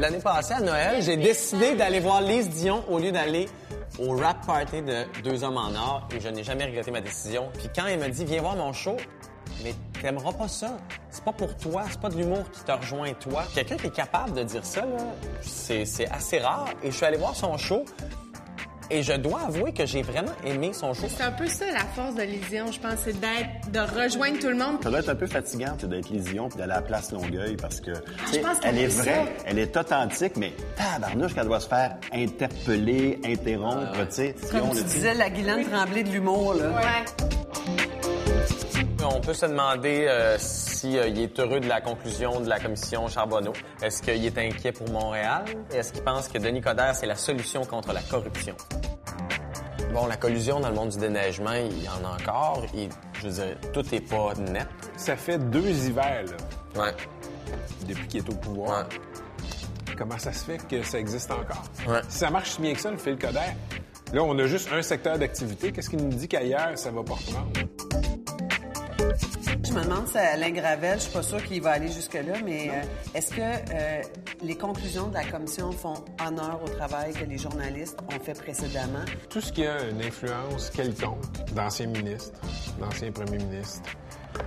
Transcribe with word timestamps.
l'année 0.00 0.18
passée, 0.18 0.54
à 0.54 0.60
Noël, 0.60 1.02
j'ai 1.02 1.16
décidé 1.16 1.74
d'aller 1.74 2.00
voir 2.00 2.22
Lise 2.22 2.48
Dion 2.48 2.82
au 2.88 2.98
lieu 2.98 3.12
d'aller 3.12 3.48
au 3.98 4.16
rap 4.16 4.46
party 4.46 4.80
de 4.82 5.04
Deux 5.22 5.44
Hommes 5.44 5.58
en 5.58 5.74
Or 5.74 6.08
et 6.14 6.20
je 6.20 6.28
n'ai 6.28 6.42
jamais 6.42 6.64
regretté 6.64 6.90
ma 6.90 7.02
décision. 7.02 7.50
Puis 7.58 7.68
quand 7.74 7.86
elle 7.86 8.00
m'a 8.00 8.08
dit, 8.08 8.24
viens 8.24 8.40
voir 8.40 8.56
mon 8.56 8.72
show, 8.72 8.96
mais 9.62 9.74
t'aimeras 10.00 10.32
pas 10.32 10.48
ça. 10.48 10.78
C'est 11.10 11.22
pas 11.22 11.32
pour 11.32 11.54
toi, 11.56 11.82
c'est 11.90 12.00
pas 12.00 12.08
de 12.08 12.16
l'humour 12.16 12.50
qui 12.50 12.62
te 12.64 12.72
rejoint 12.72 13.12
toi. 13.12 13.44
Quelqu'un 13.54 13.76
qui 13.76 13.88
est 13.88 13.94
capable 13.94 14.32
de 14.32 14.42
dire 14.42 14.64
ça, 14.64 14.80
là, 14.82 15.04
c'est 15.42 15.84
c'est 15.84 16.08
assez 16.08 16.38
rare. 16.38 16.68
Et 16.82 16.90
je 16.90 16.96
suis 16.96 17.04
allé 17.04 17.18
voir 17.18 17.36
son 17.36 17.58
show 17.58 17.84
et 18.90 19.02
je 19.02 19.12
dois 19.12 19.42
avouer 19.46 19.72
que 19.72 19.86
j'ai 19.86 20.02
vraiment 20.02 20.32
aimé 20.44 20.72
son 20.72 20.94
show. 20.94 21.06
C'est 21.08 21.22
un 21.22 21.32
peu 21.32 21.46
ça 21.46 21.66
la 21.72 21.80
force 21.80 22.14
de 22.14 22.22
Lésion, 22.22 22.70
je 22.72 22.80
pense, 22.80 22.98
c'est 23.04 23.18
d'être, 23.18 23.70
de 23.72 24.00
rejoindre 24.00 24.38
tout 24.38 24.48
le 24.48 24.56
monde. 24.56 24.82
Ça 24.82 24.90
doit 24.90 25.00
être 25.00 25.08
un 25.08 25.14
peu 25.14 25.26
fatigant 25.26 25.74
tu 25.74 25.82
sais, 25.82 25.88
d'être 25.88 26.10
Lésion 26.10 26.48
puis 26.48 26.58
d'aller 26.58 26.72
à 26.72 26.76
la 26.76 26.82
place 26.82 27.12
Longueuil 27.12 27.56
parce 27.56 27.80
que 27.80 27.92
tu 27.92 28.32
sais, 28.32 28.40
pense 28.40 28.58
qu'elle 28.58 28.78
elle 28.78 28.84
est 28.84 28.90
ça. 28.90 29.02
vraie, 29.02 29.32
elle 29.46 29.58
est 29.58 29.76
authentique, 29.76 30.36
mais 30.36 30.52
tabarnouche 30.76 31.34
qu'elle 31.34 31.46
doit 31.46 31.60
se 31.60 31.68
faire 31.68 31.96
interpeller, 32.12 33.20
interrompre, 33.24 34.06
tu 34.08 34.14
sais. 34.14 34.34
Comme 34.50 34.70
tu 34.70 34.82
disais, 34.84 35.14
la 35.14 35.30
Guylaine 35.30 35.64
Tremblay 35.68 36.02
de 36.04 36.10
l'humour, 36.10 36.54
là. 36.54 36.70
Ouais. 36.70 37.26
On 39.02 39.20
peut 39.20 39.34
se 39.34 39.46
demander 39.46 40.06
euh, 40.08 40.36
si 40.38 40.69
euh, 40.84 41.08
il 41.08 41.18
est 41.20 41.38
heureux 41.38 41.60
de 41.60 41.68
la 41.68 41.80
conclusion 41.80 42.40
de 42.40 42.48
la 42.48 42.58
commission 42.60 43.06
Charbonneau. 43.08 43.52
Est-ce 43.82 44.02
qu'il 44.02 44.24
est 44.24 44.38
inquiet 44.38 44.72
pour 44.72 44.88
Montréal? 44.90 45.44
Est-ce 45.72 45.92
qu'il 45.92 46.02
pense 46.02 46.28
que 46.28 46.38
Denis 46.38 46.60
Coderre, 46.60 46.94
c'est 46.94 47.06
la 47.06 47.16
solution 47.16 47.64
contre 47.64 47.92
la 47.92 48.02
corruption? 48.02 48.54
Bon, 49.92 50.06
la 50.06 50.16
collusion 50.16 50.60
dans 50.60 50.68
le 50.68 50.74
monde 50.74 50.90
du 50.90 50.98
déneigement, 50.98 51.52
il 51.52 51.82
y 51.82 51.88
en 51.88 52.04
a 52.08 52.14
encore. 52.14 52.64
Et, 52.76 52.88
je 53.20 53.28
veux 53.28 53.32
dire, 53.32 53.56
tout 53.72 53.82
n'est 53.90 54.00
pas 54.00 54.34
net. 54.34 54.68
Ça 54.96 55.16
fait 55.16 55.38
deux 55.38 55.68
hivers, 55.68 56.24
là, 56.24 56.82
Ouais, 56.82 56.94
depuis 57.88 58.06
qu'il 58.06 58.20
est 58.20 58.28
au 58.30 58.34
pouvoir. 58.36 58.86
ouais. 58.88 59.94
Comment 59.98 60.18
ça 60.18 60.32
se 60.32 60.44
fait 60.44 60.66
que 60.68 60.82
ça 60.82 60.98
existe 60.98 61.30
encore? 61.30 61.64
Ouais. 61.88 62.00
Si 62.08 62.18
ça 62.18 62.30
marche 62.30 62.50
si 62.52 62.60
bien 62.62 62.72
que 62.72 62.80
ça, 62.80 62.90
le 62.90 62.96
fil 62.96 63.18
Coder, 63.18 63.40
là, 64.12 64.22
on 64.22 64.38
a 64.38 64.46
juste 64.46 64.70
un 64.72 64.80
secteur 64.80 65.18
d'activité. 65.18 65.72
Qu'est-ce 65.72 65.90
qui 65.90 65.96
nous 65.96 66.08
dit 66.08 66.28
qu'ailleurs, 66.28 66.70
ça 66.78 66.90
va 66.90 67.02
pas 67.02 67.14
reprendre? 67.14 67.50
Je 69.62 69.72
me 69.72 69.82
demande 69.84 70.06
si 70.08 70.16
Alain 70.16 70.50
Gravel, 70.50 70.98
je 70.98 71.04
suis 71.04 71.12
pas 71.12 71.22
sûre 71.22 71.42
qu'il 71.44 71.62
va 71.62 71.72
aller 71.72 71.88
jusque-là, 71.88 72.34
mais 72.44 72.70
euh, 72.70 72.82
est-ce 73.14 73.30
que 73.30 73.40
euh, 73.40 74.02
les 74.42 74.56
conclusions 74.56 75.08
de 75.08 75.14
la 75.14 75.24
commission 75.24 75.70
font 75.72 75.94
honneur 76.26 76.60
au 76.64 76.68
travail 76.68 77.12
que 77.12 77.24
les 77.24 77.38
journalistes 77.38 77.98
ont 78.08 78.20
fait 78.20 78.38
précédemment? 78.38 79.04
Tout 79.28 79.40
ce 79.40 79.52
qui 79.52 79.66
a 79.66 79.88
une 79.88 80.02
influence 80.02 80.70
quelconque 80.70 81.24
d'anciens 81.54 81.86
ministres, 81.86 82.40
d'anciens 82.78 83.12
premiers 83.12 83.38
ministres, 83.38 83.82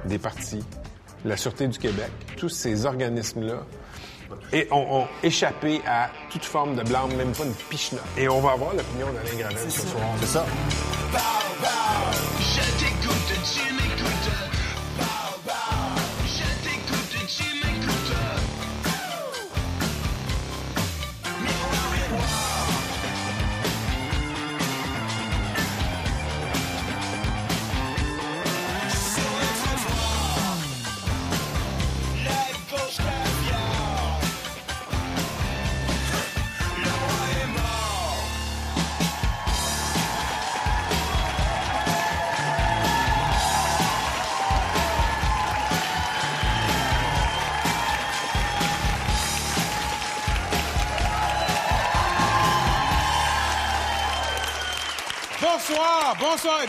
des 0.05 0.17
partis, 0.17 0.63
la 1.25 1.37
Sûreté 1.37 1.67
du 1.67 1.77
Québec, 1.77 2.11
tous 2.37 2.49
ces 2.49 2.85
organismes-là 2.85 3.63
et 4.51 4.67
ont, 4.71 5.01
ont 5.01 5.07
échappé 5.21 5.81
à 5.85 6.09
toute 6.31 6.45
forme 6.45 6.75
de 6.75 6.83
blâme, 6.83 7.13
même 7.15 7.33
pas 7.33 7.45
une 7.45 7.53
pichenote. 7.53 8.03
Et 8.17 8.27
on 8.27 8.41
va 8.41 8.51
avoir 8.51 8.73
l'opinion 8.73 9.07
d'Alain 9.13 9.37
Gravel 9.37 9.71
ce 9.71 9.87
soir. 9.87 10.03
C'est 10.19 10.25
ça. 10.27 10.45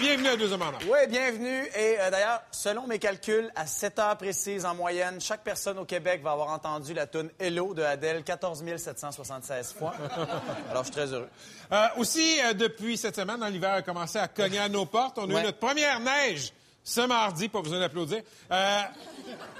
Bienvenue 0.04 0.28
à 0.28 0.36
Deux 0.36 0.52
Hommes 0.52 0.60
en 0.60 0.66
Or. 0.66 0.78
Oui, 0.82 0.98
bienvenue. 1.08 1.64
Et 1.74 1.98
euh, 1.98 2.10
d'ailleurs, 2.10 2.42
selon 2.50 2.86
mes 2.86 2.98
calculs, 2.98 3.50
à 3.56 3.66
7 3.66 3.98
heures 3.98 4.18
précises 4.18 4.66
en 4.66 4.74
moyenne, 4.74 5.18
chaque 5.18 5.42
personne 5.42 5.78
au 5.78 5.86
Québec 5.86 6.20
va 6.22 6.32
avoir 6.32 6.48
entendu 6.48 6.92
la 6.92 7.06
tune 7.06 7.30
Hello 7.38 7.72
de 7.72 7.82
Adèle 7.82 8.22
14 8.22 8.62
776 8.76 9.72
fois. 9.72 9.94
Alors, 10.70 10.82
je 10.82 10.88
suis 10.88 10.94
très 10.94 11.10
heureux. 11.10 11.30
Euh, 11.72 11.86
aussi, 11.96 12.38
euh, 12.44 12.52
depuis 12.52 12.98
cette 12.98 13.16
semaine, 13.16 13.42
l'hiver 13.48 13.72
a 13.72 13.82
commencé 13.82 14.18
à 14.18 14.28
cogner 14.28 14.58
à 14.58 14.68
nos 14.68 14.84
portes. 14.84 15.16
On 15.16 15.34
a 15.34 15.40
eu 15.40 15.42
notre 15.42 15.58
première 15.58 15.98
neige 16.00 16.52
ce 16.84 17.00
mardi, 17.00 17.48
pas 17.48 17.62
besoin 17.62 17.80
d'applaudir. 17.80 18.22
Euh, 18.50 18.80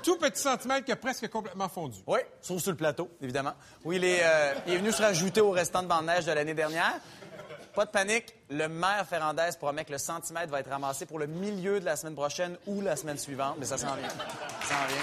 tout 0.02 0.18
petit 0.18 0.40
centimètre 0.40 0.84
qui 0.84 0.92
a 0.92 0.96
presque 0.96 1.26
complètement 1.30 1.70
fondu. 1.70 1.98
Oui, 2.06 2.18
sauf 2.42 2.60
sur 2.60 2.70
le 2.70 2.76
plateau, 2.76 3.08
évidemment. 3.22 3.54
Oui, 3.82 3.96
il 3.96 4.04
est, 4.04 4.20
euh, 4.22 4.52
il 4.66 4.74
est 4.74 4.76
venu 4.76 4.92
se 4.92 5.00
rajouter 5.00 5.40
au 5.40 5.50
restant 5.50 5.82
de 5.82 5.88
bande 5.88 6.04
neige 6.04 6.26
de 6.26 6.32
l'année 6.32 6.52
dernière. 6.52 7.00
Pas 7.74 7.86
de 7.86 7.90
panique, 7.90 8.32
le 8.50 8.68
maire 8.68 9.04
Ferrandez 9.08 9.50
promet 9.58 9.84
que 9.84 9.90
le 9.90 9.98
centimètre 9.98 10.50
va 10.50 10.60
être 10.60 10.70
ramassé 10.70 11.06
pour 11.06 11.18
le 11.18 11.26
milieu 11.26 11.80
de 11.80 11.84
la 11.84 11.96
semaine 11.96 12.14
prochaine 12.14 12.56
ou 12.66 12.80
la 12.80 12.94
semaine 12.94 13.18
suivante, 13.18 13.56
mais 13.58 13.66
ça 13.66 13.76
s'en 13.76 13.94
vient. 13.96 14.08
Ça 14.08 14.68
s'en 14.68 14.86
vient. 14.86 15.02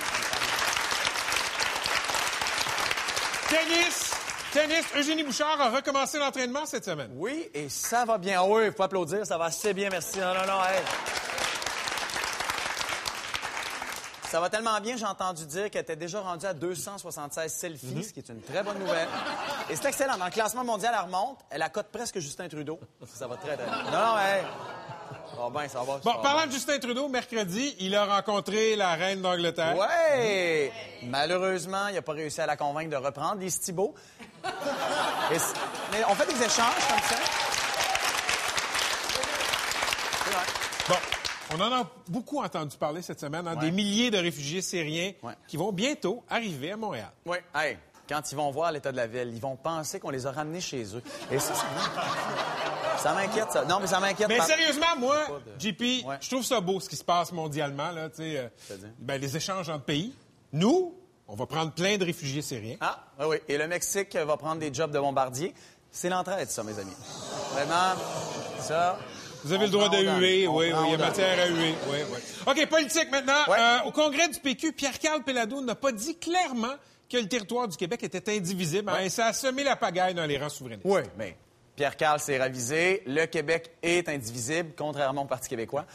Tennis! 3.49 4.11
Tennis, 4.53 4.85
Eugénie 4.97 5.23
Bouchard 5.23 5.59
a 5.61 5.69
recommencé 5.69 6.17
l'entraînement 6.19 6.65
cette 6.65 6.83
semaine. 6.83 7.11
Oui, 7.15 7.49
et 7.53 7.69
ça 7.69 8.03
va 8.05 8.17
bien. 8.17 8.41
Oui, 8.43 8.63
il 8.67 8.71
faut 8.73 8.83
applaudir, 8.83 9.25
ça 9.25 9.37
va 9.37 9.45
assez 9.45 9.73
bien, 9.73 9.89
merci. 9.89 10.19
Non, 10.19 10.33
non, 10.33 10.45
non, 10.45 10.63
hey. 10.63 10.81
Ça 14.31 14.39
va 14.39 14.49
tellement 14.49 14.79
bien, 14.79 14.95
j'ai 14.95 15.05
entendu 15.05 15.45
dire 15.45 15.69
qu'elle 15.69 15.81
était 15.81 15.97
déjà 15.97 16.21
rendue 16.21 16.45
à 16.45 16.53
276 16.53 17.51
selfies, 17.53 18.03
ce 18.05 18.13
qui 18.13 18.19
est 18.21 18.29
une 18.29 18.41
très 18.41 18.63
bonne 18.63 18.79
nouvelle. 18.79 19.09
Et 19.69 19.75
c'est 19.75 19.89
excellent. 19.89 20.15
Dans 20.17 20.23
le 20.23 20.31
classement 20.31 20.63
mondial, 20.63 20.95
elle 20.97 21.03
remonte. 21.03 21.37
Elle 21.49 21.61
accote 21.61 21.87
presque 21.91 22.17
Justin 22.19 22.47
Trudeau. 22.47 22.79
Ça 23.13 23.27
va 23.27 23.35
très, 23.35 23.57
très 23.57 23.65
bien. 23.65 23.83
Non, 23.91 23.91
non, 23.91 24.17
hey. 24.19 24.43
Ça 25.35 25.37
va 25.37 25.49
bien, 25.59 25.67
ça 25.67 25.79
va. 25.79 25.93
ça 25.95 25.99
Bon, 26.05 26.13
va 26.13 26.19
parlant 26.19 26.47
de 26.47 26.51
Justin 26.53 26.79
Trudeau, 26.79 27.09
mercredi, 27.09 27.75
il 27.79 27.93
a 27.93 28.05
rencontré 28.05 28.77
la 28.77 28.93
reine 28.93 29.21
d'Angleterre. 29.21 29.75
Ouais! 29.77 30.71
Malheureusement, 31.03 31.89
il 31.89 31.95
n'a 31.95 32.01
pas 32.01 32.13
réussi 32.13 32.39
à 32.39 32.45
la 32.45 32.55
convaincre 32.55 32.89
de 32.89 32.95
reprendre 32.95 33.41
les 33.41 33.51
Thibault. 33.51 33.93
Mais 34.43 36.05
on 36.07 36.15
fait 36.15 36.25
des 36.33 36.41
échanges 36.41 36.87
comme 36.89 36.99
ça. 36.99 37.15
C'est 40.23 40.31
vrai. 40.31 40.45
Bon, 40.87 40.95
on 41.55 41.59
en 41.61 41.71
a 41.81 41.87
beaucoup 42.07 42.41
entendu 42.41 42.77
parler 42.77 43.01
cette 43.01 43.19
semaine, 43.19 43.47
hein, 43.47 43.55
Ouais. 43.55 43.61
des 43.61 43.71
milliers 43.71 44.11
de 44.11 44.17
réfugiés 44.17 44.61
syriens 44.61 45.11
Ouais. 45.23 45.33
qui 45.47 45.57
vont 45.57 45.71
bientôt 45.71 46.23
arriver 46.29 46.71
à 46.71 46.77
Montréal. 46.77 47.11
Oui. 47.25 47.37
Hey, 47.55 47.77
quand 48.07 48.21
ils 48.31 48.35
vont 48.35 48.51
voir 48.51 48.71
l'état 48.71 48.91
de 48.91 48.97
la 48.97 49.07
ville, 49.07 49.31
ils 49.33 49.39
vont 49.41 49.55
penser 49.55 49.99
qu'on 49.99 50.09
les 50.09 50.25
a 50.25 50.31
ramenés 50.31 50.61
chez 50.61 50.83
eux. 50.95 51.01
Et 51.31 51.39
ça, 51.39 51.53
ça 52.97 53.13
m'inquiète. 53.13 53.51
Ça. 53.51 53.65
Non, 53.65 53.79
mais 53.79 53.87
ça 53.87 53.99
m'inquiète. 53.99 54.27
Mais 54.27 54.37
par- 54.37 54.47
sérieusement, 54.47 54.95
moi, 54.97 55.17
de- 55.45 55.59
JP, 55.59 56.05
Ouais. 56.05 56.17
je 56.21 56.29
trouve 56.29 56.43
ça 56.43 56.59
beau 56.59 56.79
ce 56.79 56.89
qui 56.89 56.95
se 56.95 57.03
passe 57.03 57.31
mondialement, 57.31 57.91
là, 57.91 58.09
euh, 58.19 58.49
ben, 58.99 59.19
les 59.19 59.35
échanges 59.37 59.69
entre 59.69 59.85
pays. 59.85 60.13
Nous, 60.53 60.93
on 61.27 61.35
va 61.35 61.45
prendre 61.45 61.71
plein 61.71 61.97
de 61.97 62.03
réfugiés 62.05 62.41
syriens. 62.41 62.75
Ah, 62.81 63.05
oui, 63.19 63.25
oui. 63.29 63.37
Et 63.47 63.57
le 63.57 63.67
Mexique 63.67 64.15
va 64.15 64.35
prendre 64.37 64.59
des 64.59 64.73
jobs 64.73 64.91
de 64.91 64.99
bombardier. 64.99 65.53
C'est 65.89 66.09
l'entraide, 66.09 66.49
ça, 66.49 66.63
mes 66.63 66.77
amis. 66.79 66.95
Vraiment, 67.53 67.95
ça. 68.59 68.97
Vous 69.43 69.53
avez 69.53 69.63
on 69.63 69.67
le 69.67 69.71
droit 69.71 69.89
de 69.89 69.97
huer, 69.97 70.47
oui, 70.47 70.71
oui, 70.73 70.85
il 70.85 70.91
y 70.91 70.93
a 70.93 70.97
matière 70.97 71.39
à 71.39 71.47
huer. 71.47 71.73
Oui, 71.87 71.97
oui. 72.11 72.19
OK, 72.45 72.69
politique 72.69 73.09
maintenant. 73.11 73.43
Ouais. 73.47 73.57
Euh, 73.59 73.79
au 73.85 73.91
congrès 73.91 74.27
du 74.29 74.39
PQ, 74.39 74.73
Pierre-Carl 74.73 75.23
Pelado 75.23 75.61
n'a 75.61 75.75
pas 75.75 75.91
dit 75.91 76.17
clairement 76.17 76.75
que 77.09 77.17
le 77.17 77.27
territoire 77.27 77.67
du 77.67 77.75
Québec 77.75 78.03
était 78.03 78.35
indivisible, 78.35 78.89
hein, 78.89 79.01
et 79.01 79.09
ça 79.09 79.27
a 79.27 79.33
semé 79.33 79.63
la 79.63 79.75
pagaille 79.75 80.13
dans 80.13 80.25
les 80.25 80.37
rangs 80.37 80.49
souverainistes. 80.49 80.85
Oui, 80.85 81.01
mais 81.17 81.35
Pierre 81.75 81.97
Carl 81.97 82.19
s'est 82.19 82.37
ravisé. 82.37 83.03
Le 83.05 83.25
Québec 83.25 83.71
est 83.81 84.07
indivisible, 84.07 84.71
contrairement 84.77 85.23
au 85.23 85.27
Parti 85.27 85.49
québécois. 85.49 85.85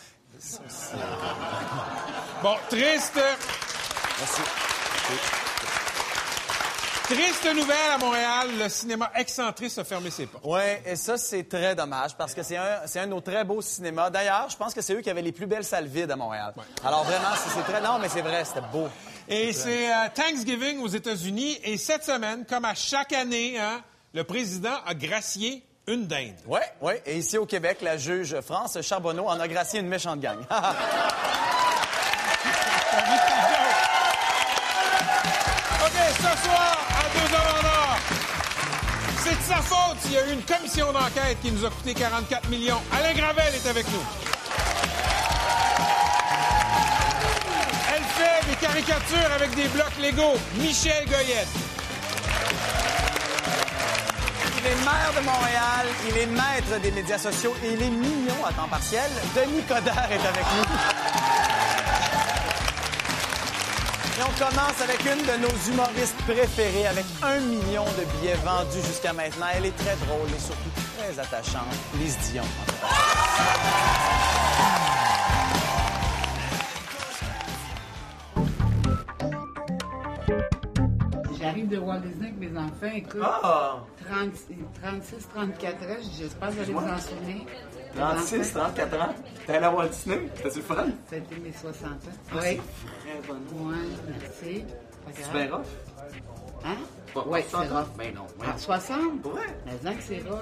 Bon, 2.43 2.57
triste, 2.69 3.19
Merci. 4.19 4.43
Triste 7.07 7.47
nouvelle 7.55 7.93
à 7.95 7.99
Montréal, 7.99 8.49
le 8.59 8.69
cinéma 8.69 9.11
excentriste 9.15 9.79
a 9.79 9.85
fermé 9.85 10.11
ses 10.11 10.27
portes. 10.27 10.45
Oui, 10.45 10.61
et 10.85 10.97
ça, 10.97 11.17
c'est 11.17 11.49
très 11.49 11.75
dommage 11.75 12.17
parce 12.17 12.35
que 12.35 12.43
c'est 12.43 12.57
un, 12.57 12.81
c'est 12.87 12.99
un 12.99 13.07
de 13.07 13.13
nos 13.13 13.21
très 13.21 13.45
beaux 13.45 13.63
cinémas. 13.63 14.11
D'ailleurs, 14.11 14.49
je 14.51 14.57
pense 14.57 14.75
que 14.75 14.81
c'est 14.81 14.95
eux 14.95 15.01
qui 15.01 15.11
avaient 15.11 15.23
les 15.23 15.33
plus 15.33 15.47
belles 15.47 15.65
salles 15.65 15.87
vides 15.87 16.11
à 16.11 16.17
Montréal. 16.17 16.53
Alors 16.85 17.05
vraiment, 17.05 17.35
c'est 17.37 17.51
c'est 17.51 17.63
très... 17.63 17.81
Non, 17.81 17.99
mais 18.01 18.09
c'est 18.09 18.23
vrai, 18.23 18.45
c'était 18.45 18.67
beau. 18.73 18.89
Et 19.29 19.53
c'est 19.53 19.89
euh, 19.89 20.09
Thanksgiving 20.15 20.81
aux 20.81 20.89
États-Unis. 20.89 21.59
Et 21.63 21.79
cette 21.79 22.05
semaine, 22.05 22.45
comme 22.45 22.65
à 22.65 22.75
chaque 22.75 23.13
année, 23.13 23.59
hein, 23.59 23.83
le 24.13 24.25
président 24.25 24.75
a 24.85 24.95
gracié 24.95 25.65
une 25.87 26.07
dinde. 26.07 26.37
Oui, 26.47 26.61
oui. 26.81 26.95
Et 27.07 27.19
ici 27.19 27.39
au 27.39 27.47
Québec, 27.47 27.79
la 27.83 27.97
juge 27.97 28.41
France 28.41 28.81
Charbonneau 28.83 29.29
en 29.29 29.39
a 29.39 29.47
gracié 29.47 29.79
une 29.79 29.89
méchante 29.89 30.21
gang. 30.21 30.39
sa 39.57 39.63
faute 39.63 39.99
s'il 40.01 40.13
y 40.13 40.19
a 40.19 40.29
eu 40.29 40.33
une 40.33 40.43
commission 40.43 40.93
d'enquête 40.93 41.39
qui 41.43 41.51
nous 41.51 41.65
a 41.65 41.71
coûté 41.71 41.95
44 41.95 42.49
millions. 42.49 42.81
Alain 42.93 43.15
Gravel 43.15 43.55
est 43.55 43.69
avec 43.69 43.87
nous. 43.91 44.03
Elle 47.95 48.03
fait 48.03 48.51
des 48.51 48.57
caricatures 48.57 49.33
avec 49.35 49.55
des 49.55 49.69
blocs 49.69 49.97
Lego. 50.03 50.35
Michel 50.57 51.07
Goyette. 51.07 51.49
Il 54.59 54.67
est 54.67 54.85
maire 54.85 55.13
de 55.17 55.25
Montréal, 55.25 55.87
il 56.09 56.19
est 56.19 56.27
maître 56.27 56.81
des 56.83 56.91
médias 56.91 57.19
sociaux 57.19 57.55
et 57.65 57.73
il 57.73 57.83
est 57.83 57.91
mignon 57.91 58.45
à 58.47 58.53
temps 58.53 58.69
partiel. 58.69 59.11
Denis 59.35 59.63
Coderre 59.63 60.09
est 60.11 60.27
avec 60.27 60.45
nous. 60.57 61.46
Et 64.19 64.23
on 64.23 64.45
commence 64.45 64.81
avec 64.83 65.01
une 65.05 65.23
de 65.27 65.43
nos 65.43 65.73
humoristes 65.73 66.17
préférées, 66.27 66.87
avec 66.87 67.05
un 67.23 67.39
million 67.41 67.85
de 67.85 68.05
billets 68.19 68.35
vendus 68.45 68.81
jusqu'à 68.87 69.13
maintenant. 69.13 69.47
Elle 69.55 69.67
est 69.67 69.77
très 69.77 69.97
drôle 70.07 70.29
et 70.35 70.41
surtout 70.41 70.71
très 70.97 71.19
attachante. 71.21 71.69
Lise 71.99 72.17
Dion. 72.33 72.45
J'arrive 81.39 81.69
de 81.69 81.79
Walt 81.79 82.01
Disney 82.01 82.29
avec 82.29 82.39
mes 82.39 82.59
enfants, 82.59 82.95
écoute, 82.95 83.21
Ah! 83.23 83.81
30 84.09 84.31
36, 84.83 85.29
34 85.35 85.83
ans, 85.83 85.87
j'espère 86.19 86.49
que 86.49 86.55
vous 86.55 86.61
allez 86.63 86.73
vous 86.73 86.79
en 86.79 86.99
souvenir. 86.99 87.37
Mes 87.95 88.01
36, 88.01 88.41
enfants, 88.57 88.61
34 88.75 89.01
ans. 89.01 89.15
T'es 89.47 89.55
allé 89.55 89.65
à 89.67 89.71
Walt 89.73 89.89
Disney? 89.89 90.21
T'as-tu 90.43 90.57
le 90.59 90.65
fun? 90.65 90.87
C'était 91.11 91.37
mes 91.41 91.53
60 91.53 91.85
ans. 91.91 91.91
Ah, 92.33 92.35
Oui. 92.43 92.61
Bonne. 93.27 93.43
Oui, 93.53 93.77
merci. 94.09 94.65
C'est 95.13 95.33
bien 95.33 95.55
rough? 95.57 95.67
Hein? 96.65 96.77
Pas- 97.15 97.25
Oui, 97.27 97.41
c'est 97.45 97.51
60 97.51 97.71
rough. 97.71 97.97
Ben 97.97 98.15
non, 98.15 98.27
60? 98.57 98.99
Vrai? 99.23 99.43
Mais 99.67 99.73
non 99.91 99.97
que 99.97 100.03
c'est 100.03 100.21
rough. 100.29 100.41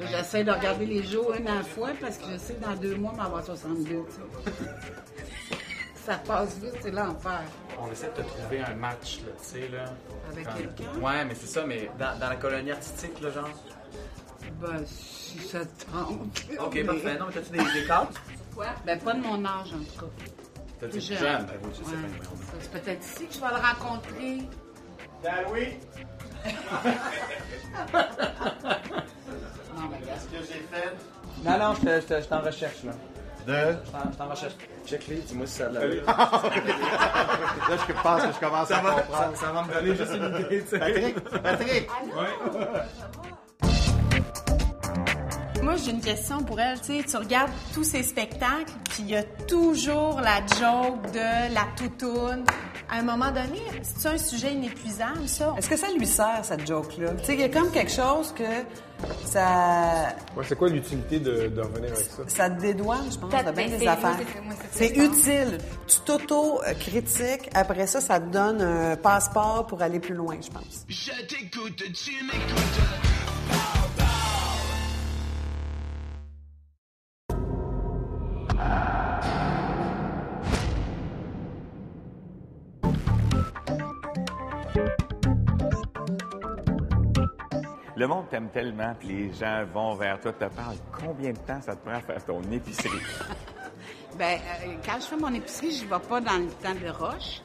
Là, 0.00 0.06
J'essaie 0.10 0.44
de 0.44 0.50
regarder 0.50 0.86
les 0.86 1.02
jours 1.02 1.32
une 1.34 1.48
à 1.48 1.56
la 1.56 1.62
fois 1.62 1.90
parce 2.00 2.18
que 2.18 2.24
je 2.32 2.36
sais 2.38 2.54
que 2.54 2.64
dans 2.64 2.74
deux 2.76 2.96
mois, 2.96 3.12
m'avoir 3.12 3.44
62. 3.44 3.84
tu 3.84 4.50
sais. 4.50 4.52
Ça 6.06 6.18
passe 6.18 6.56
vite, 6.58 6.74
c'est 6.82 6.92
l'enfer. 6.92 7.40
On 7.80 7.90
essaie 7.90 8.06
de 8.16 8.22
te 8.22 8.28
trouver 8.28 8.60
un 8.60 8.74
match, 8.76 9.20
là, 9.26 9.32
tu 9.42 9.44
sais, 9.60 9.68
là. 9.68 9.86
Avec 10.30 10.44
Comme- 10.46 10.54
quelqu'un? 10.54 11.00
Ouais, 11.00 11.24
mais 11.24 11.34
c'est 11.34 11.46
ça, 11.48 11.64
mais 11.66 11.90
Dans, 11.98 12.16
dans 12.20 12.28
la 12.28 12.36
colonie 12.36 12.70
artistique, 12.70 13.20
là, 13.20 13.30
genre? 13.30 13.48
Ben, 14.60 14.84
si 14.86 15.38
ça 15.40 15.64
te 15.66 15.84
tente. 15.90 16.10
OK, 16.60 16.74
Mais- 16.74 16.84
parfait. 16.84 17.18
Non, 17.18 17.26
mais 17.26 17.32
t'as-tu 17.32 17.50
des, 17.50 17.80
des 17.80 17.86
cadres? 17.88 18.10
Quoi? 18.54 18.66
Ben, 18.86 18.98
pas 19.00 19.14
de 19.14 19.20
mon 19.20 19.44
âge, 19.44 19.72
en 19.74 19.78
tout 19.78 20.00
cas. 20.06 20.06
Dit 20.88 21.00
jeune. 21.00 21.18
jeune. 21.18 21.46
Ben 21.46 21.54
oui, 21.62 21.70
je 21.72 21.76
sais 21.76 21.90
Ouais, 21.90 21.96
c'est 22.20 22.24
ça. 22.24 22.56
C'est 22.60 22.70
peut-être 22.82 23.04
ici 23.04 23.26
que 23.26 23.34
je 23.34 23.40
vais 23.40 23.48
le 23.48 23.60
rencontrer. 23.66 24.38
oui. 25.52 25.78
Non, 29.76 29.82
mais 29.90 29.98
regarde. 29.98 30.20
que 30.30 30.38
j'ai 30.38 30.64
fait? 30.70 30.92
Non, 31.44 31.58
non, 31.58 31.74
je 31.74 31.80
te- 31.80 32.00
je 32.00 32.06
te- 32.06 32.22
je 32.22 32.26
t'en 32.28 32.40
recherche, 32.40 32.82
là. 32.84 32.92
de... 33.46 33.76
Je 33.84 34.16
t'en- 34.18 34.28
recherche. 34.28 34.54
Check-les, 34.86 35.16
dis-moi 35.16 35.46
si 35.46 35.54
ça 35.58 35.68
la 35.68 35.80
Là, 35.86 35.96
je 37.76 37.92
pense 38.02 38.22
que 38.22 38.32
je 38.32 38.38
commence 38.40 38.70
à 38.70 38.78
comprendre. 38.78 39.36
Ça 39.36 39.52
va 39.52 39.62
me 39.62 39.72
donner 39.74 39.96
juste 39.96 40.14
une 40.14 40.40
idée, 40.46 40.62
tu 40.62 40.68
sais. 40.68 40.78
Patrick, 40.78 41.20
Patrick, 41.42 41.88
Moi, 45.66 45.74
j'ai 45.84 45.90
une 45.90 46.00
question 46.00 46.44
pour 46.44 46.60
elle. 46.60 46.78
Tu 46.80 46.96
sais, 46.98 47.04
tu 47.04 47.16
regardes 47.16 47.50
tous 47.74 47.82
ces 47.82 48.04
spectacles, 48.04 48.72
puis 48.84 48.98
il 49.00 49.10
y 49.10 49.16
a 49.16 49.24
toujours 49.24 50.20
la 50.20 50.36
joke 50.46 51.10
de 51.12 51.52
la 51.52 51.66
toutoune. 51.76 52.44
À 52.88 52.98
un 52.98 53.02
moment 53.02 53.32
donné, 53.32 53.60
c'est 53.82 54.08
un 54.10 54.16
sujet 54.16 54.52
inépuisable, 54.52 55.26
ça? 55.26 55.52
Est-ce 55.58 55.68
que 55.68 55.76
ça 55.76 55.88
lui 55.98 56.06
sert, 56.06 56.38
cette 56.44 56.64
joke-là? 56.68 57.14
Tu 57.18 57.24
sais, 57.24 57.34
il 57.34 57.40
y 57.40 57.42
a 57.42 57.48
comme 57.48 57.72
quelque 57.72 57.90
chose 57.90 58.32
que 58.32 58.44
ça, 59.24 60.14
Ouais, 60.36 60.44
c'est 60.48 60.56
quoi 60.56 60.68
l'utilité 60.68 61.18
de, 61.18 61.48
de 61.48 61.60
revenir 61.60 61.90
avec 61.92 62.06
ça? 62.06 62.22
ça 62.28 62.48
te 62.48 62.60
dédouane, 62.60 63.10
je 63.10 63.18
pense, 63.18 63.32
Ça 63.32 63.42
de 63.42 63.50
bien 63.50 63.66
des 63.68 63.88
affaires. 63.88 64.16
c'est- 64.70 64.96
utile. 64.96 65.58
Tu 65.88 65.98
t'auto-critiques. 66.04 67.50
Après 67.54 67.88
ça, 67.88 68.00
ça 68.00 68.20
te 68.20 68.26
donne 68.30 68.62
un 68.62 68.94
passeport 68.94 69.66
pour 69.66 69.82
aller 69.82 69.98
plus 69.98 70.14
loin, 70.14 70.36
je 70.40 70.48
pense. 70.48 70.84
Je 70.88 71.10
t'écoute, 71.26 71.76
tu 71.92 72.12
m'écoutes. 72.24 73.05
Le 88.06 88.14
monde 88.14 88.28
t'aime 88.30 88.50
tellement, 88.50 88.94
puis 88.96 89.08
les 89.08 89.32
gens 89.32 89.64
vont 89.74 89.96
vers 89.96 90.20
toi, 90.20 90.32
te 90.32 90.44
parlent. 90.44 90.76
Combien 90.96 91.32
de 91.32 91.38
temps 91.38 91.60
ça 91.60 91.74
te 91.74 91.84
prend 91.84 91.96
à 91.96 92.00
faire 92.00 92.24
ton 92.24 92.40
épicerie? 92.52 92.90
Ben, 94.16 94.38
euh, 94.38 94.74
quand 94.86 94.94
je 95.00 95.06
fais 95.06 95.16
mon 95.16 95.34
épicerie, 95.34 95.72
je 95.72 95.84
vais 95.84 95.98
pas 96.08 96.20
dans 96.20 96.38
le 96.38 96.46
temps 96.62 96.72
de 96.74 96.88
roche. 96.88 97.42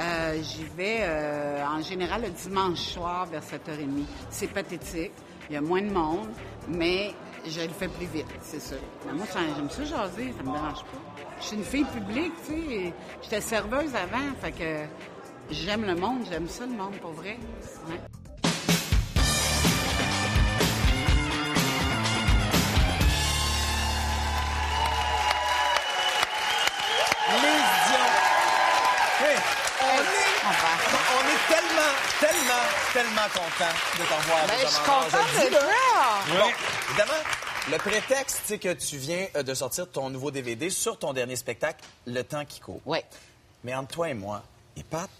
Euh, 0.00 0.42
J'y 0.42 0.64
vais 0.64 1.00
euh, 1.02 1.64
en 1.66 1.82
général 1.82 2.22
le 2.22 2.30
dimanche 2.30 2.78
soir 2.78 3.26
vers 3.26 3.42
7h30. 3.42 4.04
C'est 4.30 4.46
pathétique. 4.48 5.12
Il 5.50 5.54
y 5.54 5.56
a 5.56 5.60
moins 5.60 5.82
de 5.82 5.90
monde, 5.92 6.30
mais 6.66 7.14
je 7.46 7.60
le 7.60 7.68
fais 7.68 7.88
plus 7.88 8.06
vite, 8.06 8.26
c'est 8.40 8.60
sûr. 8.60 8.78
Mais 9.06 9.12
moi, 9.12 9.26
ça- 9.26 9.38
j'aime 9.54 9.68
ça 9.70 9.84
jaser, 9.84 10.32
ça 10.36 10.42
me 10.42 10.52
dérange 10.52 10.82
pas. 10.82 11.22
Je 11.40 11.44
suis 11.44 11.56
une 11.58 11.64
fille 11.64 11.84
publique, 11.84 12.32
tu 12.46 12.52
sais. 12.54 12.92
J'étais 13.22 13.40
serveuse 13.42 13.94
avant, 13.94 14.34
fait 14.40 14.52
que 14.52 14.86
j'aime 15.54 15.84
le 15.84 15.94
monde, 15.94 16.22
j'aime 16.30 16.48
ça 16.48 16.64
le 16.64 16.72
monde, 16.72 16.94
pour 17.02 17.12
vrai. 17.12 17.36
Tellement, 32.20 32.40
tellement, 32.92 32.92
tellement 32.92 33.28
content 33.32 33.74
de 33.98 34.08
t'en 34.08 34.18
voir. 34.28 34.46
Ben, 34.46 34.54
je 34.60 34.66
suis 34.66 34.84
contente 34.84 35.50
de 35.50 35.56
ça. 35.56 36.42
Bon, 36.42 36.50
évidemment, 36.88 37.22
le 37.70 37.78
prétexte, 37.78 38.42
c'est 38.46 38.58
que 38.58 38.72
tu 38.72 38.96
viens 38.96 39.26
euh, 39.36 39.42
de 39.42 39.54
sortir 39.54 39.90
ton 39.90 40.10
nouveau 40.10 40.30
DVD 40.30 40.70
sur 40.70 40.98
ton 40.98 41.12
dernier 41.12 41.36
spectacle, 41.36 41.84
Le 42.06 42.22
temps 42.22 42.44
qui 42.44 42.60
court. 42.60 42.80
Ouais. 42.86 43.04
Mais 43.64 43.74
entre 43.74 43.94
toi 43.94 44.08
et 44.08 44.14
moi, 44.14 44.42
et 44.76 44.82
Pat, 44.82 45.10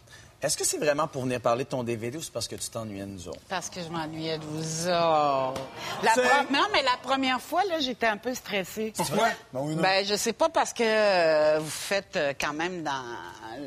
est-ce 0.42 0.56
que 0.56 0.64
c'est 0.64 0.78
vraiment 0.78 1.06
pour 1.06 1.22
venir 1.22 1.40
parler 1.40 1.64
de 1.64 1.68
ton 1.68 1.82
DVD 1.82 2.16
ou 2.18 2.22
c'est 2.22 2.32
parce 2.32 2.48
que 2.48 2.56
tu 2.56 2.68
t'ennuyais 2.70 3.02
de 3.04 3.10
nous 3.10 3.28
autres? 3.28 3.40
Parce 3.48 3.68
que 3.68 3.80
je 3.82 3.88
m'ennuyais 3.88 4.38
de 4.38 4.44
vous 4.44 4.88
autres. 4.88 5.60
La 6.02 6.14
Non, 6.50 6.66
mais 6.72 6.82
la 6.82 6.96
première 7.02 7.40
fois, 7.40 7.62
là, 7.64 7.78
j'étais 7.80 8.06
un 8.06 8.16
peu 8.16 8.34
stressée. 8.34 8.92
Pourquoi? 8.96 9.28
Ben 9.52 9.60
oui, 9.62 9.74
non. 9.74 9.82
Ben, 9.82 10.04
je 10.06 10.14
sais 10.14 10.32
pas 10.32 10.48
parce 10.48 10.72
que 10.72 10.82
euh, 10.84 11.58
vous 11.60 11.68
faites 11.70 12.16
euh, 12.16 12.32
quand 12.40 12.52
même 12.54 12.82
dans 12.82 13.04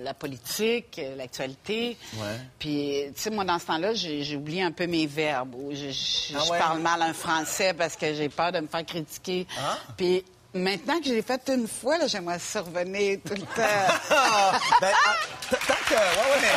la 0.03 0.13
politique, 0.15 0.98
euh, 0.98 1.15
l'actualité. 1.15 1.98
Ouais. 2.15 2.38
Puis, 2.58 3.03
tu 3.15 3.22
sais, 3.22 3.30
moi, 3.30 3.44
dans 3.46 3.60
ce 3.60 3.65
temps-là, 3.68 3.94
j'ai 3.94 4.36
oublié 4.36 4.63
un 4.63 4.72
peu 4.72 4.88
mes 4.88 5.06
verbes. 5.06 5.53
ou 5.56 5.70
Je, 5.72 5.92
je- 5.92 6.36
Ah 6.36 6.42
je 6.46 6.51
ouais? 6.51 6.58
parle 6.58 6.80
mal 6.80 7.01
un 7.03 7.13
français 7.13 7.74
parce 7.74 7.96
que 7.96 8.13
j'ai 8.15 8.30
peur 8.30 8.51
de 8.51 8.60
me 8.62 8.68
faire 8.68 8.86
critiquer. 8.86 9.46
Ah? 9.60 9.77
Puis, 9.96 10.24
maintenant 10.54 11.00
que 11.00 11.06
je 11.06 11.14
l'ai 11.14 11.22
fait 11.22 11.42
une 11.50 11.68
fois, 11.68 11.98
là, 11.98 12.08
j'aimerais 12.08 12.40
ça 12.40 12.62
revenir 12.62 13.20
tout 13.26 13.34
le 13.34 13.42
temps. 13.42 13.94
Ben, 14.82 14.92
ah, 15.06 15.16
t- 15.50 15.56
tant 15.68 15.74
que... 15.88 15.94
Ouais, 15.94 16.00
ouais, 16.00 16.42
mais... 16.42 16.52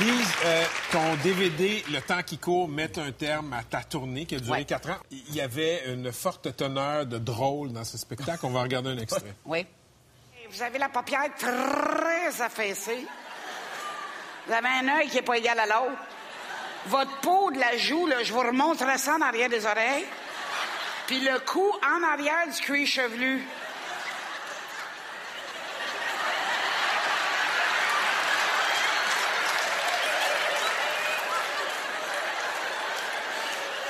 Lise, 0.00 0.26
euh, 0.46 0.64
ton 0.90 1.14
DVD, 1.22 1.84
Le 1.90 2.00
temps 2.00 2.22
qui 2.22 2.38
court, 2.38 2.66
met 2.68 2.98
un 2.98 3.12
terme 3.12 3.52
à 3.52 3.62
ta 3.62 3.82
tournée 3.82 4.24
qui 4.24 4.36
a 4.36 4.38
duré 4.40 4.60
Ouais. 4.60 4.64
quatre 4.64 4.88
ans. 4.90 4.96
Il 5.10 5.34
y 5.34 5.40
avait 5.42 5.82
une 5.92 6.10
forte 6.12 6.56
teneur 6.56 7.04
de 7.04 7.18
drôle 7.18 7.72
dans 7.72 7.84
ce 7.84 7.98
spectacle. 7.98 8.40
On 8.46 8.50
va 8.50 8.62
regarder 8.62 8.88
un 8.90 8.98
extrait. 8.98 9.34
Oui. 9.44 9.66
Vous 10.50 10.62
avez 10.62 10.78
la 10.78 10.88
paupière 10.90 11.28
très 11.38 12.40
affaissée. 12.42 13.06
Vous 14.46 14.52
avez 14.52 14.68
un 14.68 14.98
œil 14.98 15.08
qui 15.08 15.16
n'est 15.16 15.22
pas 15.22 15.36
égal 15.38 15.58
à 15.58 15.66
l'autre. 15.66 15.96
Votre 16.86 17.20
peau 17.20 17.50
de 17.52 17.58
la 17.58 17.76
joue, 17.76 18.06
là, 18.06 18.22
je 18.22 18.32
vous 18.32 18.40
remonterai 18.40 18.98
ça 18.98 19.14
en 19.14 19.20
arrière 19.20 19.48
des 19.48 19.64
oreilles. 19.64 20.04
Puis 21.06 21.20
le 21.20 21.38
cou 21.40 21.70
en 21.84 22.02
arrière 22.02 22.46
du 22.46 22.60
cuir 22.60 22.86
chevelu. 22.86 23.46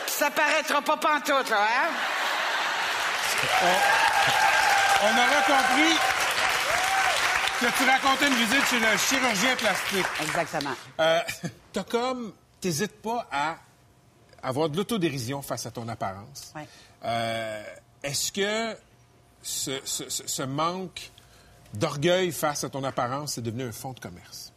Ça 0.07 0.31
paraîtra 0.31 0.83
pas 0.83 0.97
pantoute, 0.97 1.51
là, 1.51 1.59
hein? 1.61 1.91
On 5.03 5.11
aura 5.11 5.43
compris 5.43 5.99
que 7.61 7.67
tu 7.77 7.91
racontais 7.91 8.29
une 8.29 8.35
visite 8.35 8.67
chez 8.67 8.79
le 8.79 8.97
chirurgien 8.97 9.57
plastique. 9.57 10.07
Exactement. 10.23 10.75
Euh, 11.01 11.21
T'as 11.73 11.85
comme... 11.85 12.33
T'hésites 12.61 13.03
pas 13.03 13.27
à 13.33 13.57
avoir 14.41 14.69
de 14.69 14.77
l'autodérision 14.77 15.43
face 15.43 15.67
à 15.67 15.73
ton 15.73 15.89
apparence. 15.89 16.53
Ouais. 16.55 16.69
Euh, 17.05 17.63
Est-ce 18.03 18.33
que 18.33 18.77
ce, 19.43 20.43
manque 20.43 21.11
d'orgueil 21.75 22.33
face 22.33 22.65
à 22.65 22.69
ton 22.71 22.85
apparence 22.85 23.39
est 23.39 23.43
devenu 23.43 23.65
un 23.65 23.73
fonds 23.73 23.93
de 23.93 24.01
commerce? 24.01 24.53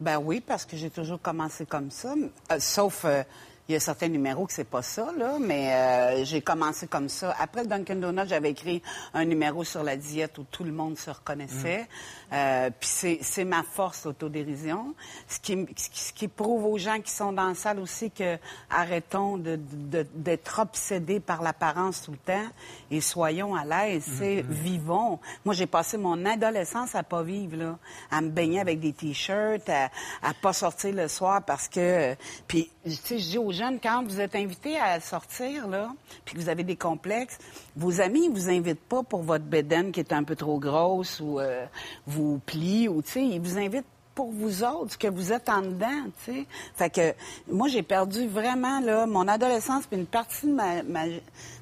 Ben 0.00 0.18
oui, 0.18 0.40
parce 0.40 0.64
que 0.64 0.76
j'ai 0.76 0.90
toujours 0.90 1.20
commencé 1.20 1.66
comme 1.66 1.90
ça. 1.90 2.14
Euh, 2.50 2.58
sauf, 2.58 3.04
euh, 3.04 3.22
il 3.68 3.72
y 3.72 3.76
a 3.76 3.80
certains 3.80 4.08
numéros 4.08 4.46
que 4.46 4.52
c'est 4.52 4.64
pas 4.68 4.82
ça, 4.82 5.10
là, 5.16 5.38
mais 5.40 5.72
euh, 5.72 6.24
j'ai 6.24 6.42
commencé 6.42 6.86
comme 6.86 7.08
ça. 7.08 7.34
Après 7.40 7.62
le 7.62 7.68
Dunkin' 7.68 7.98
Donuts, 8.00 8.26
j'avais 8.26 8.50
écrit 8.50 8.82
un 9.14 9.24
numéro 9.24 9.64
sur 9.64 9.82
la 9.82 9.96
diète 9.96 10.36
où 10.38 10.44
tout 10.50 10.64
le 10.64 10.72
monde 10.72 10.98
se 10.98 11.10
reconnaissait. 11.10 11.88
Euh, 12.32 12.68
Puis 12.78 12.88
c'est- 12.88 13.18
c'est 13.22 13.44
ma 13.44 13.62
force, 13.62 14.04
l'autodérision. 14.04 14.94
Ce 15.28 15.38
qui, 15.40 15.66
ce 15.76 16.12
qui- 16.12 16.28
prouve 16.28 16.64
aux 16.66 16.78
gens 16.78 17.00
qui 17.00 17.12
sont 17.12 17.32
dans 17.32 17.48
la 17.48 17.54
salle 17.54 17.78
aussi 17.78 18.10
que 18.10 18.38
arrêtons 18.70 19.38
de- 19.38 19.56
de- 19.56 20.06
d'être 20.14 20.58
obsédés 20.58 21.20
par 21.20 21.42
l'apparence 21.42 22.02
tout 22.02 22.10
le 22.12 22.16
temps 22.18 22.48
et 22.90 23.00
soyons 23.00 23.54
à 23.54 23.64
l'aise. 23.64 24.04
C'est 24.18 24.42
vivons. 24.42 25.20
Moi, 25.44 25.54
j'ai 25.54 25.66
passé 25.66 25.96
mon 25.96 26.24
adolescence 26.26 26.94
à 26.94 27.02
pas 27.02 27.22
vivre, 27.22 27.56
là, 27.56 27.78
à 28.10 28.20
me 28.20 28.30
baigner 28.30 28.60
avec 28.60 28.80
des 28.80 28.92
t-shirts, 28.92 29.68
à, 29.68 29.90
à 30.22 30.34
pas 30.34 30.52
sortir 30.52 30.94
le 30.94 31.08
soir 31.08 31.42
parce 31.44 31.68
que. 31.68 32.16
Puis, 32.48 32.70
tu 32.84 32.90
sais, 32.90 33.18
je 33.18 33.28
dis 33.30 33.38
aux 33.38 33.52
jeunes 33.54 33.78
quand 33.80 34.04
vous 34.04 34.20
êtes 34.20 34.34
invités 34.34 34.78
à 34.78 35.00
sortir 35.00 35.68
là, 35.68 35.92
puis 36.24 36.34
que 36.34 36.40
vous 36.40 36.48
avez 36.48 36.64
des 36.64 36.76
complexes, 36.76 37.38
vos 37.76 38.00
amis 38.00 38.26
ils 38.26 38.30
vous 38.30 38.50
invitent 38.50 38.84
pas 38.84 39.02
pour 39.02 39.22
votre 39.22 39.44
bédaine 39.44 39.92
qui 39.92 40.00
est 40.00 40.12
un 40.12 40.24
peu 40.24 40.36
trop 40.36 40.58
grosse 40.58 41.20
ou 41.20 41.40
euh, 41.40 41.64
vous 42.06 42.38
plie 42.44 42.88
ou 42.88 43.02
tu 43.02 43.12
sais, 43.12 43.24
ils 43.24 43.40
vous 43.40 43.58
invitent 43.58 43.86
pour 44.14 44.30
vous 44.30 44.62
autres, 44.62 44.92
ce 44.92 44.98
que 44.98 45.08
vous 45.08 45.32
êtes 45.32 45.48
en 45.48 45.62
dedans, 45.62 46.04
tu 46.24 46.32
sais. 46.32 46.46
Fait 46.76 46.90
que 46.90 47.14
moi, 47.52 47.68
j'ai 47.68 47.82
perdu 47.82 48.28
vraiment, 48.28 48.80
là, 48.80 49.06
mon 49.06 49.26
adolescence 49.26 49.86
puis 49.86 49.98
une 49.98 50.06
partie 50.06 50.46
de 50.46 50.52
ma, 50.52 50.82
ma, 50.84 51.04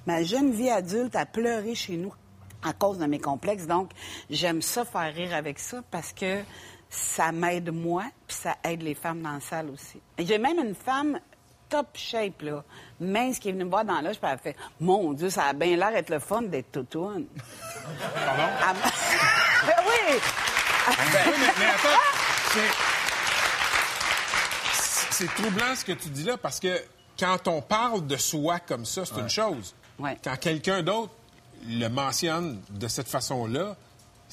ma 0.07 0.23
jeune 0.23 0.51
vie 0.51 0.69
adulte 0.69 1.17
à 1.17 1.25
pleurer 1.25 1.75
chez 1.75 1.97
nous 1.97 2.13
à 2.63 2.73
cause 2.73 2.99
de 2.99 3.07
mes 3.07 3.19
complexes. 3.19 3.67
Donc, 3.67 3.91
j'aime 4.31 4.63
ça 4.63 4.85
faire 4.85 5.13
rire 5.15 5.35
avec 5.35 5.59
ça 5.59 5.83
parce 5.91 6.13
que 6.13 6.43
ça 6.89 7.33
m'aide 7.33 7.71
moi 7.73 8.05
puis 8.27 8.37
ça 8.37 8.57
aide 8.65 8.83
les 8.83 8.95
femmes 8.95 9.23
dans 9.23 9.33
la 9.33 9.41
salle 9.41 9.71
aussi. 9.71 10.01
J'ai 10.19 10.39
même 10.39 10.59
une 10.59 10.75
femme 10.75 11.19
top 11.73 11.87
shape, 11.95 12.43
là, 12.43 12.63
mince, 13.01 13.39
qui 13.39 13.49
est 13.49 13.53
venue 13.53 13.65
me 13.65 13.71
voir 13.71 13.85
dans 13.85 14.01
l'âge, 14.01 14.19
puis 14.19 14.29
elle 14.29 14.35
a 14.35 14.39
fait 14.39 14.57
«Mon 14.81 15.13
Dieu, 15.15 15.31
ça 15.31 15.45
a 15.47 15.53
bien 15.55 15.75
l'air 15.77 15.91
d'être 15.91 16.11
le 16.11 16.19
fun 16.19 16.43
d'être 16.43 16.71
toutoune.» 16.71 17.25
Pardon? 18.27 18.43
Elle 18.61 18.67
m'a- 18.77 18.91
Ben 19.67 19.83
oui! 19.87 20.19
Oui, 20.89 20.95
mais, 21.13 21.53
mais 21.59 21.67
attends, 21.67 22.01
c'est- 25.11 25.27
troublant 25.37 25.75
ce 25.77 25.85
que 25.85 25.93
tu 25.93 26.09
dis 26.09 26.25
là 26.25 26.37
parce 26.37 26.59
que 26.59 26.83
quand 27.19 27.47
on 27.47 27.63
parle 27.63 28.07
de 28.07 28.17
soi 28.17 28.59
comme 28.59 28.85
ça, 28.85 29.05
c'est 29.05 29.19
une 29.21 29.29
chose. 29.29 29.75
Ouais. 29.99 30.19
Quand 30.25 30.37
quelqu'un 30.37 30.83
d'autre 30.83 31.13
le 31.69 31.87
mentionne 31.89 32.61
de 32.71 32.89
cette 32.89 33.09
façon-là, 33.09 33.77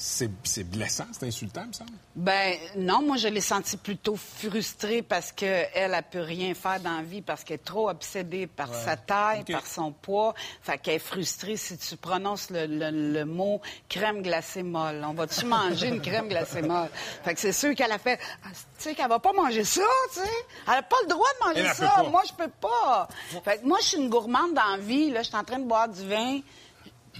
c'est 0.02 0.64
blessant, 0.64 1.04
c'est 1.12 1.26
insultant, 1.26 1.66
me 1.66 1.72
semble. 1.74 1.90
Ben 2.16 2.56
non, 2.76 3.02
moi 3.02 3.18
je 3.18 3.28
l'ai 3.28 3.42
senti 3.42 3.76
plutôt 3.76 4.16
frustrée 4.16 5.02
parce 5.02 5.30
que 5.30 5.44
elle 5.74 5.92
a 5.92 6.00
pu 6.02 6.20
rien 6.20 6.54
faire 6.54 6.80
dans 6.80 6.96
la 6.96 7.02
vie 7.02 7.20
parce 7.20 7.44
qu'elle 7.44 7.56
est 7.56 7.64
trop 7.64 7.90
obsédée 7.90 8.46
par 8.46 8.74
sa 8.74 8.96
taille, 8.96 9.44
par 9.44 9.66
son 9.66 9.92
poids. 9.92 10.34
Fait 10.62 10.78
qu'elle 10.78 10.94
est 10.94 10.98
frustrée 10.98 11.56
si 11.58 11.76
tu 11.76 11.96
prononces 11.96 12.48
le, 12.50 12.64
le- 12.66 13.12
le 13.12 13.24
mot 13.26 13.60
crème 13.90 14.22
glacée 14.22 14.62
molle. 14.62 15.04
On 15.06 15.12
va-tu 15.12 15.44
manger 15.46 15.88
une 15.88 16.00
crème 16.00 16.28
glacée 16.28 16.62
molle? 16.62 16.88
Fait 17.22 17.34
que 17.34 17.40
c'est 17.40 17.52
sûr 17.52 17.74
qu'elle 17.74 17.92
a 17.92 17.98
fait, 17.98 18.18
Ah, 18.42 18.48
tu 18.52 18.58
sais 18.78 18.94
qu'elle 18.94 19.08
va 19.08 19.18
pas 19.18 19.32
manger 19.34 19.64
ça, 19.64 19.82
tu 20.14 20.20
sais. 20.20 20.28
Elle 20.66 20.74
a 20.78 20.82
pas 20.82 20.96
le 21.02 21.08
droit 21.08 21.28
de 21.42 21.46
manger 21.48 21.66
Elle, 21.68 21.74
ça. 21.76 22.02
peut. 22.02 22.10
Moi 22.10 22.22
je 22.26 22.32
peux 22.32 22.50
pas. 22.50 23.06
Fait 23.44 23.58
que 23.60 23.66
moi 23.66 23.76
je 23.82 23.86
suis 23.88 23.98
une 23.98 24.08
gourmande 24.08 24.54
dans 24.54 24.70
la 24.70 24.78
vie. 24.78 25.10
Là, 25.10 25.22
je 25.22 25.28
suis 25.28 25.36
en 25.36 25.44
train 25.44 25.58
de 25.58 25.66
boire 25.66 25.88
du 25.90 26.08
vin. 26.08 26.40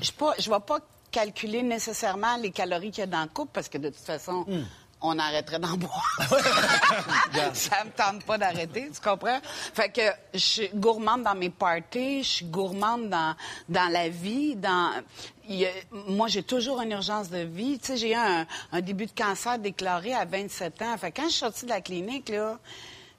Je 0.00 0.10
pas, 0.12 0.34
je 0.38 0.49
vais 0.50 0.60
pas 0.60 0.78
calculer 1.10 1.62
nécessairement 1.62 2.36
les 2.36 2.50
calories 2.50 2.90
qu'il 2.90 3.00
y 3.00 3.04
a 3.04 3.06
dans 3.06 3.22
le 3.22 3.28
couple 3.28 3.50
parce 3.52 3.68
que 3.68 3.78
de 3.78 3.88
toute 3.88 4.04
façon, 4.04 4.44
on 5.02 5.18
arrêterait 5.18 5.58
d'en 5.58 5.76
boire. 5.76 6.18
Ça 7.54 7.84
me 7.84 7.90
tente 7.90 8.24
pas 8.24 8.36
d'arrêter, 8.38 8.90
tu 8.94 9.00
comprends? 9.00 9.40
Fait 9.42 9.88
que 9.90 10.02
je 10.34 10.38
suis 10.38 10.68
gourmande 10.74 11.22
dans 11.22 11.34
mes 11.34 11.50
parties, 11.50 12.22
je 12.22 12.28
suis 12.28 12.44
gourmande 12.46 13.08
dans, 13.08 13.34
dans 13.68 13.90
la 13.90 14.08
vie, 14.08 14.56
dans... 14.56 14.92
a- 15.48 15.64
moi, 16.08 16.28
j'ai 16.28 16.42
toujours 16.42 16.80
une 16.82 16.92
urgence 16.92 17.30
de 17.30 17.38
vie. 17.38 17.78
Tu 17.78 17.86
sais, 17.86 17.96
j'ai 17.96 18.10
eu 18.12 18.14
un, 18.14 18.46
un 18.72 18.80
début 18.80 19.06
de 19.06 19.12
cancer 19.12 19.58
déclaré 19.58 20.12
à 20.14 20.24
27 20.24 20.82
ans. 20.82 20.96
Fait 20.98 21.10
que 21.10 21.16
quand 21.20 21.28
je 21.28 21.32
suis 21.32 21.40
sortie 21.40 21.64
de 21.64 21.70
la 21.70 21.80
clinique, 21.80 22.28
là, 22.28 22.58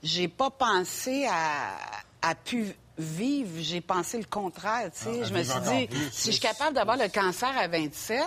j'ai 0.03 0.27
pas 0.27 0.50
pensé 0.50 1.27
à, 1.29 1.77
à 2.21 2.36
pu 2.36 2.75
vivre, 3.01 3.50
j'ai 3.60 3.81
pensé 3.81 4.17
le 4.17 4.25
contraire, 4.25 4.89
tu 4.96 5.03
sais. 5.03 5.20
Ah, 5.22 5.25
je 5.25 5.34
me 5.34 5.43
suis 5.43 5.60
dit, 5.60 5.88
plus, 5.88 6.10
si 6.12 6.27
je 6.27 6.31
suis 6.31 6.39
capable 6.39 6.75
d'avoir 6.75 6.98
le 6.98 7.08
cancer 7.10 7.50
à 7.58 7.67
27, 7.67 8.22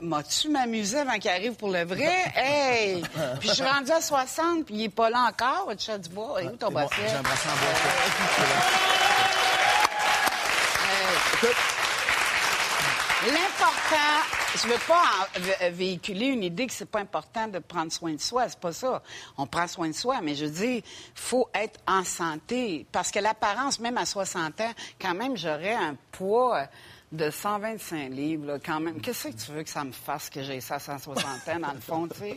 M'as-tu 0.00 0.48
m'amusé 0.48 0.98
avant 0.98 1.18
qu'il 1.18 1.30
arrive 1.30 1.54
pour 1.54 1.70
le 1.70 1.84
vrai? 1.84 2.24
Hey! 2.36 3.02
Puis 3.40 3.48
je 3.48 3.54
suis 3.54 3.64
rendue 3.64 3.90
à 3.90 4.00
60, 4.00 4.66
puis 4.66 4.74
il 4.76 4.84
est 4.84 4.88
pas 4.88 5.10
là 5.10 5.28
encore, 5.28 5.66
le 5.70 5.76
chat 5.76 5.98
du 5.98 6.08
bois. 6.08 6.40
Et 6.42 6.46
où 6.46 6.50
ton 6.50 6.70
basket? 6.70 7.16
Un 7.18 7.22
bracelet 7.22 7.50
en 7.50 7.56
bois. 7.56 7.68
L'important, 13.26 14.37
je 14.56 14.66
veux 14.66 14.78
pas 14.86 15.28
vé- 15.38 15.70
véhiculer 15.70 16.26
une 16.26 16.42
idée 16.42 16.66
que 16.66 16.72
c'est 16.72 16.88
pas 16.90 17.00
important 17.00 17.48
de 17.48 17.58
prendre 17.58 17.92
soin 17.92 18.12
de 18.12 18.20
soi, 18.20 18.48
c'est 18.48 18.58
pas 18.60 18.72
ça. 18.72 19.02
On 19.36 19.46
prend 19.46 19.66
soin 19.66 19.88
de 19.88 19.94
soi, 19.94 20.20
mais 20.22 20.34
je 20.34 20.46
dis, 20.46 20.82
faut 21.14 21.48
être 21.54 21.78
en 21.86 22.04
santé 22.04 22.86
parce 22.92 23.10
que 23.10 23.18
l'apparence, 23.18 23.80
même 23.80 23.98
à 23.98 24.06
60 24.06 24.60
ans, 24.60 24.72
quand 25.00 25.14
même, 25.14 25.36
j'aurais 25.36 25.74
un 25.74 25.96
poids 26.12 26.64
de 27.10 27.30
125 27.30 28.10
livres, 28.10 28.44
là, 28.46 28.58
quand 28.62 28.80
même. 28.80 29.00
Qu'est-ce 29.00 29.28
que 29.28 29.32
tu 29.34 29.50
veux 29.52 29.62
que 29.62 29.70
ça 29.70 29.82
me 29.82 29.92
fasse 29.92 30.28
que 30.28 30.42
j'ai 30.42 30.60
ça 30.60 30.74
à 30.74 30.78
160 30.78 31.24
ans, 31.48 31.58
dans 31.58 31.72
le 31.72 31.80
fond, 31.80 32.06
tu 32.06 32.18
sais? 32.18 32.34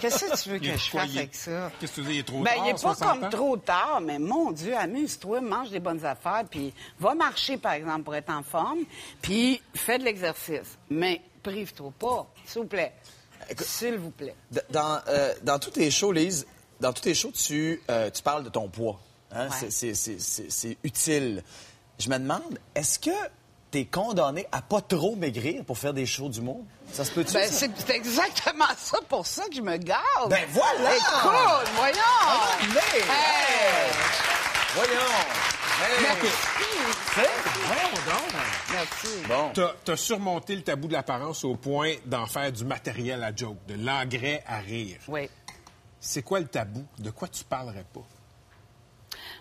Qu'est-ce 0.00 0.26
que 0.26 0.42
tu 0.42 0.48
veux 0.50 0.58
que 0.60 0.78
je 0.78 0.90
fasse 0.90 1.10
avec 1.16 1.34
ça? 1.34 1.72
Qu'est-ce 1.80 1.90
que 1.96 2.00
tu 2.02 2.06
dis, 2.06 2.14
il 2.14 2.18
est 2.20 2.22
trop 2.22 2.38
Ben, 2.40 2.54
tard, 2.54 2.64
il 2.66 2.68
est 2.68 2.72
pas 2.74 2.78
60 2.78 3.08
comme 3.08 3.24
ans? 3.24 3.30
trop 3.30 3.56
tard, 3.56 4.00
mais 4.00 4.20
mon 4.20 4.52
Dieu, 4.52 4.76
amuse-toi, 4.76 5.40
mange 5.40 5.70
des 5.70 5.80
bonnes 5.80 6.04
affaires, 6.04 6.44
puis 6.48 6.72
va 7.00 7.16
marcher, 7.16 7.56
par 7.56 7.72
exemple, 7.72 8.04
pour 8.04 8.14
être 8.14 8.30
en 8.30 8.44
forme, 8.44 8.78
puis 9.20 9.60
fais 9.74 9.98
de 9.98 10.04
l'exercice. 10.04 10.78
Mais 10.88 11.20
prive-toi 11.50 11.92
pas, 11.98 12.26
s'il 12.46 12.62
vous 12.62 12.68
plaît. 12.68 12.92
S'il 13.60 13.96
vous 13.98 14.10
plaît. 14.10 14.34
Dans, 14.70 15.00
euh, 15.08 15.34
dans 15.42 15.58
tous 15.58 15.70
tes 15.70 15.90
shows, 15.90 16.12
Lise, 16.12 16.46
dans 16.80 16.92
tous 16.92 17.02
tes 17.02 17.14
shows, 17.14 17.32
tu, 17.32 17.80
euh, 17.90 18.10
tu 18.10 18.22
parles 18.22 18.44
de 18.44 18.48
ton 18.48 18.68
poids. 18.68 18.98
Hein? 19.32 19.48
Ouais. 19.62 19.70
C'est- 19.70 20.76
utile. 20.84 21.42
Je 21.98 22.08
me 22.08 22.18
demande, 22.18 22.58
est-ce 22.74 22.98
que 22.98 23.10
tu 23.70 23.78
es 23.78 23.84
condamné 23.84 24.46
à 24.52 24.62
pas 24.62 24.80
trop 24.80 25.16
maigrir 25.16 25.64
pour 25.64 25.78
faire 25.78 25.92
des 25.94 26.06
shows 26.06 26.28
d'humour? 26.28 26.64
Ça 26.92 27.04
se 27.04 27.10
peut-tu? 27.10 27.32
Ben, 27.32 27.48
c'est 27.50 27.90
exactement 27.90 28.64
ça 28.78 28.98
pour 29.08 29.26
ça 29.26 29.44
que 29.48 29.54
je 29.56 29.60
me 29.62 29.76
garde. 29.76 30.30
Ben, 30.30 30.44
voilà! 30.50 30.96
Écoute, 30.96 31.70
voyons! 31.76 31.98
Ah, 32.22 32.58
mais- 32.74 33.00
Hey! 33.00 33.92
Voyons! 34.74 35.55
Hey! 35.78 36.02
Merci. 36.02 36.26
Merci. 38.72 39.08
Bon. 39.28 39.50
T'as 39.52 39.74
t'as 39.84 39.96
surmonté 39.96 40.56
le 40.56 40.62
tabou 40.62 40.88
de 40.88 40.94
l'apparence 40.94 41.44
au 41.44 41.54
point 41.56 41.94
d'en 42.06 42.26
faire 42.26 42.50
du 42.50 42.64
matériel 42.64 43.22
à 43.22 43.34
joke, 43.34 43.58
de 43.68 43.74
l'engrais 43.74 44.42
à 44.46 44.58
rire. 44.58 44.98
Oui. 45.08 45.28
C'est 46.00 46.22
quoi 46.22 46.40
le 46.40 46.46
tabou? 46.46 46.84
De 46.98 47.10
quoi 47.10 47.28
tu 47.28 47.44
parlerais 47.44 47.84
pas? 47.92 48.06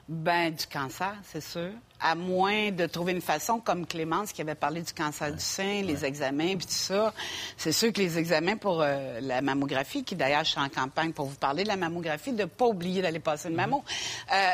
Ben, 0.07 0.53
du 0.53 0.67
cancer, 0.67 1.15
c'est 1.23 1.41
sûr. 1.41 1.71
À 1.99 2.13
moins 2.13 2.69
de 2.71 2.85
trouver 2.85 3.13
une 3.13 3.21
façon, 3.21 3.59
comme 3.59 3.87
Clémence 3.87 4.31
qui 4.33 4.41
avait 4.41 4.55
parlé 4.55 4.81
du 4.81 4.93
cancer 4.93 5.31
du 5.31 5.39
sein, 5.39 5.81
les 5.81 6.05
examens, 6.05 6.57
puis 6.57 6.67
tout 6.67 6.73
ça. 6.73 7.13
C'est 7.57 7.71
sûr 7.71 7.91
que 7.91 7.99
les 8.01 8.17
examens 8.17 8.57
pour 8.57 8.81
euh, 8.81 9.19
la 9.21 9.41
mammographie, 9.41 10.03
qui 10.03 10.15
d'ailleurs, 10.15 10.43
je 10.43 10.51
suis 10.51 10.59
en 10.59 10.69
campagne 10.69 11.11
pour 11.11 11.25
vous 11.25 11.37
parler 11.37 11.63
de 11.63 11.69
la 11.69 11.77
mammographie, 11.77 12.33
de 12.33 12.41
ne 12.41 12.45
pas 12.45 12.65
oublier 12.65 13.01
d'aller 13.01 13.19
passer 13.19 13.49
une 13.49 13.55
mammo. 13.55 13.83
Euh, 14.31 14.51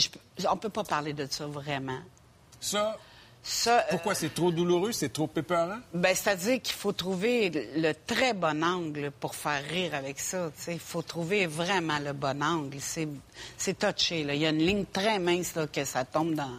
je- 0.00 0.46
on 0.50 0.56
peut 0.56 0.68
pas 0.68 0.84
parler 0.84 1.12
de 1.12 1.26
ça 1.30 1.46
vraiment. 1.46 1.98
Ça, 3.48 3.78
euh, 3.78 3.82
pourquoi 3.90 4.16
c'est 4.16 4.34
trop 4.34 4.50
douloureux, 4.50 4.90
c'est 4.90 5.12
trop 5.12 5.30
épeurant? 5.36 5.78
Ben, 5.94 6.16
c'est-à-dire 6.16 6.60
qu'il 6.60 6.74
faut 6.74 6.90
trouver 6.90 7.70
le 7.76 7.92
très 7.92 8.32
bon 8.34 8.64
angle 8.64 9.12
pour 9.20 9.36
faire 9.36 9.62
rire 9.70 9.94
avec 9.94 10.18
ça. 10.18 10.50
Il 10.66 10.80
faut 10.80 11.02
trouver 11.02 11.46
vraiment 11.46 12.00
le 12.00 12.12
bon 12.12 12.42
angle. 12.42 12.78
C'est, 12.80 13.78
touché. 13.78 14.24
Là. 14.24 14.34
Il 14.34 14.40
y 14.40 14.46
a 14.46 14.50
une 14.50 14.58
ligne 14.58 14.84
très 14.92 15.20
mince 15.20 15.54
là, 15.54 15.68
que 15.68 15.84
ça 15.84 16.04
tombe 16.04 16.34
dans. 16.34 16.50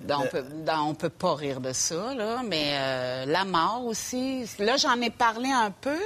dans- 0.00 0.22
on, 0.22 0.26
peut, 0.26 0.42
dans- 0.64 0.88
on 0.88 0.94
peut 0.94 1.08
pas 1.08 1.36
rire 1.36 1.60
de 1.60 1.72
ça, 1.72 2.12
là, 2.14 2.42
mais 2.44 2.72
euh, 2.80 3.24
la 3.26 3.44
mort 3.44 3.84
aussi. 3.86 4.44
Là, 4.58 4.76
j'en 4.78 5.00
ai 5.00 5.10
parlé 5.10 5.50
un 5.52 5.70
peu, 5.70 5.98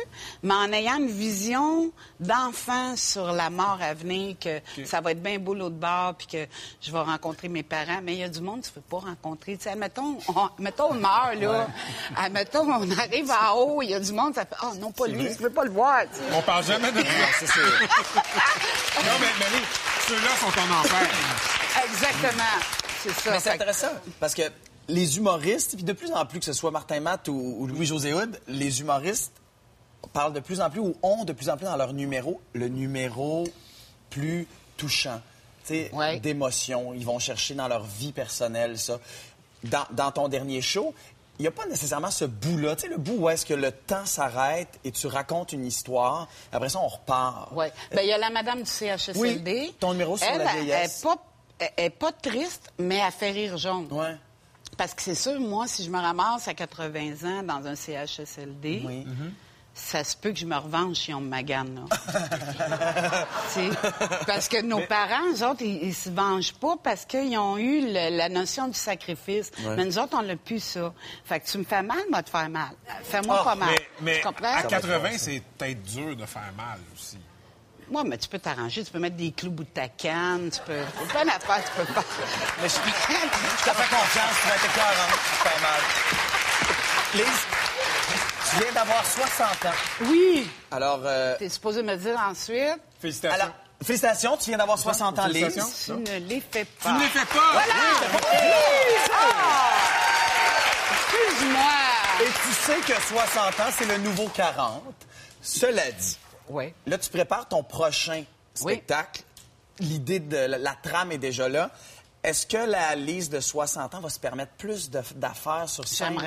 mais 0.43 0.53
en 0.55 0.73
ayant 0.73 0.99
une 0.99 1.09
vision 1.09 1.91
d'enfant 2.21 2.97
sur 2.97 3.33
la 3.33 3.49
mort 3.49 3.79
à 3.81 3.95
venir, 3.95 4.37
que 4.39 4.61
ça 4.85 5.01
va 5.01 5.13
être 5.13 5.23
bien 5.23 5.39
beau 5.39 5.55
l'autre 5.55 5.77
bord, 5.77 6.15
puis 6.17 6.27
que 6.27 6.47
je 6.83 6.93
vais 6.93 7.01
rencontrer 7.01 7.49
mes 7.49 7.63
parents. 7.63 8.01
Mais 8.03 8.13
il 8.15 8.19
y 8.19 8.25
a 8.25 8.29
du 8.29 8.43
monde 8.43 8.61
que 8.61 8.67
tu 8.67 8.73
peux 8.73 8.81
pas 8.83 8.99
rencontrer. 8.99 9.57
Sais, 9.95 10.01
admettons, 10.01 10.19
on, 10.29 10.49
mettons, 10.63 10.91
on 10.91 10.95
meurt, 10.95 11.35
là. 11.41 11.67
Admettons, 12.17 12.69
on 12.71 12.91
arrive 12.99 13.31
en 13.31 13.55
haut, 13.55 13.83
il 13.83 13.91
y 13.91 13.95
a 13.95 14.01
du 14.01 14.13
monde, 14.13 14.35
ça 14.35 14.45
fait, 14.47 14.57
oh 14.63 14.75
non, 14.81 14.91
pas 14.93 15.07
lui, 15.07 15.29
je 15.33 15.43
veux 15.43 15.51
pas 15.51 15.65
le 15.65 15.71
voir. 15.71 16.03
tu 16.13 16.17
sais. 16.19 16.23
On 16.35 16.43
parle 16.43 16.65
jamais 16.65 16.93
de. 16.93 16.99
Ça, 17.01 17.07
c'est- 17.47 17.61
non, 19.03 19.13
mais 19.21 19.27
Marie, 19.39 19.65
ceux-là 20.09 20.31
sont 20.41 20.61
en 20.61 20.81
enfer. 20.81 21.09
Exactement. 21.85 22.43
C'est 23.03 23.11
ça. 23.13 23.31
Mais 23.31 23.41
c'est 23.41 23.51
intéressant 23.51 23.89
parce 24.21 24.35
que 24.35 24.43
les 24.89 25.17
humoristes, 25.19 25.75
puis 25.75 25.85
de 25.85 25.93
plus 25.93 26.13
en 26.13 26.25
plus 26.27 26.39
que 26.41 26.45
ce 26.45 26.53
soit 26.53 26.71
Martin 26.71 27.01
Matt 27.01 27.29
ou, 27.29 27.57
ou 27.59 27.67
Louis-José 27.67 28.13
Hood, 28.15 28.41
les 28.49 28.81
humoristes 28.81 29.33
parlent 30.13 30.33
de 30.33 30.41
plus 30.41 30.61
en 30.61 30.71
plus 30.71 30.81
ou 30.81 30.95
ont 31.03 31.25
de 31.25 31.33
plus 31.33 31.49
en 31.49 31.57
plus 31.57 31.67
dans 31.67 31.77
leur 31.77 31.93
numéro 31.93 32.41
le 32.53 32.69
numéro 32.69 33.47
plus 34.11 34.47
touchant, 34.77 35.21
tu 35.67 35.75
sais, 35.75 35.91
Ouais. 35.93 36.21
d'émotion. 36.21 36.95
Ils 36.95 37.05
vont 37.05 37.19
chercher 37.19 37.55
dans 37.55 37.67
leur 37.69 37.85
vie 37.85 38.13
personnelle 38.13 38.79
ça. 38.79 38.99
Dans, 39.65 39.87
dans 39.91 40.11
ton 40.13 40.29
dernier 40.29 40.61
show, 40.63 40.95
il 41.39 41.43
n'y 41.43 41.49
a 41.49 41.51
pas 41.51 41.67
nécessairement 41.67 42.11
ce 42.11 42.25
bout-là, 42.25 42.77
tu 42.77 42.83
sais, 42.83 42.89
le 42.89 42.97
bout 42.97 43.15
où 43.19 43.29
est-ce 43.29 43.45
que 43.45 43.53
le 43.55 43.71
temps 43.73 44.07
s'arrête 44.07 44.69
et 44.85 44.91
tu 44.93 45.07
racontes 45.07 45.53
une 45.53 45.67
histoire. 45.67 46.29
Après 46.53 46.69
ça, 46.69 46.79
on 46.79 46.89
repart. 46.89 47.49
Oui. 47.53 47.67
Ben, 47.93 48.01
il 48.03 48.09
y 48.09 48.13
a 48.13 48.19
la 48.19 48.31
madame 48.31 48.63
du 48.63 48.71
CHSLD. 48.71 49.19
Oui, 49.45 49.75
ton 49.79 49.93
numéro 49.93 50.17
sur 50.17 50.27
elle, 50.27 50.39
la 50.39 50.53
vieillesse. 50.55 51.03
Elle 51.05 51.11
n'est 51.11 51.17
pas, 51.17 51.23
elle- 51.77 51.85
est 51.87 51.91
pas 51.91 52.13
triste, 52.13 52.73
mais 52.79 52.97
elle 52.97 53.13
fait 53.13 53.31
rire 53.33 53.59
jaune. 53.59 53.89
Ouais. 53.91 54.17
Parce 54.79 54.95
que 54.95 55.03
c'est 55.03 55.15
sûr, 55.15 55.39
moi, 55.41 55.67
si 55.67 55.85
je 55.85 55.91
me 55.91 55.99
ramasse 55.99 56.49
à 56.49 56.55
80 56.55 57.15
ans 57.25 57.43
dans 57.43 57.67
un 57.67 57.75
CHSLD, 57.75 58.83
Oui. 58.87 59.07
Ça 59.79 60.03
se 60.05 60.17
peut 60.17 60.31
que 60.33 60.39
je 60.39 60.47
me 60.47 60.57
revanche 60.57 60.97
si 60.97 61.13
on 61.13 61.21
me 61.21 61.29
magane, 61.29 61.75
là. 61.87 63.27
Tu 63.55 63.71
parce 64.27 64.49
que 64.49 64.63
nos 64.63 64.81
parents, 64.87 65.23
eux 65.35 65.45
autres, 65.47 65.61
ils, 65.63 65.85
ils 65.89 65.95
se 65.95 66.09
vengent 66.09 66.55
pas 66.55 66.77
parce 66.83 67.05
qu'ils 67.05 67.37
ont 67.39 67.59
eu 67.59 67.83
le- 67.83 68.17
la 68.17 68.29
notion 68.31 68.69
du 68.69 68.79
sacrifice. 68.79 69.51
Mais 69.77 69.85
nous 69.85 69.99
autres, 69.99 70.17
on 70.19 70.23
l'a 70.23 70.37
plus, 70.37 70.61
ça. 70.63 70.95
Fait 71.27 71.41
que 71.41 71.47
tu 71.47 71.59
me 71.59 71.65
fais 71.65 71.83
mal, 71.83 71.99
moi, 72.11 72.23
te 72.23 72.31
faire 72.31 72.49
mal. 72.49 72.71
Fais-moi 73.05 73.37
Ah, 73.41 73.45
pas 73.45 73.55
mal. 73.55 73.69
Mais, 73.71 73.87
mais 74.01 74.17
tu 74.21 74.23
comprends? 74.27 74.55
à 74.57 74.63
80, 74.63 75.11
c'est 75.19 75.43
peut-être 75.59 75.83
dur 75.83 76.17
de 76.17 76.25
faire 76.25 76.53
mal 76.57 76.79
aussi. 76.95 77.19
Moi, 77.91 78.03
mais 78.05 78.17
tu 78.19 78.29
peux 78.29 78.39
t'arranger. 78.39 78.83
Tu 78.83 78.91
peux 78.91 78.99
mettre 78.99 79.17
des 79.17 79.31
clous 79.31 79.49
au 79.49 79.53
bout 79.53 79.65
de 79.65 79.69
ta 79.69 79.89
canne. 79.89 80.51
Tu 80.51 80.59
peux... 80.67 80.81
C'est 81.07 81.13
pas 81.13 81.23
une 81.23 81.29
affaire, 81.29 81.63
tu 81.65 81.71
peux 81.85 81.93
pas. 81.93 82.03
Mais 82.63 82.69
je, 82.69 82.75
je 82.75 82.79
te 82.79 83.77
fais 83.77 83.95
confiance, 83.95 84.37
tu 84.43 84.49
vas 84.49 84.55
être 84.57 84.65
écœurant. 84.65 85.13
C'est 85.23 85.45
pas 85.45 85.61
mal. 85.61 85.81
Lise, 87.15 87.47
tu 88.57 88.63
viens 88.65 88.73
d'avoir 88.73 89.05
60 89.07 89.65
ans. 89.67 89.69
Oui! 90.03 90.49
Alors, 90.71 91.01
euh, 91.05 91.37
T'es 91.39 91.49
supposé 91.49 91.83
me 91.83 91.97
dire 91.97 92.19
ensuite, 92.19 92.79
Félicitations. 93.01 93.41
alors, 93.43 93.55
félicitations, 93.85 94.37
tu 94.37 94.51
viens 94.51 94.59
d'avoir 94.59 94.79
60 94.79 95.19
ans, 95.19 95.27
Lise. 95.27 95.59
Tu 95.85 95.93
ne 95.93 96.19
les 96.29 96.41
fais 96.41 96.65
pas. 96.65 96.89
Tu 96.91 96.95
ne 96.95 97.01
les 97.01 97.09
fais 97.09 97.27
pas! 97.27 97.63
Excuse-moi! 100.93 101.61
Et 102.23 102.25
tu 102.25 102.53
sais 102.55 102.77
que 102.95 103.01
60 103.01 103.61
ans, 103.61 103.73
c'est 103.77 103.85
le 103.87 103.99
nouveau 103.99 104.29
40. 104.29 104.83
Cela 105.43 105.91
dit, 105.93 106.19
Oui. 106.49 106.73
là, 106.87 106.99
tu 106.99 107.11
prépares 107.11 107.47
ton 107.49 107.63
prochain 107.63 108.25
Oui. 108.63 108.73
spectacle. 108.75 109.23
L'idée 109.79 110.21
de 110.21 110.37
la, 110.37 110.59
la 110.59 110.75
trame 110.83 111.13
est 111.13 111.19
déjà 111.19 111.49
là. 111.49 111.71
Est-ce 112.27 112.45
que 112.47 112.57
la 112.57 112.97
Lise 112.97 113.31
de 113.31 113.39
60 113.39 113.95
ans 113.95 114.01
va 114.01 114.09
se 114.11 114.19
permettre 114.19 114.51
plus 114.59 114.91
de- 114.91 115.01
d'affaires 115.15 115.69
sur 115.69 115.87
scène 115.87 116.21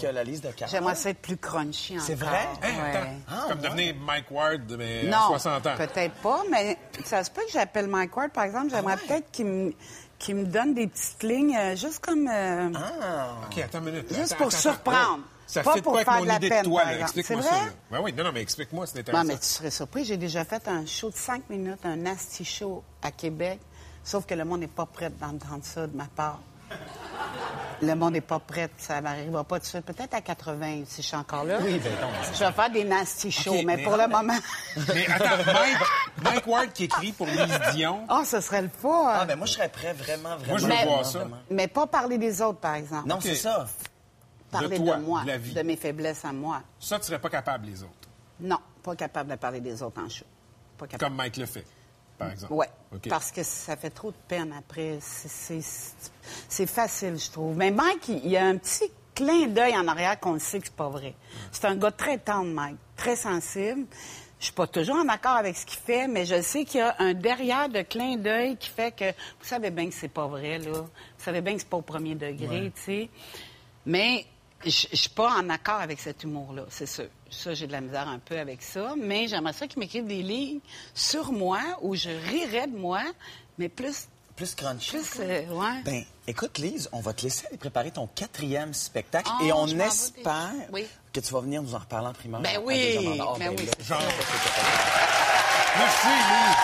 que 0.00 0.06
la 0.06 0.24
Lise 0.24 0.40
de 0.40 0.50
40? 0.50 0.70
J'aimerais 0.70 0.94
ça 0.94 1.10
être 1.10 1.20
plus 1.20 1.36
crunchy 1.36 1.92
encore. 1.94 2.06
C'est 2.06 2.14
vrai? 2.14 2.48
Hein, 2.62 2.68
Ouais. 2.82 3.10
Ah, 3.28 3.44
comme 3.48 3.58
ouais. 3.60 3.68
devenir 3.68 3.94
Mike 4.00 4.30
Ward, 4.30 4.74
mais 4.78 5.00
à 5.06 5.10
Non, 5.10 5.26
60 5.28 5.66
ans. 5.66 5.74
peut-être 5.76 6.14
pas, 6.22 6.42
mais 6.50 6.78
ça 7.04 7.22
se 7.22 7.30
peut 7.30 7.42
que 7.44 7.52
j'appelle 7.52 7.86
Mike 7.86 8.16
Ward, 8.16 8.30
par 8.32 8.44
exemple. 8.44 8.70
J'aimerais 8.70 8.96
peut-être 8.96 9.30
qu'il 9.30 9.44
me, 10.36 10.44
donne 10.46 10.72
des 10.72 10.86
petites 10.86 11.22
lignes, 11.22 11.54
euh, 11.56 11.76
juste 11.76 11.98
comme... 11.98 12.26
euh, 12.28 12.68
OK, 12.70 13.58
attends 13.58 13.78
une 13.80 13.84
minute. 13.84 14.08
Juste 14.08 14.32
Attends, 14.32 14.36
pour 14.36 14.46
attends, 14.48 14.56
surprendre. 14.58 15.20
Ça 15.46 15.62
Pas 15.62 15.74
pour 15.82 15.92
pas 15.92 15.98
avec 15.98 16.04
faire 16.08 16.14
mon 16.16 16.22
de 16.22 16.28
la 16.28 16.36
idée 16.36 16.48
peine, 16.48 16.62
de 16.62 16.68
toi. 16.70 16.82
Explique-moi 16.98 17.42
C'est 17.42 17.48
ça. 17.50 17.60
Ben 17.90 18.00
oui, 18.00 18.14
non, 18.14 18.24
non, 18.24 18.32
mais 18.32 18.40
explique-moi, 18.40 18.86
c'est 18.86 18.94
Non, 18.94 19.00
intéressant. 19.00 19.24
mais 19.24 19.38
tu 19.38 19.44
serais 19.46 19.70
surpris. 19.70 20.04
J'ai 20.06 20.16
déjà 20.16 20.46
fait 20.46 20.66
un 20.66 20.86
show 20.86 21.10
de 21.10 21.14
5 21.16 21.50
minutes, 21.50 21.80
un 21.84 21.96
nasty 21.96 22.42
show 22.42 22.82
à 23.02 23.10
Québec. 23.10 23.60
Sauf 24.04 24.26
que 24.26 24.34
le 24.34 24.44
monde 24.44 24.60
n'est 24.60 24.66
pas 24.68 24.86
prêt 24.86 25.10
d'entendre 25.10 25.62
ça 25.62 25.86
de 25.86 25.96
ma 25.96 26.06
part. 26.06 26.40
Le 27.82 27.94
monde 27.96 28.12
n'est 28.12 28.20
pas 28.20 28.38
prêt. 28.38 28.70
Ça 28.78 29.00
n'arrivera 29.00 29.42
pas 29.44 29.56
tout 29.58 29.64
de 29.64 29.68
suite. 29.68 29.84
Peut-être 29.84 30.14
à 30.14 30.20
80, 30.20 30.84
si 30.86 31.02
je 31.02 31.08
suis 31.08 31.16
encore 31.16 31.44
là. 31.44 31.58
Oui, 31.60 31.80
ben 31.80 31.92
non, 32.00 32.08
Je 32.32 32.44
vais 32.44 32.52
faire 32.52 32.70
des 32.70 32.84
nasty 32.84 33.30
shows, 33.30 33.62
mais, 33.64 33.76
mais 33.76 33.82
pour 33.82 33.96
le 33.96 34.06
moment... 34.06 34.38
Mais 34.94 35.06
attends, 35.08 35.52
Mike, 35.52 35.78
Mike 36.22 36.46
Ward 36.46 36.72
qui 36.72 36.84
écrit 36.84 37.12
pour 37.12 37.26
Lise 37.26 37.60
Dion. 37.74 38.06
Oh, 38.08 38.22
ce 38.24 38.40
serait 38.40 38.62
le 38.62 38.68
fun. 38.68 39.08
Ah, 39.08 39.24
ben 39.24 39.36
moi, 39.36 39.46
je 39.46 39.54
serais 39.54 39.68
prêt 39.68 39.92
vraiment, 39.92 40.36
vraiment. 40.36 40.46
Moi, 40.46 40.58
je 40.58 40.62
veux 40.62 40.72
vraiment, 40.72 40.92
voir 40.92 41.06
ça. 41.06 41.18
vraiment. 41.18 41.36
Mais 41.50 41.66
pas 41.66 41.86
parler 41.88 42.18
des 42.18 42.40
autres, 42.40 42.60
par 42.60 42.76
exemple. 42.76 43.08
Non, 43.08 43.18
c'est 43.20 43.34
ça. 43.34 43.66
Parler 44.50 44.78
de 44.78 44.84
toi, 44.84 44.98
moi, 44.98 45.22
de 45.22 45.28
la 45.28 45.38
vie. 45.38 45.54
de 45.54 45.62
mes 45.62 45.76
faiblesses 45.76 46.24
à 46.24 46.32
moi. 46.32 46.62
Ça, 46.78 46.98
tu 46.98 47.06
serais 47.06 47.18
pas 47.18 47.30
capable, 47.30 47.66
les 47.66 47.82
autres. 47.82 48.08
Non, 48.38 48.58
pas 48.82 48.94
capable 48.94 49.30
de 49.30 49.36
parler 49.36 49.60
des 49.60 49.82
autres 49.82 50.00
en 50.00 50.08
show. 50.08 50.26
Pas 50.78 50.86
capable. 50.86 51.10
Comme 51.10 51.16
Mike 51.16 51.36
le 51.38 51.46
fait, 51.46 51.64
par 52.22 52.32
exemple. 52.32 52.52
Oui, 52.54 52.66
parce 53.08 53.30
que 53.30 53.42
ça 53.42 53.76
fait 53.76 53.90
trop 53.90 54.10
de 54.10 54.16
peine 54.28 54.52
après. 54.58 54.98
C'est- 55.00 56.66
facile, 56.66 57.18
je 57.18 57.30
trouve. 57.30 57.56
Mais 57.56 57.70
Mike, 57.70 58.08
il 58.08 58.20
il 58.24 58.30
y 58.30 58.36
a 58.36 58.44
un 58.46 58.56
petit 58.56 58.90
clin 59.14 59.46
d'œil 59.48 59.76
en 59.76 59.86
arrière 59.88 60.18
qu'on 60.18 60.32
le 60.34 60.38
sait 60.38 60.58
que 60.60 60.66
c'est 60.66 60.74
pas 60.76 60.88
vrai. 60.88 61.14
C'est 61.50 61.66
un 61.66 61.76
gars 61.76 61.90
très 61.90 62.18
tendre, 62.18 62.50
Mike, 62.52 62.76
très 62.96 63.16
sensible. 63.16 63.86
Je 64.38 64.46
suis 64.46 64.54
pas 64.54 64.66
toujours 64.66 64.96
en 64.96 65.08
accord 65.08 65.36
avec 65.36 65.56
ce 65.56 65.64
qu'il 65.64 65.78
fait, 65.78 66.08
mais 66.08 66.24
je 66.24 66.40
sais 66.42 66.64
qu'il 66.64 66.80
y 66.80 66.82
a 66.82 66.96
un 66.98 67.14
derrière 67.14 67.68
de 67.68 67.82
clin 67.82 68.16
d'œil 68.16 68.56
qui 68.56 68.70
fait 68.70 68.90
que 68.90 69.10
vous 69.10 69.44
savez 69.46 69.70
bien 69.70 69.88
que 69.88 69.94
c'est 69.94 70.08
pas 70.08 70.26
vrai 70.26 70.58
là. 70.58 70.72
Vous 70.72 70.88
savez 71.24 71.40
bien 71.40 71.54
que 71.54 71.60
c'est 71.60 71.68
pas 71.68 71.76
au 71.76 71.82
premier 71.82 72.14
degré, 72.16 72.72
tu 72.74 72.82
sais. 72.82 73.10
Mais 73.86 74.26
je 74.64 74.86
je 74.90 74.96
suis 74.96 75.08
pas 75.10 75.30
en 75.34 75.48
accord 75.50 75.80
avec 75.80 76.00
cet 76.00 76.22
humour-là, 76.24 76.64
c'est 76.70 76.86
sûr. 76.86 77.06
Ça, 77.30 77.54
j'ai 77.54 77.66
de 77.66 77.72
la 77.72 77.80
misère 77.80 78.08
un 78.08 78.18
peu 78.18 78.38
avec 78.38 78.62
ça, 78.62 78.94
mais 78.96 79.26
j'aimerais 79.28 79.52
ça 79.54 79.66
qu'il 79.66 79.78
m'écrive 79.80 80.06
des 80.06 80.22
lignes 80.22 80.60
sur 80.94 81.32
moi 81.32 81.60
où 81.80 81.94
je 81.94 82.10
rirais 82.30 82.66
de 82.66 82.76
moi, 82.76 83.02
mais 83.58 83.68
plus, 83.68 84.06
Plus 84.36 84.54
crunchy. 84.54 84.90
plus, 84.90 85.20
euh, 85.20 85.46
ouais. 85.48 85.82
Ben, 85.84 86.04
écoute, 86.26 86.58
Lise, 86.58 86.88
on 86.92 87.00
va 87.00 87.12
te 87.12 87.22
laisser 87.22 87.46
aller 87.46 87.56
préparer 87.58 87.90
ton 87.90 88.06
quatrième 88.06 88.74
spectacle 88.74 89.30
Ah, 89.32 89.44
et 89.44 89.52
on 89.52 89.66
espère. 89.66 90.52
Oui. 90.72 90.86
que 91.12 91.20
tu 91.20 91.32
vas 91.32 91.40
venir 91.40 91.62
nous 91.62 91.74
en 91.74 91.78
reparler 91.78 92.08
en 92.08 92.12
primeur. 92.14 92.40
Ben 92.40 92.56
à 92.56 92.60
oui, 92.60 92.96
Deux 92.98 93.06
Hommes 93.06 93.20
en 93.20 93.24
Or. 93.24 93.38
ben 93.38 93.50
oui. 93.50 93.66
là, 93.66 93.72
Genre. 93.84 94.00
c'est- 94.00 94.62
Merci, 95.78 96.06
Lise. 96.08 96.56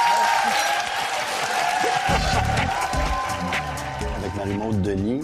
Avec 4.16 4.34
Marie-Maude 4.34 4.82
Denis, 4.82 5.20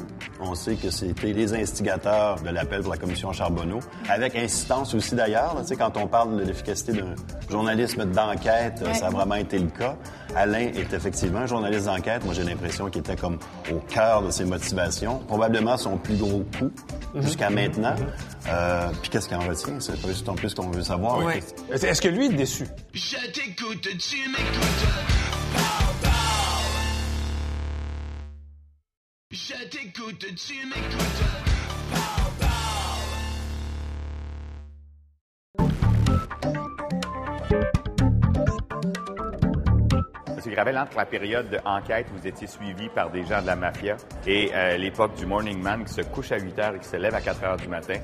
on 0.46 0.54
sait 0.54 0.74
que 0.76 0.90
c'était 0.90 1.33
les 1.33 1.54
instigateurs 1.54 2.40
de 2.40 2.50
l'appel 2.50 2.83
pour 2.83 2.92
la 2.92 2.98
commission 2.98 3.33
Charbonneau, 3.33 3.80
avec 4.09 4.37
insistance 4.37 4.94
aussi 4.94 5.14
d'ailleurs. 5.14 5.54
là, 5.54 5.62
Tu 5.62 5.68
sais, 5.68 5.76
quand 5.76 5.96
on 5.96 6.07
parle 6.07 6.37
de 6.38 6.44
l'efficacité 6.44 6.92
d'un 6.92 7.14
journalisme 7.50 8.04
d'enquête, 8.07 8.83
euh, 8.83 8.92
ça 8.94 9.07
a 9.07 9.11
vraiment 9.11 9.35
été 9.37 9.59
le 9.59 9.68
cas. 9.68 9.96
Alain 10.37 10.59
est 10.74 10.92
effectivement 10.92 11.40
un 11.40 11.46
journaliste 11.46 11.87
d'enquête. 11.87 12.24
Moi, 12.24 12.35
j'ai 12.35 12.42
l'impression 12.44 12.88
qu'il 12.90 13.00
était 13.00 13.16
comme 13.16 13.38
au 13.72 13.76
cœur 13.78 14.22
de 14.22 14.30
ses 14.30 14.44
motivations. 14.44 15.18
Probablement 15.20 15.76
son 15.76 15.96
plus 15.96 16.16
gros 16.16 16.44
coup 16.59 16.70
jusqu'à 17.16 17.50
maintenant. 17.50 17.94
Euh, 18.48 18.88
Puis 19.00 19.11
qu'est-ce 19.11 19.28
qu'il 19.28 19.37
en 19.37 19.40
retient? 19.40 19.78
C'est 19.80 20.00
pas 20.00 20.30
en 20.30 20.35
plus 20.35 20.54
qu'on 20.54 20.70
veut 20.70 20.83
savoir. 20.83 21.18
Ouais. 21.24 21.40
Est-ce 21.70 22.00
que 22.02 22.09
lui 22.09 22.26
est 22.26 22.33
déçu? 22.33 22.66
Je 22.92 23.16
t'écoute, 23.33 23.83
tu 23.98 24.28
m'écoutes. 24.28 26.04
Je 29.35 29.64
t'écoute, 29.64 30.25
tu 30.37 30.64
m'écoutes. 30.64 31.25
Monsieur 40.37 40.53
Gravel, 40.53 40.79
entre 40.79 40.97
la 40.97 41.07
période 41.07 41.51
d'enquête 41.51 42.07
vous 42.14 42.25
étiez 42.29 42.47
suivi 42.47 42.88
par 42.90 43.11
des 43.11 43.27
gens 43.27 43.42
de 43.42 43.47
la 43.47 43.57
mafia 43.57 43.97
et 44.25 44.55
euh, 44.55 44.77
l'époque 44.77 45.16
du 45.16 45.27
Morning 45.27 45.61
Man 45.61 45.85
qui 45.85 45.94
se 45.94 46.03
couche 46.03 46.31
à 46.31 46.38
8 46.38 46.59
heures 46.61 46.75
et 46.77 46.79
qui 46.79 46.87
se 46.87 46.97
lève 46.97 47.16
à 47.16 47.20
4 47.20 47.42
heures 47.42 47.57
du 47.57 47.66
matin, 47.66 47.99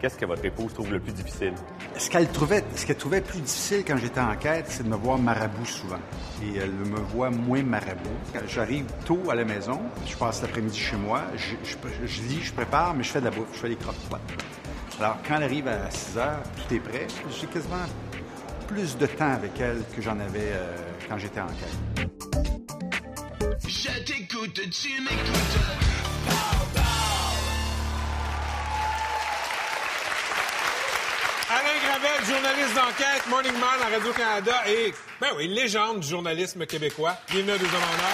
qu'est-ce 0.00 0.16
que 0.16 0.26
votre 0.26 0.44
épouse 0.44 0.72
trouve 0.72 0.90
le 0.92 1.00
plus 1.00 1.12
difficile? 1.12 1.54
Ce 1.96 2.08
qu'elle 2.10 2.28
trouvait, 2.28 2.64
ce 2.76 2.86
qu'elle 2.86 2.96
trouvait 2.96 3.20
plus 3.20 3.40
difficile 3.40 3.84
quand 3.86 3.96
j'étais 3.96 4.20
en 4.20 4.36
quête, 4.36 4.66
c'est 4.68 4.82
de 4.84 4.88
me 4.88 4.96
voir 4.96 5.18
marabout 5.18 5.66
souvent. 5.66 5.98
Et 6.42 6.56
elle 6.58 6.70
me 6.72 6.98
voit 7.00 7.30
moins 7.30 7.62
marabout. 7.62 8.10
J'arrive 8.48 8.84
tôt 9.04 9.30
à 9.30 9.34
la 9.34 9.44
maison, 9.44 9.80
je 10.06 10.16
passe 10.16 10.42
l'après-midi 10.42 10.78
chez 10.78 10.96
moi, 10.96 11.22
je, 11.36 11.54
je- 11.68 12.06
je 12.06 12.22
lis, 12.22 12.42
je 12.42 12.52
prépare, 12.52 12.94
mais 12.94 13.02
je 13.04 13.10
fais 13.10 13.20
de 13.20 13.24
la 13.26 13.30
bouffe, 13.30 13.48
je 13.54 13.58
fais 13.58 13.68
des 13.68 13.76
croque-potes. 13.76 14.20
Alors, 15.00 15.16
quand 15.26 15.36
elle 15.36 15.44
arrive 15.44 15.68
à 15.68 15.90
6 15.90 16.18
heures, 16.18 16.42
tout 16.68 16.74
est 16.74 16.80
prêt, 16.80 17.06
j'ai 17.40 17.46
quasiment 17.46 17.76
plus 18.66 18.96
de 18.98 19.06
temps 19.06 19.32
avec 19.32 19.52
elle 19.60 19.82
que 19.94 20.02
j'en 20.02 20.18
avais 20.18 20.52
euh, 20.52 20.76
quand 21.08 21.16
j'étais 21.18 21.40
en 21.40 21.46
quête. 21.46 22.08
Je 23.66 24.04
t'écoute, 24.04 24.54
tu 24.70 25.00
m'écoutes. 25.02 25.58
Journaliste 32.26 32.74
d'enquête, 32.74 33.26
Morning 33.28 33.52
Man 33.52 33.80
à 33.80 33.88
Radio-Canada 33.96 34.68
et, 34.68 34.92
ben 35.20 35.28
oui, 35.36 35.46
légende 35.48 36.00
du 36.00 36.08
journalisme 36.08 36.66
québécois. 36.66 37.16
Bienvenue 37.30 37.52
à 37.52 37.58
Deux 37.58 37.66
Hommes 37.66 37.74
en 37.74 38.02
Or. 38.02 38.12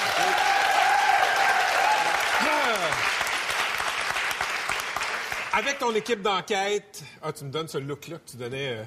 Ah. 5.53 5.59
Avec 5.59 5.79
ton 5.79 5.95
équipe 5.95 6.21
d'enquête, 6.21 7.03
ah, 7.23 7.33
tu 7.33 7.45
me 7.45 7.51
donnes 7.51 7.69
ce 7.69 7.79
look-là 7.79 8.19
que 8.19 8.31
tu 8.31 8.37
donnais 8.37 8.79
euh, 8.79 8.85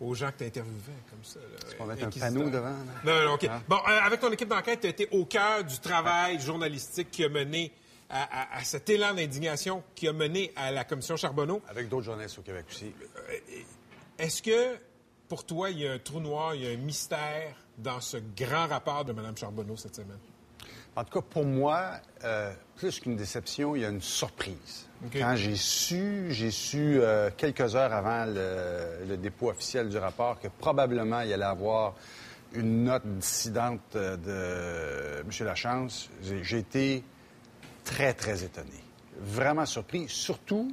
aux 0.00 0.14
gens 0.14 0.30
que 0.32 0.38
tu 0.38 0.44
interviewais, 0.44 0.74
comme 1.08 1.22
ça. 1.22 1.38
Là, 1.38 1.74
qu'on 1.78 1.86
mette 1.86 2.02
un 2.02 2.10
panneau 2.10 2.50
devant, 2.50 2.64
là? 2.68 2.74
Non, 3.04 3.24
non, 3.26 3.34
OK. 3.34 3.48
Bon, 3.68 3.76
euh, 3.76 4.00
avec 4.02 4.20
ton 4.20 4.32
équipe 4.32 4.48
d'enquête, 4.48 4.80
tu 4.80 4.86
as 4.88 4.90
été 4.90 5.08
au 5.12 5.24
cœur 5.24 5.62
du 5.64 5.78
travail 5.78 6.40
journalistique 6.40 7.10
qui 7.12 7.24
a 7.24 7.28
mené 7.28 7.72
à, 8.10 8.22
à- 8.22 8.58
à 8.58 8.64
cet 8.64 8.90
élan 8.90 9.14
d'indignation 9.14 9.82
qui 9.94 10.08
a 10.08 10.12
mené 10.12 10.52
à 10.56 10.72
la 10.72 10.82
commission 10.84 11.16
Charbonneau. 11.16 11.62
Avec 11.68 11.88
d'autres 11.88 12.06
journalistes 12.06 12.38
au 12.38 12.42
Québec 12.42 12.66
aussi. 12.70 12.92
Est-ce 14.22 14.40
que 14.40 14.78
pour 15.28 15.44
toi, 15.44 15.70
il 15.70 15.80
y 15.80 15.88
a 15.88 15.94
un 15.94 15.98
trou 15.98 16.20
noir, 16.20 16.54
il 16.54 16.62
y 16.62 16.68
a 16.68 16.70
un 16.70 16.76
mystère 16.76 17.56
dans 17.76 18.00
ce 18.00 18.18
grand 18.36 18.68
rapport 18.68 19.04
de 19.04 19.12
Mme 19.12 19.36
Charbonneau 19.36 19.76
cette 19.76 19.96
semaine? 19.96 20.20
En 20.94 21.02
tout 21.02 21.18
cas, 21.18 21.26
pour 21.28 21.44
moi, 21.44 21.94
euh, 22.22 22.52
plus 22.76 23.00
qu'une 23.00 23.16
déception, 23.16 23.74
il 23.74 23.82
y 23.82 23.84
a 23.84 23.88
une 23.88 24.00
surprise. 24.00 24.86
Quand 25.12 25.34
j'ai 25.34 25.56
su, 25.56 26.26
j'ai 26.30 26.52
su 26.52 27.00
euh, 27.00 27.30
quelques 27.36 27.74
heures 27.74 27.92
avant 27.92 28.26
le, 28.26 29.04
le 29.08 29.16
dépôt 29.16 29.50
officiel 29.50 29.88
du 29.88 29.98
rapport 29.98 30.38
que 30.38 30.46
probablement 30.46 31.22
il 31.22 31.32
allait 31.32 31.44
avoir 31.44 31.96
une 32.52 32.84
note 32.84 33.02
dissidente 33.04 33.96
euh, 33.96 34.16
de 35.18 35.22
M. 35.22 35.46
Lachance. 35.46 36.10
J'ai 36.22 36.58
été 36.58 37.02
très, 37.82 38.14
très 38.14 38.44
étonné. 38.44 38.84
Vraiment 39.18 39.66
surpris. 39.66 40.04
Surtout, 40.08 40.70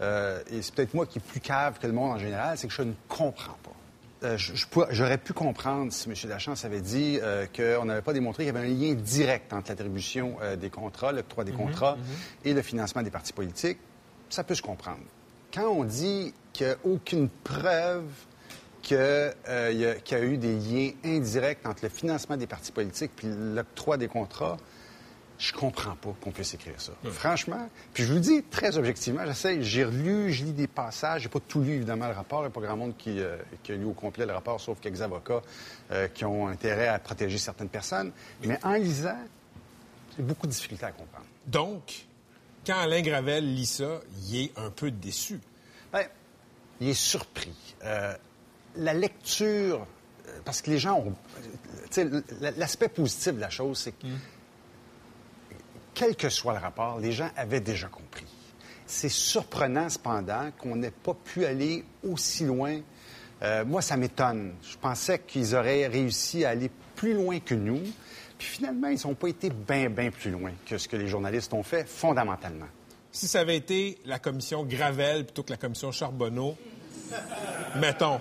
euh, 0.00 0.40
et 0.50 0.62
c'est 0.62 0.74
peut-être 0.74 0.94
moi 0.94 1.06
qui 1.06 1.18
est 1.18 1.22
plus 1.22 1.40
cave 1.40 1.78
que 1.80 1.86
le 1.86 1.92
monde 1.92 2.12
en 2.12 2.18
général, 2.18 2.56
c'est 2.58 2.66
que 2.68 2.72
je 2.74 2.82
ne 2.82 2.92
comprends 3.08 3.56
pas. 3.62 3.70
Euh, 4.24 4.38
J'aurais 4.90 5.18
pu 5.18 5.32
comprendre 5.34 5.92
si 5.92 6.08
M. 6.08 6.14
Lachance 6.28 6.64
avait 6.64 6.80
dit 6.80 7.18
euh, 7.22 7.46
qu'on 7.54 7.84
n'avait 7.84 8.02
pas 8.02 8.12
démontré 8.14 8.44
qu'il 8.44 8.54
y 8.54 8.56
avait 8.56 8.66
un 8.66 8.72
lien 8.72 8.94
direct 8.94 9.52
entre 9.52 9.70
l'attribution 9.70 10.36
euh, 10.42 10.56
des 10.56 10.70
contrats, 10.70 11.12
l'octroi 11.12 11.44
des 11.44 11.52
contrats 11.52 11.96
et 12.44 12.54
le 12.54 12.62
financement 12.62 13.02
des 13.02 13.10
partis 13.10 13.32
politiques. 13.34 13.78
Ça 14.30 14.42
peut 14.42 14.54
se 14.54 14.62
comprendre. 14.62 15.02
Quand 15.52 15.68
on 15.68 15.84
dit 15.84 16.32
qu'il 16.52 16.66
n'y 16.66 16.72
a 16.72 16.76
aucune 16.84 17.28
preuve 17.28 18.04
qu'il 18.82 18.96
y, 18.96 19.00
a- 19.84 19.94
qu'il 19.96 20.16
y 20.18 20.20
a 20.20 20.24
eu 20.24 20.36
des 20.38 20.54
liens 20.56 20.90
indirects 21.04 21.66
entre 21.66 21.80
le 21.84 21.88
financement 21.88 22.36
des 22.36 22.46
partis 22.46 22.72
politiques 22.72 23.12
et 23.22 23.26
l'octroi 23.54 23.96
des 23.96 24.08
contrats, 24.08 24.56
je 25.38 25.52
comprends 25.52 25.94
pas 25.96 26.14
qu'on 26.20 26.30
puisse 26.30 26.54
écrire 26.54 26.80
ça. 26.80 26.92
Franchement, 27.10 27.68
puis 27.92 28.04
je 28.04 28.08
vous 28.08 28.14
le 28.14 28.20
dis 28.20 28.42
très 28.42 28.78
objectivement, 28.78 29.24
j'essaie, 29.26 29.62
j'ai 29.62 29.84
relu, 29.84 30.32
je 30.32 30.44
lis 30.44 30.52
des 30.52 30.66
passages, 30.66 31.22
j'ai 31.22 31.28
pas 31.28 31.40
tout 31.40 31.60
lu 31.60 31.74
évidemment 31.74 32.08
le 32.08 32.14
rapport, 32.14 32.40
il 32.40 32.44
n'y 32.44 32.48
a 32.48 32.50
pas 32.50 32.60
grand 32.60 32.76
monde 32.76 32.96
qui, 32.96 33.20
euh, 33.20 33.36
qui 33.62 33.72
a 33.72 33.74
lu 33.76 33.84
au 33.84 33.92
complet 33.92 34.24
le 34.24 34.32
rapport, 34.32 34.60
sauf 34.60 34.80
quelques 34.80 35.02
avocats 35.02 35.42
euh, 35.90 36.08
qui 36.08 36.24
ont 36.24 36.48
intérêt 36.48 36.88
à 36.88 36.98
protéger 36.98 37.38
certaines 37.38 37.68
personnes. 37.68 38.12
Mais 38.44 38.58
en 38.62 38.74
lisant, 38.74 39.18
j'ai 40.16 40.22
beaucoup 40.22 40.46
de 40.46 40.52
difficultés 40.52 40.86
à 40.86 40.92
comprendre. 40.92 41.26
Donc, 41.46 42.06
quand 42.66 42.78
Alain 42.78 43.02
Gravel 43.02 43.54
lit 43.54 43.66
ça, 43.66 44.00
il 44.28 44.44
est 44.44 44.52
un 44.56 44.70
peu 44.70 44.90
déçu. 44.90 45.40
Ben, 45.92 46.06
il 46.80 46.88
est 46.88 46.94
surpris. 46.94 47.54
Euh, 47.84 48.14
la 48.76 48.94
lecture, 48.94 49.86
parce 50.44 50.62
que 50.62 50.70
les 50.70 50.78
gens 50.78 50.98
ont. 50.98 51.14
L'aspect 52.40 52.88
positif 52.88 53.34
de 53.34 53.40
la 53.40 53.50
chose, 53.50 53.78
c'est 53.78 53.92
que, 53.92 54.06
quel 55.96 56.14
que 56.14 56.28
soit 56.28 56.52
le 56.52 56.60
rapport, 56.60 57.00
les 57.00 57.10
gens 57.10 57.30
avaient 57.36 57.60
déjà 57.60 57.88
compris. 57.88 58.26
C'est 58.86 59.08
surprenant, 59.08 59.88
cependant, 59.88 60.50
qu'on 60.58 60.76
n'ait 60.76 60.90
pas 60.92 61.14
pu 61.14 61.46
aller 61.46 61.84
aussi 62.06 62.44
loin. 62.44 62.80
Euh, 63.42 63.64
moi, 63.64 63.80
ça 63.80 63.96
m'étonne. 63.96 64.54
Je 64.62 64.76
pensais 64.76 65.18
qu'ils 65.18 65.56
auraient 65.56 65.86
réussi 65.86 66.44
à 66.44 66.50
aller 66.50 66.70
plus 66.94 67.14
loin 67.14 67.40
que 67.40 67.54
nous. 67.54 67.80
Puis 68.38 68.46
finalement, 68.46 68.88
ils 68.88 69.00
n'ont 69.06 69.14
pas 69.14 69.28
été 69.28 69.48
bien, 69.48 69.88
bien 69.88 70.10
plus 70.10 70.30
loin 70.30 70.52
que 70.66 70.76
ce 70.76 70.86
que 70.86 70.96
les 70.96 71.08
journalistes 71.08 71.54
ont 71.54 71.62
fait, 71.62 71.88
fondamentalement. 71.88 72.68
Si 73.10 73.26
ça 73.26 73.40
avait 73.40 73.56
été 73.56 73.98
la 74.04 74.18
commission 74.18 74.64
Gravel 74.64 75.24
plutôt 75.24 75.44
que 75.44 75.50
la 75.50 75.56
commission 75.56 75.90
Charbonneau, 75.92 76.56
mettons, 77.76 78.20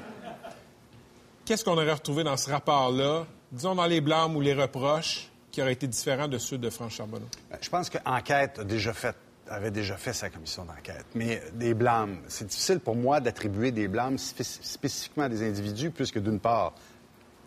qu'est-ce 1.43 1.65
qu'on 1.65 1.73
aurait 1.73 1.91
retrouvé 1.91 2.23
dans 2.23 2.37
ce 2.37 2.49
rapport-là, 2.49 3.25
disons 3.51 3.75
dans 3.75 3.85
les 3.85 3.99
blâmes 3.99 4.37
ou 4.37 4.41
les 4.41 4.53
reproches, 4.53 5.29
qui 5.55 5.61
auraient 5.61 5.71
été 5.73 5.87
différents 5.87 6.27
de 6.27 6.37
ceux 6.37 6.57
de 6.57 6.69
France 6.69 6.91
Charbonneau? 6.93 7.27
Ben, 7.49 7.57
Je 7.61 7.69
pense 7.69 7.89
qu'Enquête 7.89 8.59
a 8.59 8.63
déjà 8.65 8.91
fait, 8.93 9.15
avait 9.47 9.71
déjà 9.71 9.95
fait 9.95 10.11
sa 10.11 10.29
commission 10.29 10.65
d'enquête. 10.65 11.05
Mais 11.15 11.41
des 11.53 11.73
blâmes, 11.73 12.17
c'est 12.27 12.45
difficile 12.47 12.81
pour 12.81 12.95
moi 12.97 13.21
d'attribuer 13.21 13.71
des 13.71 13.87
blâmes 13.87 14.17
spé- 14.17 14.43
spécifiquement 14.43 15.23
à 15.23 15.29
des 15.29 15.47
individus, 15.47 15.91
puisque 15.91 16.19
d'une 16.19 16.41
part, 16.41 16.73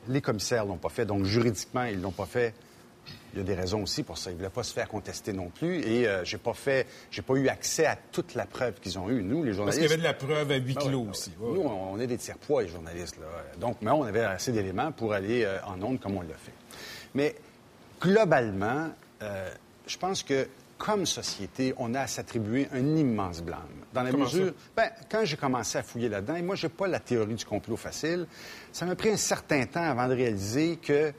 les 0.09 0.23
commissaires 0.23 0.65
l'ont 0.65 0.79
pas 0.79 0.89
fait, 0.89 1.05
donc 1.05 1.25
juridiquement, 1.25 1.85
ils 1.85 2.01
l'ont 2.01 2.11
pas 2.13 2.25
fait. 2.25 2.55
Il 3.35 3.39
y 3.41 3.43
a 3.43 3.45
des 3.45 3.55
raisons 3.55 3.83
aussi 3.83 4.03
pour 4.03 4.17
ça. 4.17 4.31
Ils 4.31 4.35
ne 4.35 4.39
voulaient 4.39 4.49
pas 4.51 4.63
se 4.63 4.73
faire 4.73 4.89
contester 4.89 5.35
non 5.35 5.51
plus. 5.51 5.81
Et 5.87 6.09
euh, 6.09 6.25
j'ai 6.25 6.39
pas 6.39 6.55
fait, 6.55 6.87
j'ai 7.11 7.21
pas 7.21 7.35
eu 7.35 7.49
accès 7.49 7.85
à 7.85 7.97
toute 8.11 8.35
la 8.35 8.47
preuve 8.47 8.81
qu'ils 8.81 8.99
ont 8.99 9.11
eue. 9.11 9.23
Nous, 9.23 9.43
les 9.45 9.51
Parce 9.51 9.57
journalistes. 9.57 9.81
qu'il 9.81 9.91
y 9.91 9.93
avait 9.93 9.99
de 10.03 10.07
la 10.09 10.15
preuve 10.15 10.51
à 10.51 10.57
huis 10.57 10.73
Ben 10.75 10.81
clos 10.89 11.01
ouais, 11.03 11.11
aussi. 11.11 11.33
ouais. 11.39 11.49
Ouais, 11.51 11.55
Nous, 11.63 11.69
on 11.69 12.01
est 12.01 12.07
des 12.07 12.17
tiers-poids, 12.17 12.63
les 12.63 12.69
journalistes. 12.69 13.17
Là. 13.21 13.27
Donc, 13.61 13.77
mais 13.83 13.91
on 13.91 14.03
avait 14.05 14.25
assez 14.25 14.51
d'éléments 14.53 14.93
pour 14.93 15.13
aller 15.13 15.45
euh, 15.45 15.59
en 15.67 15.81
ondes 15.83 16.01
comme 16.01 16.17
on 16.17 16.23
l'a 16.23 16.29
fait. 16.29 16.53
Mais 17.15 17.35
globalement, 18.01 18.91
euh, 19.23 19.51
je 19.87 19.97
pense 19.99 20.23
que 20.23 20.49
comme 20.79 21.07
société, 21.07 21.75
on 21.77 21.93
a 21.95 22.03
à 22.03 22.07
s'attribuer 22.07 22.69
un 22.73 22.97
immense 22.97 23.43
blâme. 23.43 23.59
Dans 23.93 24.03
la 24.03 24.13
Comment 24.13 24.25
mesure, 24.25 24.53
ben, 24.77 24.91
quand 25.11 25.25
j'ai 25.25 25.37
commencé 25.37 25.77
à 25.77 25.83
fouiller 25.83 26.09
là-dedans, 26.09 26.37
et 26.37 26.43
moi, 26.43 26.55
j'ai 26.55 26.69
pas 26.69 26.87
la 26.87 27.01
théorie 27.01 27.35
du 27.35 27.45
complot 27.45 27.77
facile, 27.77 28.27
ça 28.73 28.87
m'a 28.87 28.95
pris 28.95 29.11
un 29.11 29.17
certain 29.17 29.67
temps 29.67 29.83
avant 29.83 30.07
de 30.07 30.15
réaliser 30.15 30.77
que 30.77 31.13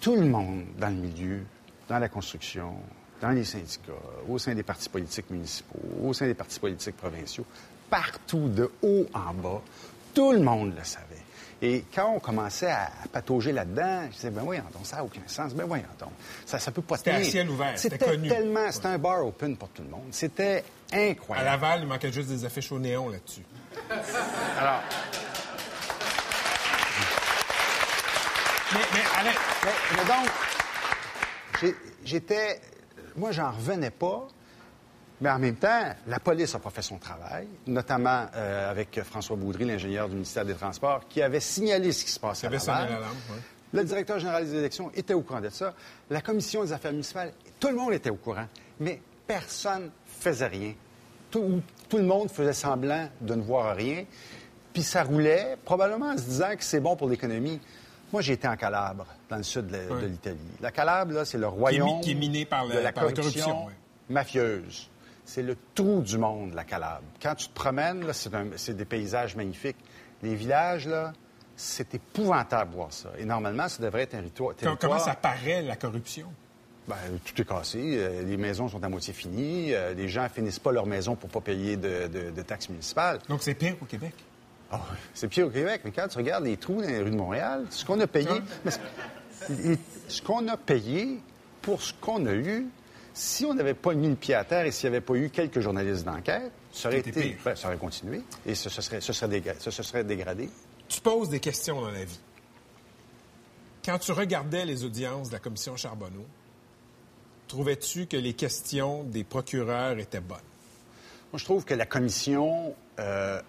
tout 0.00 0.16
le 0.16 0.24
monde 0.24 0.64
dans 0.76 0.88
le 0.88 0.96
milieu, 0.96 1.40
dans 1.88 1.98
la 1.98 2.08
construction, 2.08 2.74
dans 3.20 3.30
les 3.30 3.44
syndicats, 3.44 3.92
au 4.28 4.38
sein 4.38 4.54
des 4.54 4.62
partis 4.62 4.88
politiques 4.88 5.30
municipaux, 5.30 5.78
au 6.02 6.12
sein 6.12 6.26
des 6.26 6.34
partis 6.34 6.58
politiques 6.58 6.96
provinciaux, 6.96 7.44
partout, 7.88 8.48
de 8.48 8.70
haut 8.82 9.06
en 9.14 9.34
bas, 9.34 9.62
tout 10.14 10.32
le 10.32 10.40
monde 10.40 10.74
le 10.76 10.84
savait. 10.84 11.09
Et 11.62 11.84
quand 11.94 12.12
on 12.14 12.20
commençait 12.20 12.70
à, 12.70 12.84
à 13.04 13.08
patauger 13.12 13.52
là-dedans, 13.52 14.04
je 14.10 14.16
disais, 14.16 14.30
ben 14.30 14.42
voyons 14.42 14.64
donc, 14.72 14.86
ça 14.86 14.96
n'a 14.96 15.04
aucun 15.04 15.20
sens. 15.26 15.52
Ben 15.52 15.66
voyons 15.66 15.84
donc, 15.98 16.10
ça, 16.46 16.58
ça 16.58 16.70
peut 16.70 16.80
pas 16.80 16.96
C'était 16.96 17.10
à 17.10 17.22
ciel 17.22 17.50
ouvert, 17.50 17.72
c'était 17.78 17.96
C'était 17.98 18.10
connu. 18.12 18.28
tellement, 18.28 18.72
c'était 18.72 18.86
un 18.86 18.98
bar 18.98 19.26
open 19.26 19.56
pour 19.58 19.68
tout 19.68 19.82
le 19.82 19.88
monde. 19.90 20.08
C'était 20.10 20.64
À 20.90 20.96
incroyable. 20.96 21.46
Laval, 21.48 21.80
il 21.82 21.86
manquait 21.86 22.10
juste 22.12 22.28
des 22.30 22.44
affiches 22.46 22.72
au 22.72 22.78
néon 22.78 23.10
là-dessus. 23.10 23.42
Alors, 24.58 24.80
Mais, 28.72 28.80
mais 28.94 29.00
Alain, 29.18 29.32
Mais, 29.64 29.70
mais 29.96 30.04
donc, 30.04 30.30
j'ai- 31.60 31.76
j'étais. 32.04 32.60
Moi, 33.16 33.32
j'en 33.32 33.50
revenais 33.50 33.90
pas. 33.90 34.28
Mais 35.20 35.30
en 35.30 35.38
même 35.38 35.56
temps, 35.56 35.94
la 36.06 36.18
police 36.18 36.54
n'a 36.54 36.60
pas 36.60 36.70
fait 36.70 36.82
son 36.82 36.96
travail, 36.98 37.46
notamment 37.66 38.26
euh, 38.34 38.70
avec 38.70 39.00
François 39.02 39.36
Boudry, 39.36 39.64
l'ingénieur 39.66 40.08
du 40.08 40.14
ministère 40.14 40.44
des 40.46 40.54
Transports, 40.54 41.06
qui 41.08 41.20
avait 41.20 41.40
signalé 41.40 41.92
ce 41.92 42.04
qui 42.04 42.10
se 42.10 42.18
passait 42.20 42.46
avait 42.46 42.56
à 42.56 42.72
Laval. 42.80 42.88
l'alarme, 42.94 43.16
ouais. 43.30 43.40
Le 43.72 43.84
directeur 43.84 44.18
général 44.18 44.44
des 44.46 44.54
élections 44.56 44.90
était 44.94 45.14
au 45.14 45.20
courant 45.20 45.40
de 45.40 45.48
ça. 45.50 45.74
La 46.08 46.20
commission 46.22 46.64
des 46.64 46.72
affaires 46.72 46.90
municipales, 46.92 47.32
tout 47.60 47.68
le 47.68 47.74
monde 47.76 47.92
était 47.92 48.10
au 48.10 48.16
courant. 48.16 48.46
Mais 48.80 49.00
personne 49.26 49.90
faisait 50.06 50.48
rien. 50.48 50.72
Tout, 51.30 51.62
tout 51.88 51.98
le 51.98 52.04
monde 52.04 52.30
faisait 52.30 52.52
semblant 52.52 53.08
de 53.20 53.34
ne 53.36 53.42
voir 53.42 53.76
rien. 53.76 54.04
Puis 54.72 54.82
ça 54.82 55.04
roulait, 55.04 55.56
probablement 55.64 56.06
en 56.10 56.16
se 56.18 56.22
disant 56.24 56.56
que 56.56 56.64
c'est 56.64 56.80
bon 56.80 56.96
pour 56.96 57.08
l'économie. 57.08 57.60
Moi, 58.12 58.22
j'ai 58.22 58.32
été 58.32 58.48
en 58.48 58.56
Calabre, 58.56 59.06
dans 59.28 59.36
le 59.36 59.42
sud 59.44 59.68
de 59.68 60.06
l'Italie. 60.06 60.38
La 60.60 60.72
Calabre, 60.72 61.12
là, 61.12 61.24
c'est 61.24 61.38
le 61.38 61.46
royaume 61.46 62.00
qui 62.00 62.10
est 62.12 62.14
miné 62.14 62.44
par 62.44 62.64
la- 62.66 62.74
de 62.74 62.80
la 62.80 62.92
par 62.92 63.04
la 63.04 63.12
corruption, 63.12 63.66
mafieuse. 64.08 64.89
C'est 65.32 65.42
le 65.44 65.56
trou 65.76 66.00
du 66.02 66.18
monde, 66.18 66.54
la 66.54 66.64
Calabre. 66.64 67.04
Quand 67.22 67.36
tu 67.36 67.46
te 67.48 67.54
promènes, 67.54 68.04
c'est, 68.56 68.76
des 68.76 68.84
paysages 68.84 69.36
magnifiques. 69.36 69.76
Les 70.24 70.34
villages, 70.34 70.88
là, 70.88 71.12
c'est 71.54 71.94
épouvantable 71.94 72.72
de 72.72 72.76
voir 72.76 72.92
ça. 72.92 73.10
Et 73.16 73.24
normalement, 73.24 73.68
ça 73.68 73.80
devrait 73.80 74.02
être 74.02 74.14
un 74.16 74.22
rituel. 74.22 74.56
com- 74.60 74.76
comment 74.80 74.98
ça 74.98 75.14
paraît, 75.14 75.62
la 75.62 75.76
corruption? 75.76 76.26
Ben, 76.88 76.96
tout 77.24 77.40
est 77.40 77.44
cassé. 77.44 77.78
Euh, 77.80 78.24
les 78.24 78.36
maisons 78.36 78.66
sont 78.68 78.82
à 78.82 78.88
moitié 78.88 79.12
finies. 79.12 79.72
Euh, 79.72 79.94
les 79.94 80.08
gens 80.08 80.28
finissent 80.28 80.58
pas 80.58 80.72
leur 80.72 80.86
maison 80.86 81.14
pour 81.14 81.30
pas 81.30 81.40
payer 81.40 81.76
de, 81.76 82.08
de- 82.08 82.30
de 82.30 82.42
taxes 82.42 82.68
municipales. 82.68 83.20
Donc, 83.28 83.44
c'est 83.44 83.54
pire 83.54 83.78
qu'au 83.78 83.84
Québec. 83.86 84.14
Ah, 84.72 84.80
c'est 85.14 85.28
pire 85.28 85.46
au 85.46 85.50
Québec, 85.50 85.82
mais 85.84 85.92
quand 85.92 86.08
tu 86.08 86.18
regardes 86.18 86.42
les 86.44 86.56
trous 86.56 86.82
dans 86.82 86.88
les 86.88 87.02
rues 87.02 87.10
de 87.12 87.16
Montréal, 87.16 87.66
ce 87.70 87.84
qu'on 87.84 88.00
a 88.00 88.08
payé, 88.08 88.30
mais 88.64 88.72
ce 90.08 90.22
qu'on 90.22 90.48
a 90.48 90.56
payé 90.56 91.20
pour 91.62 91.82
ce 91.82 91.92
qu'on 91.92 92.26
a 92.26 92.32
eu, 92.32 92.66
si 93.14 93.44
on 93.44 93.54
n'avait 93.54 93.74
pas 93.74 93.92
mis 93.94 94.08
le 94.08 94.14
pied 94.16 94.34
à 94.34 94.44
terre 94.44 94.64
et 94.66 94.70
s'il 94.70 94.88
n'y 94.90 94.96
avait 94.96 95.04
pas 95.04 95.14
eu 95.14 95.30
quelques 95.30 95.60
journalistes 95.60 96.04
d'enquête, 96.04 96.52
ça 96.72 96.88
aurait 96.88 96.98
été, 97.00 97.10
pire. 97.12 97.36
ben, 97.44 97.56
ça 97.56 97.68
aurait 97.68 97.76
continué 97.76 98.22
et 98.46 98.54
ce, 98.54 98.68
ce 98.68 98.80
serait, 98.82 99.00
ce 99.00 99.12
serait 99.12 99.28
déga- 99.40 99.56
ce- 99.58 99.70
ce 99.70 99.82
serait 99.82 100.04
dégradé. 100.04 100.48
Tu 100.88 101.00
poses 101.00 101.28
des 101.28 101.40
questions 101.40 101.80
dans 101.80 101.90
la 101.90 102.04
vie. 102.04 102.20
Quand 103.84 103.98
tu 103.98 104.12
regardais 104.12 104.64
les 104.64 104.84
audiences 104.84 105.28
de 105.28 105.32
la 105.34 105.38
commission 105.40 105.76
Charbonneau, 105.76 106.26
trouvais-tu 107.48 108.06
que 108.06 108.16
les 108.16 108.34
questions 108.34 109.04
des 109.04 109.24
procureurs 109.24 109.98
étaient 109.98 110.20
bonnes? 110.20 110.38
Moi, 111.32 111.38
je 111.38 111.44
trouve 111.44 111.64
que 111.64 111.74
la 111.74 111.86
commission, 111.86 112.74
euh, 112.98 113.40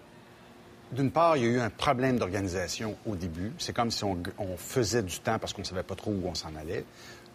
d'une 0.91 1.11
part, 1.11 1.37
il 1.37 1.43
y 1.43 1.45
a 1.47 1.49
eu 1.49 1.59
un 1.59 1.69
problème 1.69 2.17
d'organisation 2.19 2.95
au 3.05 3.15
début. 3.15 3.51
C'est 3.57 3.73
comme 3.73 3.91
si 3.91 4.03
on, 4.03 4.21
on 4.37 4.55
faisait 4.57 5.03
du 5.03 5.19
temps 5.19 5.39
parce 5.39 5.53
qu'on 5.53 5.61
ne 5.61 5.67
savait 5.67 5.83
pas 5.83 5.95
trop 5.95 6.11
où 6.11 6.21
on 6.25 6.35
s'en 6.35 6.55
allait. 6.55 6.85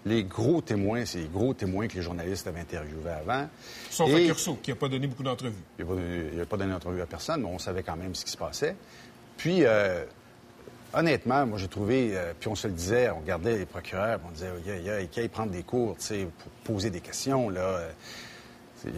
Les 0.06 0.22
gros 0.22 0.60
témoins, 0.62 1.04
c'est 1.04 1.18
les 1.18 1.28
gros 1.28 1.52
témoins 1.52 1.88
que 1.88 1.94
les 1.96 2.02
journalistes 2.02 2.46
avaient 2.46 2.60
interviewés 2.60 3.10
avant. 3.10 3.48
Sauf 3.90 4.08
Et- 4.10 4.24
à 4.24 4.26
Curso, 4.28 4.56
qui 4.62 4.70
n'a 4.70 4.76
pas 4.76 4.88
donné 4.88 5.08
beaucoup 5.08 5.24
d'entrevues. 5.24 5.52
Il 5.78 5.84
n'a 6.38 6.46
pas 6.46 6.56
donné 6.56 6.72
d'entrevue 6.72 7.02
à 7.02 7.06
personne, 7.06 7.42
mais 7.42 7.48
on 7.48 7.58
savait 7.58 7.82
quand 7.82 7.96
même 7.96 8.14
ce 8.14 8.24
qui 8.24 8.30
se 8.30 8.36
passait. 8.36 8.76
Puis, 9.36 9.64
euh, 9.64 10.04
honnêtement, 10.94 11.44
moi, 11.44 11.58
j'ai 11.58 11.66
trouvé, 11.68 12.12
euh, 12.12 12.32
puis 12.38 12.48
on 12.48 12.54
se 12.54 12.68
le 12.68 12.74
disait, 12.74 13.10
on 13.10 13.18
regardait 13.18 13.58
les 13.58 13.66
procureurs, 13.66 14.20
on 14.26 14.30
disait, 14.30 14.46
il 14.64 14.70
y 14.70 14.90
a, 14.90 15.00
il 15.00 15.08
y 15.12 15.24
a, 15.24 15.28
prendre 15.28 15.50
des 15.50 15.64
cours, 15.64 15.96
tu 15.98 16.04
sais, 16.04 16.28
pour 16.38 16.74
poser 16.74 16.90
des 16.90 17.00
questions, 17.00 17.50
là. 17.50 17.80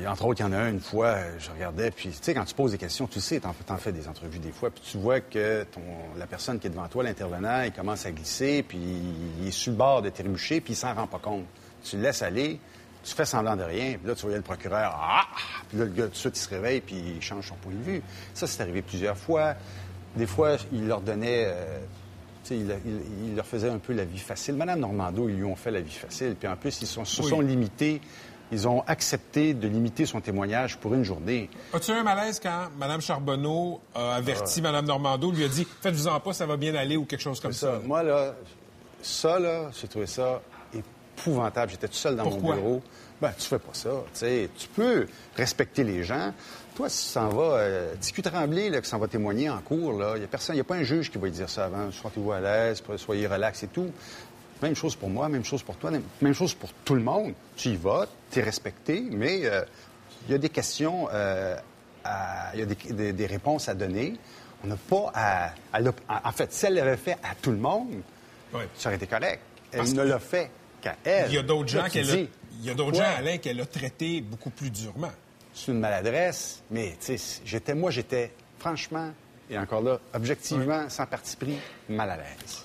Entre 0.09 0.25
autres, 0.27 0.41
il 0.41 0.43
y 0.43 0.47
en 0.47 0.53
a 0.53 0.59
un, 0.59 0.71
une 0.71 0.81
fois, 0.81 1.17
je 1.38 1.51
regardais, 1.51 1.91
puis 1.91 2.09
tu 2.11 2.17
sais, 2.21 2.35
quand 2.35 2.45
tu 2.45 2.55
poses 2.55 2.73
des 2.73 2.79
questions, 2.79 3.07
tu 3.07 3.21
sais, 3.21 3.38
t'en, 3.41 3.55
t'en 3.64 3.77
fais 3.77 3.93
des 3.93 4.09
entrevues 4.09 4.38
des 4.41 4.51
fois, 4.53 4.71
puis 4.71 4.83
tu 4.85 4.99
vois 4.99 5.21
que 5.21 5.64
ton, 5.64 5.81
la 6.19 6.27
personne 6.27 6.59
qui 6.59 6.67
est 6.67 6.71
devant 6.71 6.88
toi, 6.88 7.05
l'intervenant, 7.05 7.62
il 7.62 7.73
commence 7.73 8.05
à 8.05 8.11
glisser, 8.11 8.64
puis 8.67 8.79
il 9.41 9.47
est 9.49 9.51
sur 9.53 9.71
le 9.73 9.79
bord 9.79 10.03
de 10.03 10.11
trébucher, 10.11 10.61
puis 10.61 10.73
il 10.73 10.77
s'en 10.77 10.93
rend 10.95 11.07
pas 11.07 11.21
compte. 11.21 11.45
Tu 11.85 11.97
le 11.97 12.03
laisses 12.03 12.23
aller, 12.23 12.59
tu 13.05 13.14
fais 13.14 13.25
semblant 13.25 13.55
de 13.57 13.62
rien, 13.62 13.97
puis 13.99 14.09
là, 14.09 14.14
tu 14.14 14.23
voyais 14.23 14.37
le 14.37 14.43
procureur, 14.43 14.93
ah! 15.01 15.23
Puis 15.69 15.79
là, 15.79 15.85
le 15.85 15.93
gars, 15.93 16.05
tout 16.05 16.11
de 16.11 16.17
suite, 16.17 16.37
il 16.37 16.41
se 16.41 16.49
réveille, 16.51 16.81
puis 16.81 16.97
il 17.17 17.23
change 17.23 17.47
son 17.49 17.55
point 17.55 17.73
de 17.73 17.83
vue. 17.83 18.03
Ça, 18.35 18.47
c'est 18.49 18.61
arrivé 18.61 18.83
plusieurs 18.83 19.17
fois. 19.17 19.55
Des 20.17 20.27
fois, 20.27 20.57
il 20.73 20.88
leur 20.88 21.01
donnait... 21.01 21.45
euh, 21.47 21.79
tu 22.43 22.49
sais, 22.49 22.57
il, 22.57 22.71
il- 22.85 23.29
il 23.31 23.37
leur 23.37 23.47
faisait 23.47 23.71
un 23.71 23.79
peu 23.79 23.93
la 23.93 24.05
vie 24.05 24.19
facile. 24.19 24.57
Madame 24.57 24.81
Normando, 24.81 25.29
ils 25.29 25.37
lui 25.37 25.45
ont 25.45 25.55
fait 25.57 25.71
la 25.71 25.81
vie 25.81 25.93
facile. 25.95 26.35
Puis 26.35 26.49
en 26.49 26.57
plus, 26.57 26.81
ils 26.83 26.87
sont- 26.87 27.05
se 27.05 27.23
Oui. 27.23 27.29
sont 27.29 27.41
limités. 27.41 28.01
Ils 28.51 28.67
ont 28.67 28.83
accepté 28.87 29.55
de 29.55 29.69
limiter 29.69 30.07
son 30.07 30.21
témoignage 30.21 30.79
pour 30.79 30.95
une 30.95 31.05
journée. 31.05 31.51
As-tu 31.73 31.91
eu 31.91 31.95
un 31.95 32.03
malaise 32.03 32.41
quand 32.43 32.69
Mme 32.79 33.01
Charbonneau 33.01 33.81
a 33.95 34.15
averti 34.15 34.63
Mme 34.63 34.87
Normando, 34.87 35.31
lui 35.31 35.45
a 35.45 35.49
dit 35.49 35.67
Faites-vous-en 35.83 36.19
pas, 36.21 36.33
ça 36.33 36.47
va 36.47 36.57
bien 36.57 36.75
aller 36.75 36.97
ou 36.97 37.05
quelque 37.05 37.21
chose 37.21 37.41
comme 37.41 37.53
ça? 37.53 37.81
Moi, 37.85 38.03
là, 38.03 38.35
ça, 39.03 39.39
là, 39.39 39.71
j'ai 39.79 39.89
trouvé 39.89 40.07
ça 40.07 40.41
épouvantable. 40.73 41.71
J'étais 41.71 41.89
tout 41.89 41.95
seul 41.95 42.17
dans 42.17 42.25
Pourquoi? 42.25 42.55
mon 42.55 42.61
bureau. 42.63 42.83
Ben, 43.21 43.33
tu 43.37 43.47
fais 43.47 43.59
pas 43.59 43.73
ça. 43.75 43.91
Tu 44.13 44.21
sais, 44.21 44.51
tu 44.57 44.69
peux 44.69 45.07
respecter 45.37 45.83
les 45.83 46.05
gens. 46.05 46.33
Toi, 46.77 46.89
si 46.89 47.07
tu 47.07 47.13
s'en 47.13 47.29
vas, 47.31 47.57
euh, 47.57 47.95
TQ 48.01 48.23
Tremblay, 48.23 48.71
là, 48.71 48.81
qui 48.81 48.89
s'en 48.89 48.99
va 48.99 49.09
témoigner 49.09 49.51
en 49.51 49.59
cours, 49.59 49.99
là, 49.99 50.13
il 50.15 50.23
y 50.23 50.25
a 50.25 50.29
personne, 50.29 50.55
il 50.55 50.59
n'y 50.59 50.61
a 50.61 50.65
pas 50.65 50.77
un 50.77 50.85
juge 50.85 51.11
qui 51.11 51.19
va 51.19 51.25
lui 51.25 51.33
dire 51.33 51.51
ça 51.51 51.65
avant. 51.65 51.91
Sentez-vous 51.91 52.31
à 52.31 52.39
l'aise, 52.41 52.81
soyez 52.97 53.27
relax 53.27 53.65
et 53.65 53.67
tout. 53.67 53.91
Même 54.62 54.75
chose 54.75 54.97
pour 54.97 55.09
moi, 55.09 55.29
même 55.29 55.44
chose 55.44 55.62
pour 55.62 55.77
toi, 55.77 55.90
même 56.21 56.35
chose 56.35 56.55
pour 56.55 56.71
tout 56.85 56.94
le 56.94 57.03
monde. 57.03 57.33
Tu 57.57 57.71
y 57.71 57.77
vas, 57.77 58.07
tu 58.31 58.40
es 58.40 58.42
respecté, 58.42 59.01
mais 59.11 59.44
euh, 59.47 59.62
il 60.27 60.33
y 60.33 60.35
a 60.35 60.38
des 60.38 60.49
questions, 60.49 61.09
euh, 61.12 61.57
il 62.55 62.61
y 62.61 62.62
a 62.62 62.66
des, 62.66 62.75
des- 62.92 63.12
des 63.12 63.27
réponses 63.27 63.68
à 63.68 63.75
donner. 63.75 64.14
On 64.64 64.66
n'a 64.66 64.77
pas 64.77 65.12
à, 65.14 65.53
En 66.25 66.33
fait, 66.33 66.53
si 66.53 66.66
elle 66.66 66.75
l'avait 66.75 66.97
fait 66.97 67.16
à 67.23 67.35
tout 67.40 67.53
le 67.53 67.59
monde, 67.59 68.03
Oui. 68.53 68.62
ça 68.77 68.88
aurait 68.88 68.97
été 68.97 69.07
correct. 69.07 69.40
Elle 69.71 69.79
Parce 69.79 69.92
ne 69.94 70.03
l'a 70.03 70.18
fait 70.18 70.51
qu'à 70.81 70.97
elle. 71.05 71.27
Il 71.31 71.35
y 71.35 71.38
a 71.38 71.42
d'autres 71.42 71.68
gens 71.68 71.88
qu'elle 71.88 72.11
a, 72.11 72.14
il 72.16 72.64
y 72.64 72.71
a 72.71 72.75
d'autres 72.75 72.97
gens, 72.97 73.05
Alain, 73.18 73.38
qu'elle 73.38 73.61
a 73.61 73.66
traités 73.66 74.21
beaucoup 74.21 74.51
plus 74.51 74.71
durement. 74.71 75.12
C'est 75.55 75.71
une 75.71 75.79
maladresse, 75.81 76.62
mais 76.71 76.97
tu 77.01 77.16
sais, 77.16 77.40
j'étais, 77.44 77.75
moi, 77.75 77.90
j'étais 77.92 78.33
franchement, 78.59 79.12
et 79.51 79.57
encore 79.59 79.83
là, 79.83 79.99
objectivement, 80.14 80.88
sans 80.88 81.07
parti 81.07 81.37
pris, 81.37 81.59
mal 81.88 82.11
à 82.11 82.16
l'aise. 82.16 82.64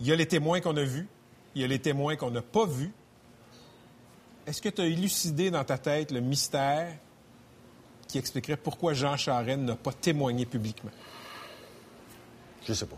Il 0.00 0.06
y 0.06 0.12
a 0.12 0.16
les 0.16 0.26
témoins 0.26 0.60
qu'on 0.60 0.76
a 0.76 0.84
vus, 0.84 1.06
il 1.54 1.62
y 1.62 1.64
a 1.64 1.68
les 1.68 1.78
témoins 1.78 2.16
qu'on 2.16 2.30
n'a 2.30 2.42
pas 2.42 2.66
vus. 2.66 2.92
Est-ce 4.46 4.62
que 4.62 4.68
tu 4.68 4.80
as 4.80 4.86
élucidé 4.86 5.50
dans 5.50 5.64
ta 5.64 5.78
tête 5.78 6.10
le 6.10 6.20
mystère 6.20 6.88
qui 8.08 8.18
expliquerait 8.18 8.56
pourquoi 8.56 8.94
Jean 8.94 9.16
Charest 9.16 9.60
n'a 9.60 9.76
pas 9.76 9.92
témoigné 9.92 10.46
publiquement? 10.46 10.90
Je 12.66 12.72
sais 12.72 12.86
pas. 12.86 12.96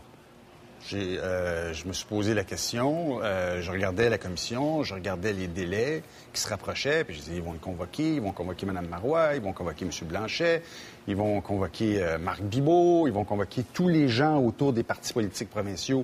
Euh, 0.91 1.73
je 1.73 1.87
me 1.87 1.93
suis 1.93 2.05
posé 2.05 2.33
la 2.33 2.43
question, 2.43 3.19
euh, 3.23 3.61
je 3.61 3.71
regardais 3.71 4.09
la 4.09 4.17
commission, 4.17 4.83
je 4.83 4.93
regardais 4.93 5.31
les 5.31 5.47
délais 5.47 6.03
qui 6.33 6.41
se 6.41 6.49
rapprochaient, 6.49 7.05
puis 7.05 7.15
je 7.15 7.21
disais, 7.21 7.35
ils 7.37 7.41
vont 7.41 7.53
le 7.53 7.59
convoquer, 7.59 8.15
ils 8.15 8.21
vont 8.21 8.33
convoquer 8.33 8.65
Mme 8.65 8.87
Marois, 8.87 9.35
ils 9.35 9.41
vont 9.41 9.53
convoquer 9.53 9.85
M. 9.85 9.91
Blanchet, 10.03 10.61
ils 11.07 11.15
vont 11.15 11.39
convoquer 11.39 12.03
euh, 12.03 12.17
Marc 12.17 12.41
Bibot, 12.41 13.07
ils 13.07 13.13
vont 13.13 13.23
convoquer 13.23 13.63
tous 13.63 13.87
les 13.87 14.09
gens 14.09 14.39
autour 14.39 14.73
des 14.73 14.83
partis 14.83 15.13
politiques 15.13 15.49
provinciaux 15.49 16.03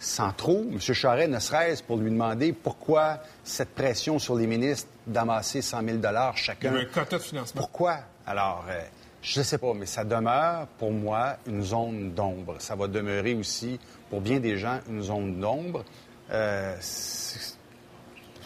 sans 0.00 0.32
trop. 0.32 0.64
M. 0.70 0.78
Charest 0.80 1.30
ne 1.30 1.38
serait-ce 1.38 1.82
pour 1.82 1.96
lui 1.96 2.10
demander 2.10 2.52
pourquoi 2.52 3.18
cette 3.44 3.74
pression 3.74 4.18
sur 4.18 4.36
les 4.36 4.46
ministres 4.46 4.88
d'amasser 5.06 5.62
100 5.62 5.82
000 5.84 5.88
Il 5.98 6.00
y 6.00 6.36
chacun. 6.36 6.70
avait 6.74 6.82
un 6.82 6.84
quota 6.84 7.18
de 7.18 7.22
financement. 7.22 7.60
Pourquoi? 7.60 7.98
Alors, 8.26 8.64
euh, 8.68 8.80
je 9.22 9.38
ne 9.40 9.44
sais 9.44 9.58
pas, 9.58 9.72
mais 9.74 9.86
ça 9.86 10.04
demeure 10.04 10.66
pour 10.78 10.92
moi 10.92 11.36
une 11.46 11.62
zone 11.62 12.12
d'ombre. 12.12 12.56
Ça 12.58 12.76
va 12.76 12.86
demeurer 12.86 13.34
aussi, 13.34 13.80
pour 14.10 14.20
bien 14.20 14.38
des 14.38 14.56
gens, 14.58 14.78
une 14.88 15.02
zone 15.02 15.40
d'ombre. 15.40 15.84
Euh, 16.30 16.76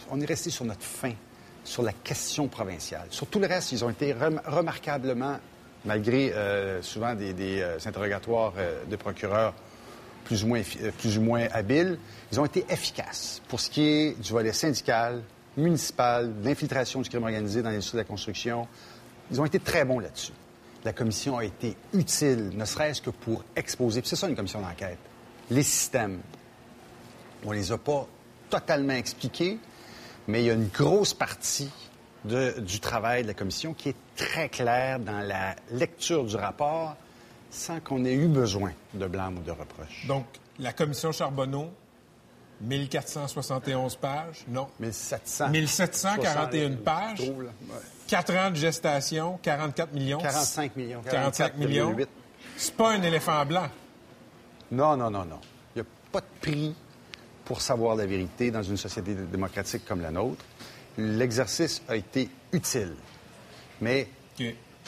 on 0.09 0.19
est 0.19 0.25
resté 0.25 0.49
sur 0.49 0.65
notre 0.65 0.83
fin, 0.83 1.13
sur 1.63 1.83
la 1.83 1.91
question 1.93 2.47
provinciale. 2.47 3.07
Sur 3.09 3.27
tout 3.27 3.39
le 3.39 3.47
reste, 3.47 3.71
ils 3.71 3.83
ont 3.85 3.89
été 3.89 4.13
rem- 4.13 4.41
remarquablement, 4.45 5.37
malgré 5.85 6.31
euh, 6.33 6.81
souvent 6.81 7.13
des, 7.15 7.33
des, 7.33 7.63
interrogatoires 7.85 8.53
de 8.89 8.95
procureurs 8.95 9.53
plus 10.25 10.43
ou, 10.43 10.47
moins, 10.47 10.59
effi- 10.59 10.79
euh, 10.81 10.91
plus 10.97 11.17
ou 11.17 11.21
moins 11.21 11.47
habiles, 11.51 11.97
ils 12.31 12.39
ont 12.39 12.45
été 12.45 12.65
efficaces 12.69 13.41
pour 13.47 13.59
ce 13.59 13.69
qui 13.69 13.81
est 13.87 14.21
du 14.21 14.31
volet 14.31 14.53
syndical, 14.53 15.21
municipal, 15.57 16.33
d'infiltration 16.41 17.01
du 17.01 17.09
crime 17.09 17.23
organisé 17.23 17.61
dans 17.61 17.69
l'industrie 17.69 17.97
de 17.97 18.01
la 18.01 18.07
construction. 18.07 18.67
Ils 19.31 19.39
ont 19.39 19.45
été 19.45 19.59
très 19.59 19.85
bons 19.85 19.99
là-dessus. 19.99 20.31
La 20.83 20.93
commission 20.93 21.37
a 21.37 21.45
été 21.45 21.77
utile, 21.93 22.49
ne 22.55 22.65
serait-ce 22.65 23.01
que 23.01 23.09
pour 23.09 23.43
exposer, 23.55 24.01
puis 24.01 24.09
c'est 24.09 24.15
ça 24.15 24.27
une 24.27 24.35
commission 24.35 24.59
d'enquête, 24.61 24.97
les 25.49 25.63
systèmes. 25.63 26.19
On 27.45 27.51
les 27.51 27.71
a 27.71 27.77
pas 27.77 28.07
totalement 28.49 28.93
expliqués, 28.93 29.59
mais 30.27 30.41
il 30.41 30.45
y 30.45 30.49
a 30.49 30.53
une 30.53 30.67
grosse 30.67 31.13
partie 31.13 31.69
du 32.25 32.79
travail 32.79 33.23
de 33.23 33.27
la 33.27 33.33
commission 33.33 33.73
qui 33.73 33.89
est 33.89 33.95
très 34.15 34.47
claire 34.49 34.99
dans 34.99 35.19
la 35.19 35.55
lecture 35.71 36.23
du 36.25 36.35
rapport 36.37 36.95
sans 37.53 37.79
qu'on 37.79 38.03
ait 38.03 38.13
eu 38.13 38.27
besoin 38.27 38.71
de 38.93 39.05
blâme 39.05 39.37
ou 39.37 39.41
de 39.41 39.51
reproche. 39.51 40.05
Donc, 40.07 40.25
la 40.59 40.73
commission 40.73 41.11
Charbonneau, 41.11 41.69
1471 42.61 43.95
pages? 43.95 44.43
Non. 44.47 44.67
1700. 44.79 45.49
1741 45.49 46.75
pages. 46.77 47.19
Trouve, 47.19 47.43
là. 47.43 47.51
Ouais. 47.69 47.79
4 48.07 48.35
ans 48.35 48.49
de 48.49 48.55
gestation, 48.55 49.39
44 49.41 49.93
millions. 49.93 50.17
45 50.17 50.75
millions. 50.75 51.01
45 51.09 51.57
millions. 51.57 51.93
44,8. 51.93 52.07
C'est 52.57 52.75
pas 52.75 52.91
un 52.91 53.01
éléphant 53.03 53.45
blanc. 53.45 53.67
Non, 54.71 54.97
non, 54.97 55.11
non, 55.11 55.25
non. 55.25 55.39
Il 55.75 55.81
n'y 55.81 55.87
a 55.87 55.91
pas 56.11 56.21
de 56.21 56.25
prix 56.41 56.75
pour 57.45 57.61
savoir 57.61 57.95
la 57.95 58.05
vérité 58.05 58.49
dans 58.51 58.63
une 58.63 58.77
société 58.77 59.13
démocratique 59.13 59.85
comme 59.85 60.01
la 60.01 60.11
nôtre. 60.11 60.43
L'exercice 60.97 61.81
a 61.87 61.95
été 61.95 62.29
utile, 62.51 62.95
mais. 63.81 64.07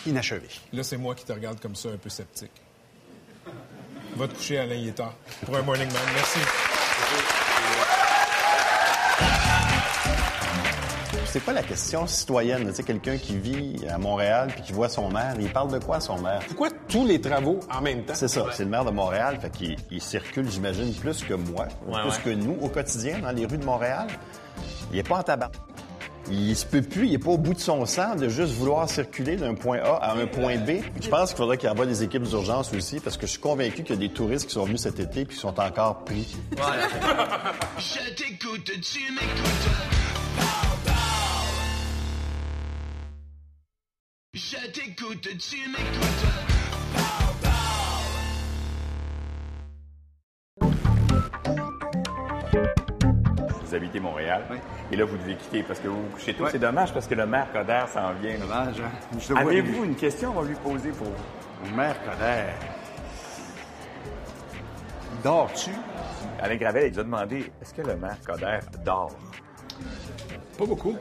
Inachevé. 0.06 0.48
Là, 0.74 0.84
c'est 0.84 0.98
moi 0.98 1.16
qui 1.16 1.26
te 1.26 1.34
regarde 1.34 1.60
comme 1.60 1.76
ça, 1.76 1.90
un 1.90 1.98
peu 1.98 2.10
sceptique. 2.10 2.52
Va 4.16 4.28
te 4.28 4.34
coucher, 4.36 4.60
Alain, 4.60 4.76
il 4.76 4.88
est 4.90 4.94
tard. 4.94 5.14
Pour 5.46 5.56
un 5.58 5.62
Morning 5.62 5.92
Man. 5.92 6.02
Merci. 6.14 6.40
C'est 11.26 11.44
quoi 11.44 11.52
la 11.54 11.64
question 11.64 12.08
citoyenne? 12.08 12.66
Tu 12.70 12.76
sais, 12.76 12.84
quelqu'un 12.84 13.18
qui 13.18 13.38
vit 13.38 13.86
à 13.90 13.98
Montréal 13.98 14.48
puis 14.54 14.62
qui 14.62 14.72
voit 14.72 14.88
son 14.88 15.10
maire, 15.10 15.34
il 15.38 15.52
parle 15.52 15.70
de 15.70 15.80
quoi, 15.80 16.00
son 16.00 16.18
maire? 16.22 16.40
Pourquoi 16.48 16.70
tous 16.88 17.06
les 17.06 17.20
travaux 17.20 17.60
en 17.70 17.82
même 17.82 18.06
temps? 18.06 18.14
C'est 18.16 18.30
ça, 18.30 18.46
c'est 18.54 18.64
le 18.64 18.70
maire 18.70 18.86
de 18.86 18.92
Montréal, 18.92 19.38
fait 19.42 19.50
qu'il 19.50 19.76
il 19.92 20.02
circule, 20.02 20.50
j'imagine, 20.50 20.94
plus 20.94 21.24
que 21.24 21.34
moi, 21.34 21.68
Ouais, 21.88 22.00
plus 22.04 22.10
ouais. 22.12 22.22
que 22.24 22.30
nous 22.30 22.58
au 22.62 22.70
quotidien 22.70 23.20
dans 23.20 23.32
les 23.32 23.46
rues 23.46 23.58
de 23.58 23.66
Montréal. 23.66 24.08
Il 24.94 24.98
est 25.00 25.04
pas 25.04 25.18
en 25.18 25.24
tabac. 25.24 25.52
Il 26.30 26.56
se 26.56 26.66
peut 26.66 26.82
plus, 26.82 27.08
il 27.08 27.14
est 27.14 27.20
pas 27.20 27.32
au 27.32 27.38
bout 27.38 27.54
de 27.54 27.60
son 27.60 27.86
sang 27.86 28.16
de 28.16 28.28
juste 28.30 28.54
vouloir 28.54 28.90
circuler 28.90 29.36
d'un 29.36 29.54
point 29.54 29.80
A 29.80 29.96
à 29.96 30.16
un 30.16 30.26
point 30.26 30.58
B. 30.58 30.82
Je 31.00 31.10
pense 31.10 31.30
qu'il 31.30 31.38
faudrait 31.38 31.58
qu'il 31.58 31.70
envoie 31.70 31.86
des 31.86 32.04
équipes 32.04 32.24
d'urgence 32.24 32.74
aussi, 32.74 33.00
parce 33.00 33.18
que 33.18 33.26
je 33.28 33.32
suis 33.32 33.40
convaincu 33.40 33.84
qu'il 33.84 33.96
y 33.96 33.98
a 33.98 34.08
des 34.08 34.10
touristes 34.10 34.48
qui 34.48 34.54
sont 34.54 34.66
venus 34.66 34.82
cet 34.82 35.00
été 35.00 35.26
puis 35.26 35.36
qui 35.36 35.42
sont 35.42 35.60
encore 35.60 36.04
pris. 36.04 36.36
Je 37.78 38.14
t'écoute, 38.16 38.72
tu 38.82 39.00
m'écoutes. 39.14 39.70
Je 44.34 44.68
t'écoute, 44.72 45.28
tu 45.38 45.70
m'écoutes. 45.70 46.65
Vous 53.76 53.84
habitez 53.84 54.00
Montréal. 54.00 54.42
Et 54.90 54.96
là, 54.96 55.04
vous 55.04 55.18
devez 55.18 55.36
quitter 55.36 55.62
parce 55.64 55.82
que 55.82 55.90
vous 55.90 56.02
vous 56.04 56.10
couchez 56.10 56.34
tôt. 56.34 56.46
C'est 56.50 56.60
dommage 56.60 56.94
parce 56.94 57.08
que 57.08 57.16
le 57.16 57.26
maire 57.26 57.52
Coder 57.52 57.84
s'en 57.92 58.14
vient. 58.14 58.38
Dommage, 58.40 58.76
hein? 58.80 59.36
Avez-vous 59.36 59.84
une 59.84 59.96
question? 59.96 60.32
On 60.32 60.42
va 60.42 60.48
lui 60.48 60.56
poser 60.56 60.92
pour 60.92 61.08
vous? 61.08 61.70
Mon 61.70 61.76
maire 61.76 61.98
Coder. 62.06 62.54
Dors-tu? 65.24 65.72
Alain 66.42 66.56
Gravel, 66.56 66.88
il 66.88 66.94
nous 66.94 67.00
a 67.00 67.04
demandé 67.04 67.52
est-ce 67.62 67.74
que 67.74 67.82
le 67.82 67.98
maire 67.98 68.18
Coder 68.26 68.60
dort? 68.86 69.12
Pas 70.58 70.66
beaucoup. 70.66 70.96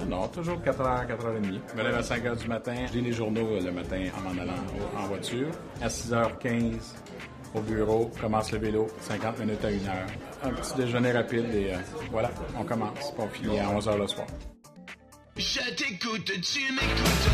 Non, 0.00 0.06
non, 0.06 0.28
toujours 0.28 0.58
4h, 0.58 1.06
4h30. 1.06 1.60
Je 1.70 1.76
me 1.78 1.82
lève 1.84 1.94
à 1.94 2.00
5h 2.00 2.36
du 2.36 2.48
matin. 2.48 2.74
Je 2.88 2.94
lis 2.94 3.02
les 3.02 3.12
journaux 3.12 3.46
euh, 3.46 3.60
le 3.60 3.70
matin 3.70 4.06
en 4.18 4.22
m'en 4.22 4.42
allant 4.42 4.54
en 4.98 5.06
voiture. 5.06 5.48
À 5.80 5.86
6h15, 5.86 6.94
au 7.54 7.60
bureau, 7.60 8.10
commence 8.20 8.50
le 8.50 8.58
vélo, 8.58 8.88
50 9.02 9.38
minutes 9.38 9.64
à 9.64 9.68
1h. 9.68 10.31
Un 10.44 10.50
petit 10.50 10.74
déjeuner 10.74 11.12
rapide 11.12 11.54
et 11.54 11.74
euh, 11.74 11.78
voilà, 12.10 12.30
on 12.58 12.64
commence. 12.64 12.98
Puis 13.12 13.18
on 13.18 13.28
finit 13.28 13.58
à 13.60 13.66
11h 13.68 13.96
le 13.96 14.08
soir. 14.08 14.26
Je 15.36 15.60
t'écoute, 15.74 16.24
tu 16.42 16.72
m'écoutes. 16.72 17.28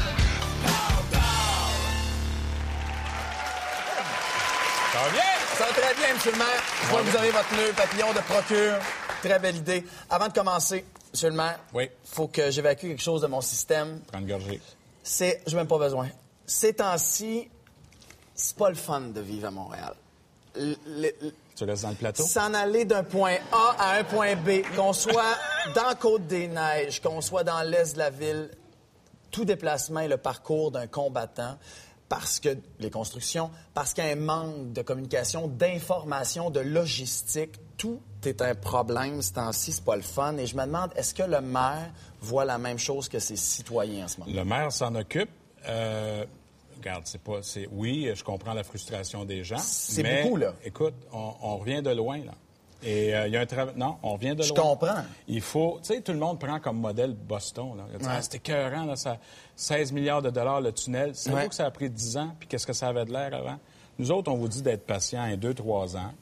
Ça 4.93 4.99
va 5.05 5.11
bien? 5.11 5.23
Ça 5.57 5.65
va 5.67 5.73
très 5.73 5.95
bien, 5.95 6.09
M. 6.11 6.17
le 6.27 6.33
maire. 6.39 6.63
Je 6.83 6.87
vois 6.89 7.01
que 7.01 7.07
vous 7.07 7.17
avez 7.17 7.31
votre 7.31 7.53
nœud 7.57 7.73
papillon 7.77 8.13
de 8.13 8.21
procure. 8.21 8.79
Très 9.23 9.39
belle 9.39 9.57
idée. 9.57 9.85
Avant 10.11 10.29
de 10.29 10.33
commencer, 10.33 10.85
Monsieur 11.13 11.31
le 11.31 11.37
maire, 11.37 11.59
Oui. 11.73 11.89
faut 12.05 12.29
que 12.29 12.51
j'évacue 12.51 12.83
quelque 12.89 13.03
chose 13.03 13.23
de 13.23 13.27
mon 13.27 13.41
système. 13.41 14.01
Prendre 14.09 14.25
une 14.27 14.31
gorgée. 14.31 14.61
C'est, 15.03 15.43
j'ai 15.47 15.57
même 15.57 15.67
pas 15.67 15.79
besoin. 15.79 16.09
Ces 16.47 16.75
temps-ci, 16.75 17.49
c'est 18.35 18.57
pas 18.57 18.69
le 18.69 18.75
fun 18.77 19.01
de 19.01 19.21
vivre 19.21 19.49
à 19.49 19.51
Montréal. 19.51 19.95
Le- 20.55 20.77
le- 20.87 21.33
Tu 21.59 21.65
restes 21.65 21.83
dans 21.83 21.91
le 21.91 21.97
plateau? 21.97 22.23
S'en 22.23 22.55
aller 22.55 22.85
d'un 22.85 23.03
point 23.03 23.35
A 23.51 23.75
à 23.81 23.99
un 23.99 24.05
point 24.05 24.37
B, 24.37 24.63
qu'on 24.77 24.93
soit 24.93 25.37
dans 25.75 25.93
Côte-des-Neiges, 25.99 27.03
qu'on 27.03 27.21
soit 27.21 27.43
dans 27.43 27.63
l'est 27.63 27.95
de 27.95 27.99
la 27.99 28.11
ville, 28.11 28.49
tout 29.33 29.45
déplacement 29.45 30.01
est 30.01 30.09
le 30.09 30.19
parcours 30.19 30.71
d'un 30.71 30.87
combattant 30.87 31.59
parce 32.09 32.39
que 32.39 32.57
les 32.79 32.91
constructions, 32.91 33.51
parce 33.75 33.93
qu'il 33.93 34.05
y 34.05 34.09
a 34.09 34.13
un 34.13 34.17
manque 34.17 34.73
de 34.73 34.83
communication, 34.83 35.49
d'information, 35.49 36.51
de 36.51 36.61
logistique, 36.61 37.57
tout 37.77 38.01
est 38.25 38.41
un 38.41 38.55
problème 38.55 39.21
ce 39.21 39.33
temps-ci, 39.33 39.73
c'est 39.73 39.85
pas 39.85 39.97
le 39.97 40.03
fun. 40.03 40.37
Et 40.37 40.47
je 40.47 40.57
me 40.57 40.65
demande, 40.65 40.91
est-ce 40.95 41.13
que 41.13 41.25
le 41.25 41.41
maire 41.41 41.91
voit 42.21 42.45
la 42.45 42.59
même 42.59 42.79
chose 42.79 43.09
que 43.09 43.19
ses 43.19 43.37
citoyens 43.37 44.05
en 44.05 44.09
ce 44.09 44.21
moment? 44.21 44.33
Le 44.33 44.45
maire 44.45 44.71
s'en 44.71 44.95
occupe. 44.95 45.31
Euh, 45.67 46.25
regarde, 46.79 47.03
c'est 47.07 47.21
pas. 47.21 47.39
C'est, 47.43 47.69
oui, 47.73 48.11
je 48.15 48.25
comprends 48.25 48.55
la 48.55 48.65
frustration 48.65 49.25
des 49.25 49.45
gens. 49.45 49.59
C'est 49.59 50.03
mais, 50.03 50.23
beaucoup, 50.23 50.37
là. 50.37 50.55
Écoute, 50.65 50.95
on, 51.13 51.33
on 51.43 51.57
revient 51.59 51.83
de 51.83 51.91
loin, 51.91 52.19
là. 52.19 52.33
Et 52.85 53.13
euh, 53.15 53.27
il 53.27 53.33
y 53.33 53.37
a 53.37 53.41
un 53.41 53.47
travail. 53.47 53.75
Non, 53.77 53.97
on 54.05 54.13
revient 54.15 54.37
de 54.37 54.43
Je 54.45 54.55
loin. 54.55 54.63
comprends. 54.63 55.03
Il 55.27 55.41
faut. 55.41 55.79
Tu 55.83 55.95
sais, 55.95 56.01
tout 56.01 56.13
le 56.13 56.19
monde 56.19 56.39
prend 56.39 56.61
comme 56.61 56.79
modèle 56.79 57.13
Boston. 57.13 57.77
Là. 57.77 57.85
Ah, 58.07 58.23
c'était 58.23 58.37
écœurant, 58.39 58.85
là, 58.85 58.95
ça, 58.97 59.19
16 59.57 59.91
milliards 59.93 60.23
de 60.23 60.31
dollars 60.31 60.61
le 60.61 60.71
tunnel. 60.73 61.11
C'est 61.15 61.33
Ouais. 61.33 61.43
vous 61.43 61.49
que 61.49 61.55
ça 61.57 61.67
a 61.67 61.71
pris 61.73 61.91
10 61.91 62.17
ans, 62.17 62.35
puis 62.39 62.49
qu'est-ce 62.49 62.67
que 62.67 62.73
ça 62.73 62.89
avait 62.89 63.05
de 63.05 63.13
l'air 63.13 63.35
avant? 63.35 63.59
Nous 63.99 64.13
autres, 64.13 64.31
on 64.31 64.37
vous 64.37 64.47
dit 64.49 64.63
d'être 64.63 64.87
patient 64.87 65.37
deux, 65.37 65.55
trois 65.55 65.97
ans. 65.97 66.13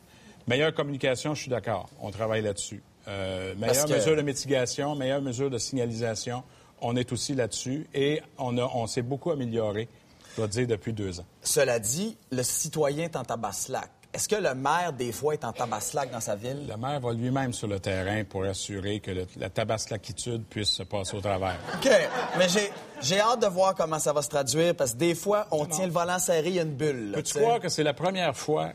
Meilleure 0.47 0.73
communication, 0.73 1.35
je 1.35 1.43
suis 1.43 1.51
d'accord. 1.51 1.91
On 2.01 2.11
travaille 2.11 2.41
là-dessus. 2.41 2.83
Euh, 3.09 3.55
meilleure 3.57 3.85
que- 3.85 3.93
mesure 3.93 4.17
de 4.17 4.23
mitigation, 4.23 4.95
meilleure 4.95 5.21
mesure 5.21 5.51
de 5.51 5.59
signalisation. 5.59 6.43
On 6.81 6.97
est 6.97 7.13
aussi 7.13 7.35
là-dessus 7.35 7.87
et 7.95 8.23
on, 8.39 8.57
a, 8.59 8.65
on 8.75 8.87
s'est 8.87 9.03
beaucoup 9.03 9.31
amélioré, 9.31 9.89
je 10.37 10.43
dois 10.43 10.49
dire, 10.49 10.67
depuis 10.67 10.93
deux 10.93 11.19
ans. 11.19 11.25
Cela 11.43 11.79
dit, 11.79 12.17
le 12.31 12.43
citoyen 12.43 13.05
est 13.05 13.17
en 13.17 13.25
tabaslac. 13.25 13.91
Est-ce 14.13 14.29
que 14.29 14.37
le 14.37 14.55
maire, 14.55 14.93
des 14.93 15.13
fois, 15.13 15.33
est 15.35 15.45
en 15.45 15.53
tabaslac 15.53 16.11
dans 16.11 16.21
sa 16.21 16.37
ville? 16.37 16.67
Le 16.69 16.77
maire 16.77 17.01
va 17.01 17.13
lui-même 17.13 17.53
sur 17.53 17.67
le 17.69 17.81
terrain 17.81 18.23
pour 18.25 18.45
assurer 18.45 19.01
que 19.01 19.11
le- 19.11 19.27
la 19.37 19.51
tabaslaquitude 19.51 20.45
puisse 20.45 20.69
se 20.71 20.83
passer 20.85 21.17
au 21.17 21.21
travers. 21.21 21.57
OK. 21.75 21.91
Mais 22.39 22.49
j'ai, 22.49 22.71
j'ai 23.03 23.21
hâte 23.21 23.41
de 23.43 23.47
voir 23.47 23.75
comment 23.75 23.99
ça 23.99 24.13
va 24.15 24.23
se 24.23 24.29
traduire 24.29 24.75
parce 24.75 24.93
que 24.93 24.99
des 24.99 25.15
fois, 25.15 25.47
on 25.51 25.67
tient 25.67 25.87
le 25.87 25.93
volant 25.93 26.19
serré, 26.19 26.49
il 26.49 26.55
y 26.55 26.59
a 26.59 26.63
une 26.63 26.75
bulle. 26.77 27.13
Peux-tu 27.15 27.35
croire 27.39 27.61
que 27.61 27.69
c'est 27.69 27.83
la 27.83 27.95
première 27.95 28.35
fois 28.37 28.71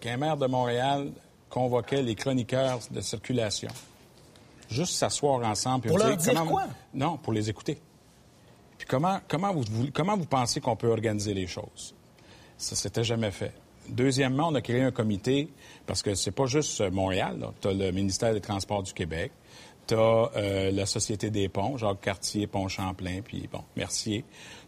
qu'un 0.00 0.16
maire 0.16 0.36
de 0.36 0.46
Montréal 0.46 1.10
convoquait 1.48 2.02
les 2.02 2.14
chroniqueurs 2.14 2.78
de 2.90 3.00
circulation? 3.00 3.70
Juste 4.70 4.94
s'asseoir 4.94 5.40
ensemble. 5.48 5.82
puis 5.82 5.90
Pour 5.90 5.98
leur 5.98 6.16
dire 6.16 6.34
comment- 6.34 6.46
quoi? 6.50 6.64
Non, 6.94 7.16
pour 7.16 7.32
les 7.32 7.50
écouter. 7.50 7.80
Puis 8.84 8.90
comment, 8.90 9.18
comment, 9.28 9.50
vous, 9.54 9.64
vous- 9.70 9.88
comment 9.94 10.14
vous 10.14 10.26
pensez 10.26 10.60
qu'on 10.60 10.76
peut 10.76 10.90
organiser 10.90 11.32
les 11.32 11.46
choses? 11.46 11.94
Ça, 12.58 12.76
c'était 12.76 13.02
jamais 13.02 13.30
fait. 13.30 13.52
Deuxièmement, 13.88 14.48
on 14.48 14.54
a 14.56 14.60
créé 14.60 14.82
un 14.82 14.90
comité, 14.90 15.48
parce 15.86 16.02
que 16.02 16.14
c'est 16.14 16.32
pas 16.32 16.44
juste 16.44 16.82
euh, 16.82 16.90
Montréal. 16.90 17.38
Tu 17.62 17.68
as 17.68 17.72
le 17.72 17.90
ministère 17.92 18.34
des 18.34 18.42
Transports 18.42 18.82
du 18.82 18.92
Québec, 18.92 19.32
tu 19.86 19.94
as 19.94 20.30
la 20.70 20.84
Société 20.84 21.30
des 21.30 21.48
ponts, 21.48 21.78
Jacques 21.78 22.02
Cartier, 22.02 22.46
Pont-Champlain, 22.46 23.20
puis 23.24 23.48
bon, 23.50 23.62
Mercier. 23.74 24.22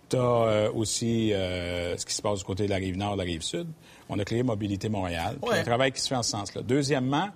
Tu 0.09 0.17
as 0.17 0.71
aussi 0.73 1.35
euh, 1.35 1.95
ce 1.99 2.07
qui 2.07 2.15
se 2.15 2.23
passe 2.23 2.39
du 2.39 2.45
côté 2.47 2.65
de 2.65 2.71
la 2.71 2.77
rive 2.77 2.97
nord, 2.97 3.13
de 3.15 3.19
la 3.19 3.25
rive 3.25 3.43
sud. 3.43 3.67
On 4.09 4.19
a 4.19 4.25
créé 4.25 4.43
Mobilité 4.43 4.89
Montréal. 4.89 5.37
Puis 5.43 5.51
Ouais. 5.51 5.59
un 5.59 5.63
travail 5.65 5.93
qui 5.93 6.01
se 6.01 6.09
fait 6.09 6.15
en 6.17 6.23
ce 6.23 6.31
sens-là. 6.31 6.63
Deuxièmement, 6.63 7.29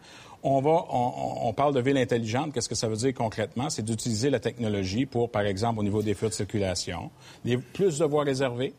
on 0.42 0.60
va, 0.60 0.84
on, 0.90 1.52
parle 1.52 1.74
de 1.74 1.80
ville 1.80 1.98
intelligente. 1.98 2.52
Qu'est-ce 2.54 2.68
que 2.68 2.74
ça 2.74 2.88
veut 2.88 2.96
dire 2.96 3.12
concrètement? 3.14 3.68
C'est 3.70 3.82
d'utiliser 3.82 4.30
la 4.30 4.40
technologie 4.40 5.06
pour, 5.06 5.30
par 5.30 5.42
exemple, 5.42 5.80
au 5.80 5.82
niveau 5.82 6.02
des 6.02 6.14
flux 6.14 6.28
de 6.28 6.34
circulation, 6.34 7.10
des- 7.44 7.58
plus 7.58 7.98
de 7.98 8.04
voies 8.04 8.24
réservées, 8.24 8.74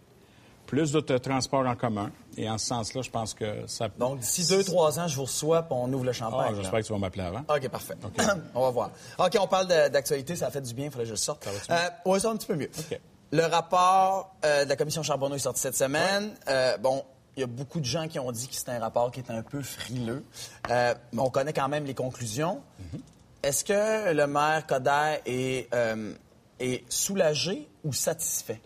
plus 0.66 0.92
de 0.92 1.00
transports 1.18 1.66
en 1.68 1.76
commun. 1.76 2.12
Et 2.38 2.50
en 2.50 2.58
ce 2.58 2.66
sens-là, 2.68 3.02
je 3.02 3.10
pense 3.10 3.34
que 3.34 3.68
ça... 3.68 3.90
Donc, 4.00 4.20
d'ici 4.20 4.48
deux, 4.48 4.64
trois 4.64 5.00
ans, 5.00 5.08
je 5.08 5.16
vous 5.18 5.24
reçois 5.26 5.64
puis 5.64 5.74
on 5.78 5.92
ouvre 5.92 6.06
le 6.06 6.12
Ah, 6.12 6.14
champagne. 6.14 6.52
là. 6.56 6.62
j'espère 6.62 6.80
que 6.80 6.86
tu 6.86 6.94
vas 6.94 7.00
m'appeler 7.00 7.24
avant. 7.26 7.40
OK, 7.50 7.68
parfait. 7.70 7.96
on 8.56 8.62
va 8.62 8.70
voir. 8.70 8.92
OK, 9.20 9.38
on 9.40 9.48
parle 9.48 9.68
d'actualité. 9.68 10.36
Ça 10.38 10.48
a 10.48 10.52
fait 10.52 10.62
du 10.62 10.74
bien. 10.74 10.86
Il 10.86 10.92
faudrait 10.92 11.04
que 11.04 11.10
je 11.10 11.14
le 11.14 11.18
sorte. 11.18 11.46
va-tu 11.46 11.72
Euh, 11.72 12.10
ouais, 12.12 12.20
ça 12.20 12.30
va 12.30 12.34
un 12.34 12.38
petit 12.38 12.48
peu 12.48 12.56
mieux. 12.56 12.72
OK. 12.92 13.00
Le 13.34 13.44
rapport 13.46 14.34
euh, 14.46 14.64
de 14.64 14.70
la 14.70 14.76
commission 14.78 15.04
Charbonneau 15.04 15.36
est 15.36 15.40
sorti 15.40 15.60
cette 15.62 15.76
semaine. 15.76 16.32
Euh, 16.48 16.78
bon, 16.78 17.04
il 17.38 17.40
y 17.40 17.44
a 17.44 17.48
beaucoup 17.48 17.80
de 17.80 17.86
gens 17.86 18.08
qui 18.08 18.20
ont 18.20 18.32
dit 18.32 18.48
que 18.48 18.56
c'était 18.56 18.72
un 18.72 18.80
rapport 18.80 19.12
qui 19.12 19.20
était 19.22 19.32
un 19.34 19.42
peu 19.44 19.62
frileux. 19.62 20.24
Euh, 20.70 20.94
mais 21.14 21.22
on 21.22 21.30
connaît 21.30 21.54
quand 21.54 21.70
même 21.70 21.86
les 21.86 21.94
conclusions. 21.94 22.62
Mm-hmm. 22.82 23.00
Est-ce 23.44 23.64
que 23.64 24.14
le 24.14 24.28
maire 24.28 24.68
Coder 24.68 25.20
est, 25.26 25.74
euh, 25.74 26.14
est 26.60 26.84
soulagé 26.92 27.68
ou 27.84 27.94
satisfait? 27.94 28.62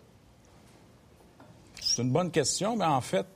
C'est 1.80 2.02
une 2.02 2.10
bonne 2.12 2.30
question, 2.30 2.76
mais 2.76 2.84
en 2.84 3.00
fait, 3.00 3.26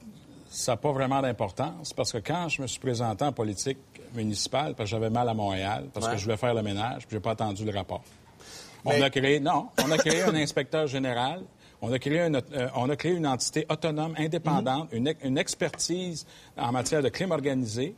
ça 0.50 0.72
n'a 0.72 0.76
pas 0.76 0.92
vraiment 0.92 1.22
d'importance 1.22 1.92
parce 1.92 2.12
que 2.12 2.18
quand 2.18 2.48
je 2.48 2.60
me 2.62 2.66
suis 2.66 2.80
présenté 2.80 3.24
en 3.24 3.32
politique 3.32 3.78
municipale, 4.14 4.74
parce 4.74 4.90
que 4.90 4.96
j'avais 4.96 5.10
mal 5.10 5.28
à 5.28 5.34
Montréal, 5.34 5.86
parce 5.94 6.06
Ouais. 6.06 6.12
que 6.12 6.18
je 6.18 6.24
voulais 6.24 6.36
faire 6.36 6.52
le 6.54 6.62
ménage, 6.62 7.06
puis 7.06 7.16
j'ai 7.16 7.20
pas 7.20 7.30
attendu 7.30 7.64
le 7.64 7.72
rapport. 7.76 8.02
On 8.84 9.00
a 9.00 9.08
créé, 9.10 9.38
non, 9.40 9.68
on 9.84 9.90
a 9.90 9.98
créé 9.98 10.22
un 10.22 10.34
inspecteur 10.34 10.86
général. 10.88 11.42
On 11.82 11.92
a, 11.92 11.98
créé 11.98 12.20
une, 12.20 12.36
euh, 12.36 12.68
on 12.76 12.90
a 12.90 12.96
créé 12.96 13.12
une 13.12 13.26
entité 13.26 13.64
autonome, 13.70 14.14
indépendante, 14.18 14.88
une, 14.92 15.14
une 15.22 15.38
expertise 15.38 16.26
en 16.58 16.72
matière 16.72 17.02
de 17.02 17.08
crime 17.08 17.30
organisé 17.30 17.94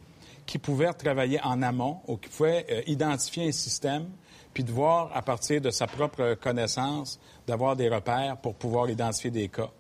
qui 0.47 0.59
pouvait 0.59 0.93
travailler 0.93 1.41
en 1.43 1.63
amont 1.63 1.99
ou 2.07 2.17
qui 2.17 2.29
pouvait 2.29 2.65
euh, 2.71 2.83
identifier 2.87 3.49
un 3.49 3.53
système 3.53 4.07
puis 4.55 4.63
de 4.65 4.71
voir 4.71 5.11
à 5.15 5.23
partir 5.23 5.61
de 5.61 5.71
sa 5.71 5.87
propre 5.87 6.35
connaissance, 6.35 7.19
d'avoir 7.47 7.75
des 7.75 7.89
repères 7.89 8.37
pour 8.37 8.55
pouvoir 8.55 8.89
identifier 8.91 9.31
des 9.31 9.49
cas. 9.49 9.71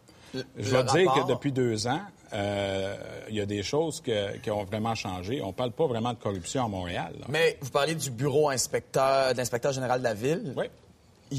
Je 0.57 0.71
dois 0.71 0.83
dire 0.85 1.13
que 1.13 1.29
depuis 1.29 1.53
deux 1.53 1.87
ans, 1.87 2.01
euh, 2.33 2.97
il 3.29 3.37
y 3.37 3.41
a 3.43 3.45
des 3.47 3.63
choses 3.63 4.01
que- 4.01 4.39
qui 4.39 4.51
ont 4.51 4.65
vraiment 4.65 4.95
changé. 4.95 5.43
On 5.43 5.53
parle 5.53 5.73
pas 5.73 5.87
vraiment 5.87 6.15
de 6.15 6.19
corruption 6.19 6.65
à 6.65 6.69
Montréal. 6.69 7.13
là. 7.21 7.27
Mais 7.29 7.59
vous 7.61 7.69
parlez 7.71 7.95
du 7.95 8.11
bureau 8.11 8.49
inspecteur, 8.49 9.33
de 9.33 9.37
l'inspecteur 9.37 9.73
général 9.73 9.99
de 10.01 10.05
la 10.05 10.15
ville. 10.15 10.55
Oui. 10.57 10.65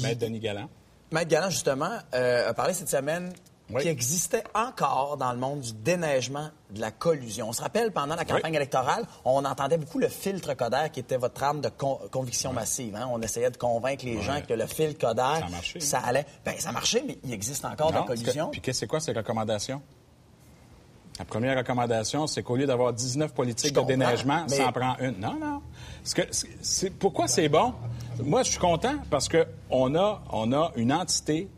Maître 0.00 0.20
Denis 0.20 0.38
Galland. 0.38 0.68
Maître 1.10 1.28
Galland, 1.28 1.50
justement, 1.50 1.90
euh, 2.14 2.48
a 2.50 2.54
parlé 2.54 2.74
cette 2.74 2.88
semaine 2.88 3.32
Oui. 3.70 3.82
qu'il 3.82 3.90
existait 3.90 4.44
encore 4.54 5.16
dans 5.16 5.32
le 5.32 5.38
monde 5.38 5.60
du 5.60 5.72
déneigement 5.72 6.48
de 6.70 6.80
la 6.80 6.90
collusion. 6.90 7.48
On 7.48 7.52
se 7.52 7.62
rappelle, 7.62 7.92
pendant 7.92 8.14
la 8.16 8.24
campagne 8.24 8.50
Oui. 8.52 8.56
électorale, 8.56 9.04
on 9.24 9.44
entendait 9.44 9.78
beaucoup 9.78 9.98
le 9.98 10.08
filtre 10.08 10.54
Coder 10.54 10.88
qui 10.92 11.00
était 11.00 11.16
votre 11.16 11.42
arme 11.42 11.60
de 11.60 11.68
con- 11.68 12.00
conviction 12.10 12.52
massive. 12.52 12.94
hein. 12.96 13.08
On 13.10 13.20
essayait 13.22 13.50
de 13.50 13.56
convaincre 13.56 14.04
les 14.04 14.20
gens 14.22 14.40
que 14.46 14.54
le 14.54 14.66
filtre 14.66 14.98
Coder, 15.06 15.40
Ça 15.80 15.98
allait... 16.00 16.26
Ben, 16.44 16.54
ça 16.58 16.72
marchait, 16.72 17.04
mais 17.06 17.18
il 17.24 17.32
existe 17.32 17.64
encore 17.64 17.88
de 17.88 17.94
la 17.94 18.00
Non, 18.00 18.06
parce 18.06 18.20
que- 18.20 18.24
collusion. 18.24 18.50
Puis 18.50 18.60
qu'est-ce- 18.60 18.80
c'est 18.80 18.86
quoi 18.86 19.00
ces 19.00 19.12
recommandations? 19.12 19.80
La 21.18 21.24
première 21.24 21.56
recommandation, 21.56 22.26
c'est 22.26 22.42
qu'au 22.42 22.56
lieu 22.56 22.66
d'avoir 22.66 22.92
19 22.92 23.32
politiques 23.34 23.72
de 23.74 23.80
déneigement, 23.82 24.44
mais- 24.50 24.56
ça 24.56 24.68
en 24.68 24.72
prend 24.72 24.96
une. 24.98 25.18
Non, 25.20 25.38
non. 25.40 25.60
Que 26.14 26.22
c'est- 26.30 26.90
pourquoi 26.90 27.28
c'est 27.28 27.48
bon? 27.48 27.72
Moi, 28.22 28.42
je 28.42 28.50
suis 28.50 28.58
content 28.58 28.96
parce 29.10 29.28
qu'on 29.28 29.94
a, 29.94 30.22
on 30.32 30.52
a 30.52 30.72
une 30.76 30.92
entité 30.92 31.48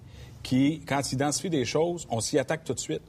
qui, 0.42 0.80
quand 0.86 1.00
il 1.10 1.14
identifie 1.14 1.50
des 1.50 1.64
choses, 1.64 2.06
on 2.10 2.20
s'y 2.20 2.38
attaque 2.38 2.64
tout 2.64 2.74
de 2.74 2.78
suite. 2.80 3.02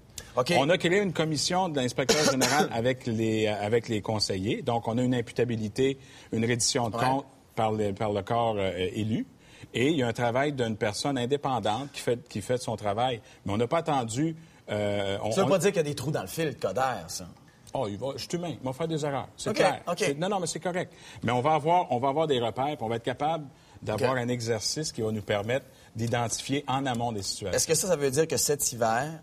On 0.57 0.69
a 0.69 0.77
créé 0.77 1.01
une 1.01 1.13
commission 1.13 1.67
de 1.67 1.79
l'inspecteur 1.79 2.23
général 2.31 2.69
avec 2.73 3.05
les, 3.07 3.47
avec 3.47 3.89
les 3.89 4.01
conseillers. 4.01 4.61
Donc, 4.61 4.87
on 4.87 4.97
a 4.97 5.01
une 5.03 5.15
imputabilité, 5.15 5.97
une 6.31 6.45
reddition 6.45 6.89
de 6.89 6.95
Ouais. 6.95 7.03
compte 7.03 7.25
par 7.55 7.71
le, 7.73 7.91
par 7.93 8.13
le 8.13 8.21
corps 8.21 8.55
euh, 8.57 8.71
élu. 8.93 9.25
Et 9.73 9.89
il 9.89 9.97
y 9.97 10.03
a 10.03 10.07
un 10.07 10.13
travail 10.13 10.53
d'une 10.53 10.77
personne 10.77 11.17
indépendante 11.17 11.91
qui 11.91 12.01
fait, 12.01 12.27
qui 12.29 12.41
fait 12.41 12.57
son 12.57 12.75
travail. 12.77 13.19
Mais 13.45 13.53
on 13.53 13.57
n'a 13.57 13.67
pas 13.67 13.79
attendu. 13.79 14.35
Euh, 14.69 15.17
on- 15.23 15.31
Ça 15.31 15.41
veut 15.41 15.47
on- 15.47 15.49
pas 15.49 15.57
dire 15.59 15.69
qu'il 15.69 15.77
y 15.77 15.79
a 15.79 15.83
des 15.83 15.95
trous 15.95 16.11
dans 16.11 16.21
le 16.21 16.27
filtre 16.27 16.59
Coder, 16.59 16.81
ça. 17.07 17.25
Oh, 17.73 17.85
il 17.87 17.97
va- 17.97 18.13
je 18.15 18.19
suis 18.23 18.29
humain, 18.37 18.53
il 18.59 18.65
va 18.65 18.73
faire 18.73 18.87
des 18.87 19.05
erreurs. 19.05 19.27
C'est 19.37 19.53
clair. 19.53 19.81
Non, 20.17 20.29
non, 20.29 20.39
mais 20.39 20.47
c'est 20.47 20.59
correct. 20.59 20.93
Mais 21.23 21.31
on 21.31 21.41
va 21.41 21.53
avoir, 21.53 21.91
on 21.91 21.99
va 21.99 22.07
avoir 22.09 22.25
des 22.27 22.39
repères, 22.39 22.65
puis 22.75 22.77
on 22.81 22.87
va 22.89 22.95
être 22.95 23.03
capable 23.03 23.45
d'avoir 23.81 24.13
un 24.13 24.27
exercice 24.29 24.91
qui 24.91 25.01
va 25.01 25.11
nous 25.11 25.21
permettre 25.21 25.65
d'identifier 25.95 26.63
en 26.67 26.85
amont 26.85 27.11
des 27.11 27.21
situations. 27.21 27.55
Est-ce 27.55 27.67
que 27.67 27.75
ça, 27.75 27.87
ça 27.87 27.95
veut 27.95 28.09
dire 28.09 28.27
que 28.27 28.37
cet 28.37 28.71
hiver, 28.71 29.21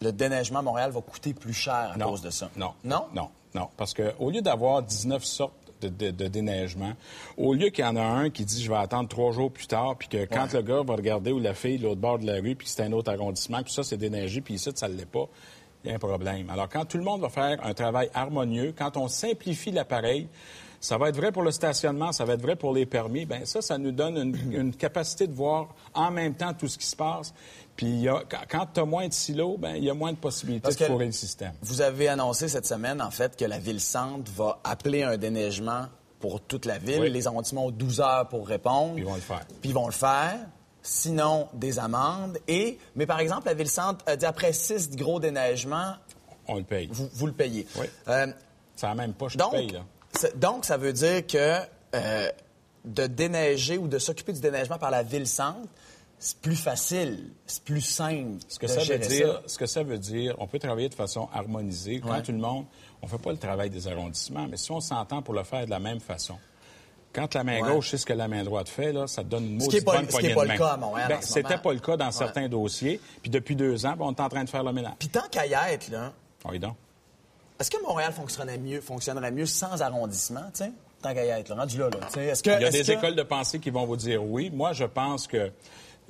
le 0.00 0.12
déneigement 0.12 0.60
à 0.60 0.62
Montréal 0.62 0.92
va 0.92 1.00
coûter 1.02 1.34
plus 1.34 1.52
cher 1.52 1.90
à 1.92 1.96
Non. 1.96 2.06
cause 2.10 2.22
de 2.22 2.30
ça? 2.30 2.48
Non. 2.56 2.72
Non? 2.84 3.06
Non, 3.12 3.28
non. 3.54 3.68
Parce 3.76 3.92
qu'au 3.92 4.30
lieu 4.30 4.40
d'avoir 4.40 4.82
19 4.82 5.24
sortes 5.24 5.52
de, 5.80 5.88
de- 5.88 6.10
de 6.10 6.28
déneigement, 6.28 6.92
au 7.36 7.54
lieu 7.54 7.68
qu'il 7.70 7.84
y 7.84 7.88
en 7.88 7.96
a 7.96 8.02
un 8.02 8.30
qui 8.30 8.44
dit 8.44 8.62
je 8.62 8.70
vais 8.70 8.76
attendre 8.76 9.08
trois 9.08 9.32
jours 9.32 9.50
plus 9.50 9.66
tard, 9.66 9.96
puis 9.98 10.08
que 10.08 10.24
quand 10.24 10.52
le 10.52 10.62
gars 10.62 10.82
va 10.82 10.94
regarder 10.94 11.32
ou 11.32 11.38
la 11.40 11.54
fille 11.54 11.78
de 11.78 11.84
l'autre 11.84 12.00
bord 12.00 12.18
de 12.18 12.26
la 12.26 12.34
rue, 12.40 12.54
puis 12.54 12.66
que 12.66 12.72
c'est 12.72 12.82
un 12.82 12.92
autre 12.92 13.12
arrondissement, 13.12 13.62
puis 13.62 13.72
ça 13.72 13.82
c'est 13.82 13.96
déneigé, 13.96 14.40
puis 14.40 14.54
ici 14.54 14.70
ça 14.74 14.88
ne 14.88 14.94
l'est 14.94 15.06
pas, 15.06 15.26
il 15.84 15.88
y 15.90 15.92
a 15.92 15.96
un 15.96 15.98
problème. 15.98 16.50
Alors 16.50 16.68
quand 16.68 16.84
tout 16.84 16.98
le 16.98 17.04
monde 17.04 17.20
va 17.22 17.28
faire 17.30 17.58
un 17.64 17.72
travail 17.74 18.10
harmonieux, 18.14 18.74
quand 18.76 18.96
on 18.96 19.08
simplifie 19.08 19.70
l'appareil, 19.70 20.28
ça 20.80 20.96
va 20.98 21.10
être 21.10 21.16
vrai 21.16 21.30
pour 21.30 21.42
le 21.42 21.50
stationnement, 21.50 22.10
ça 22.10 22.24
va 22.24 22.32
être 22.34 22.42
vrai 22.42 22.56
pour 22.56 22.72
les 22.72 22.86
permis. 22.86 23.26
Ben 23.26 23.44
ça, 23.44 23.60
ça 23.60 23.76
nous 23.78 23.92
donne 23.92 24.16
une, 24.16 24.52
une 24.54 24.74
capacité 24.74 25.26
de 25.26 25.34
voir 25.34 25.68
en 25.94 26.10
même 26.10 26.34
temps 26.34 26.54
tout 26.54 26.68
ce 26.68 26.78
qui 26.78 26.86
se 26.86 26.96
passe. 26.96 27.34
Puis 27.76 27.86
il 27.86 28.00
y 28.00 28.08
a- 28.08 28.22
quand, 28.50 28.66
tu 28.72 28.80
as 28.80 28.84
moins 28.84 29.06
de 29.06 29.12
silos, 29.12 29.56
ben 29.58 29.76
il 29.76 29.84
y 29.84 29.90
a 29.90 29.94
moins 29.94 30.12
de 30.12 30.16
possibilités 30.18 30.62
Parce 30.62 30.76
de 30.76 30.84
fourrer 30.86 31.06
le 31.06 31.12
système. 31.12 31.52
Vous 31.62 31.80
avez 31.82 32.08
annoncé 32.08 32.48
cette 32.48 32.66
semaine, 32.66 33.00
en 33.02 33.10
fait, 33.10 33.36
que 33.36 33.44
la 33.44 33.58
Ville-Centre 33.58 34.30
va 34.32 34.58
appeler 34.64 35.02
un 35.02 35.16
déneigement 35.16 35.86
pour 36.18 36.40
toute 36.40 36.64
la 36.66 36.78
ville. 36.78 37.00
Oui. 37.02 37.10
Les 37.10 37.26
arrondissements 37.26 37.66
ont 37.66 37.70
12 37.70 38.00
heures 38.00 38.28
pour 38.28 38.46
répondre. 38.48 38.94
Puis 38.94 39.02
ils 39.02 39.06
vont 39.06 39.14
le 39.14 39.20
faire. 39.20 39.46
Puis 39.60 39.70
ils 39.70 39.74
vont 39.74 39.86
le 39.86 39.92
faire. 39.92 40.36
Sinon, 40.82 41.48
des 41.54 41.78
amendes. 41.78 42.38
Et, 42.48 42.78
mais 42.96 43.06
par 43.06 43.20
exemple, 43.20 43.46
la 43.46 43.54
Ville-Centre 43.54 44.02
a 44.06 44.16
dit 44.16 44.24
après 44.24 44.52
six 44.54 44.90
gros 44.96 45.20
déneigements, 45.20 45.92
On 46.48 46.56
le 46.56 46.62
paye. 46.64 46.88
vous, 46.90 47.08
vous 47.12 47.26
le 47.26 47.32
payez. 47.34 47.66
Oui. 47.78 47.86
Euh, 48.08 48.26
Ça 48.76 48.88
n'a 48.88 48.94
même 48.94 49.12
pas, 49.12 49.28
je 49.28 49.34
te 49.34 49.38
donc, 49.42 49.52
paye, 49.52 49.68
là. 49.68 49.80
Donc, 50.36 50.64
ça 50.64 50.76
veut 50.76 50.92
dire 50.92 51.26
que 51.26 51.56
euh, 51.94 52.30
de 52.84 53.06
déneiger 53.06 53.78
ou 53.78 53.88
de 53.88 53.98
s'occuper 53.98 54.32
du 54.32 54.40
déneigement 54.40 54.78
par 54.78 54.90
la 54.90 55.02
Ville-Centre, 55.02 55.68
c'est 56.18 56.36
plus 56.38 56.56
facile, 56.56 57.30
c'est 57.46 57.62
plus 57.62 57.80
simple. 57.80 58.38
Ce 58.48 58.58
que 58.58 58.66
de 58.66 58.70
ça 58.72 58.84
veut 58.84 58.98
dire, 58.98 59.42
ce 59.46 59.56
que 59.58 59.66
ça 59.66 59.82
veut 59.82 59.98
dire, 59.98 60.34
on 60.38 60.46
peut 60.46 60.58
travailler 60.58 60.88
de 60.88 60.94
façon 60.94 61.28
harmonisée. 61.32 62.00
Quand 62.00 62.10
Ouais. 62.10 62.22
tout 62.22 62.32
le 62.32 62.38
monde, 62.38 62.66
on 63.02 63.06
fait 63.06 63.18
pas 63.18 63.30
le 63.32 63.38
travail 63.38 63.70
des 63.70 63.88
arrondissements, 63.88 64.46
mais 64.46 64.56
si 64.58 64.70
on 64.70 64.80
s'entend 64.80 65.22
pour 65.22 65.32
le 65.34 65.44
faire 65.44 65.64
de 65.64 65.70
la 65.70 65.78
même 65.80 66.00
façon. 66.00 66.36
Quand 67.12 67.34
la 67.34 67.42
main 67.42 67.60
Ouais. 67.60 67.72
gauche 67.72 67.90
sait 67.90 67.96
ce 67.96 68.06
que 68.06 68.12
la 68.12 68.28
main 68.28 68.44
droite 68.44 68.68
fait, 68.68 68.92
là, 68.92 69.06
ça 69.06 69.24
donne 69.24 69.44
une 69.54 69.60
Ce 69.60 69.68
qui 69.68 69.76
est 69.78 69.80
pas- 69.84 70.00
ce 70.08 70.18
qui 70.18 70.26
est 70.26 70.34
pas 70.34 70.44
de 70.46 70.52
le 70.52 70.58
cas 70.58 70.68
à 70.68 70.76
Montréal 70.76 71.08
Ben, 71.08 71.18
C'était 71.22 71.58
pas 71.58 71.72
le 71.72 71.80
cas 71.80 71.96
dans 71.96 72.06
Ouais. 72.06 72.12
certains 72.12 72.48
dossiers. 72.48 73.00
Puis 73.22 73.30
depuis 73.30 73.56
deux 73.56 73.84
ans, 73.84 73.94
ben, 73.98 74.04
on 74.04 74.12
est 74.12 74.20
en 74.20 74.28
train 74.28 74.44
de 74.44 74.48
faire 74.50 74.62
le 74.62 74.72
ménage. 74.72 74.92
Puis 74.98 75.08
tant 75.08 75.26
qu'à 75.30 75.44
y 75.46 75.54
être, 75.72 75.88
là, 75.88 76.12
Oui, 76.48 76.58
donc. 76.60 76.76
Est-ce 77.60 77.70
que 77.70 77.82
Montréal 77.86 78.12
fonctionnerait 78.12 78.58
mieux, 78.58 78.80
fonctionnerait 78.80 79.30
mieux 79.30 79.46
sans 79.46 79.80
arrondissement, 79.82 80.44
tu 80.54 80.64
sais? 80.64 80.72
Tant 81.02 81.14
qu'à 81.14 81.24
y 81.24 81.28
être, 81.28 81.48
là, 81.50 81.56
rendu 81.56 81.78
là, 81.78 81.88
là. 81.90 82.22
Est-ce 82.22 82.42
que, 82.42 82.50
Il 82.50 82.62
y 82.62 82.64
a 82.64 82.70
des 82.70 82.82
que- 82.82 82.92
écoles 82.92 83.14
de 83.14 83.22
pensée 83.22 83.58
qui 83.58 83.70
vont 83.70 83.86
vous 83.86 83.96
dire 83.96 84.22
oui. 84.24 84.50
Moi, 84.52 84.72
je 84.72 84.84
pense 84.84 85.26
que 85.26 85.50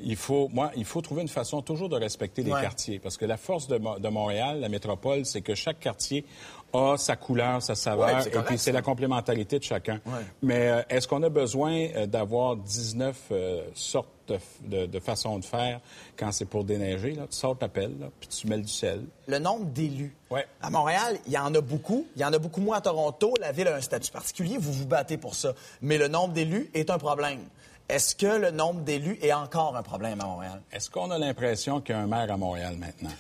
il 0.03 0.17
faut, 0.17 0.49
moi, 0.49 0.73
il 0.77 0.85
faut 0.87 1.01
trouver 1.03 1.21
une 1.23 1.29
façon 1.29 1.61
toujours 1.61 1.89
de 1.91 1.97
respecter 1.97 2.43
les 2.43 2.53
Ouais. 2.53 2.63
quartiers. 2.63 2.99
Parce 2.99 3.17
que 3.19 3.27
la 3.27 3.37
force 3.37 3.69
de 3.69 4.09
Montréal, 4.09 4.61
la 4.61 4.69
métropole, 4.71 5.27
c'est 5.27 5.43
que 5.43 5.55
chaque 5.55 5.79
quartier 5.79 6.25
a 6.73 6.97
sa 6.97 7.17
couleur, 7.17 7.63
sa 7.63 7.75
saveur, 7.75 8.07
Ouais, 8.07 8.27
et 8.29 8.39
puis 8.47 8.59
c'est 8.59 8.73
la 8.73 8.83
complémentarité 8.83 9.59
de 9.59 9.65
chacun. 9.65 10.01
Ouais. 10.07 10.13
Mais 10.43 10.69
euh, 10.69 10.83
est-ce 10.89 11.09
qu'on 11.09 11.23
a 11.23 11.29
besoin 11.29 11.73
euh, 11.95 12.07
d'avoir 12.07 12.57
19 12.57 13.17
euh, 13.33 13.63
sortes 13.75 14.09
de, 14.29 14.39
de, 14.65 14.87
de 14.87 15.01
façons 15.01 15.39
de 15.39 15.45
faire 15.45 15.81
quand 16.17 16.31
c'est 16.33 16.45
pour 16.45 16.65
déneiger? 16.65 17.13
Là? 17.13 17.23
Tu 17.31 17.37
sors 17.37 17.57
ta 17.59 17.69
pelle, 17.69 17.99
là, 18.01 18.07
puis 18.21 18.29
tu 18.29 18.47
mets 18.47 18.59
du 18.59 18.69
sel. 18.69 19.03
le 19.27 19.39
nombre 19.39 19.65
d'élus. 19.67 20.15
Ouais. 20.31 20.47
À 20.63 20.71
Montréal, 20.71 21.19
il 21.27 21.33
y 21.33 21.39
en 21.39 21.55
a 21.55 21.61
beaucoup. 21.61 22.07
Il 22.17 22.23
y 22.23 22.25
en 22.25 22.33
a 22.33 22.39
beaucoup 22.39 22.61
moins 22.61 22.79
à 22.79 22.81
Toronto. 22.81 23.35
La 23.41 23.53
ville 23.53 23.69
a 23.69 23.75
un 23.77 23.81
statut 23.81 24.13
particulier. 24.13 24.57
Vous 24.59 24.73
vous 24.73 24.87
battez 24.87 25.17
pour 25.17 25.35
ça. 25.35 25.55
Mais 25.83 25.99
le 25.99 26.09
nombre 26.09 26.33
d'élus 26.35 26.71
est 26.75 26.91
un 26.91 26.99
problème. 26.99 27.41
Est-ce 27.89 28.15
que 28.15 28.27
le 28.39 28.53
nombre 28.53 28.83
d'élus 28.83 29.19
est 29.21 29.33
encore 29.33 29.77
un 29.77 29.83
problème 29.83 30.21
à 30.21 30.25
Montréal? 30.25 30.63
Est-ce 30.71 30.89
qu'on 30.89 31.11
a 31.11 31.19
l'impression 31.19 31.81
qu'il 31.81 31.97
y 31.97 31.99
a 31.99 32.01
un 32.01 32.07
maire 32.07 32.31
à 32.31 32.37
Montréal 32.37 32.77
maintenant? 32.79 33.11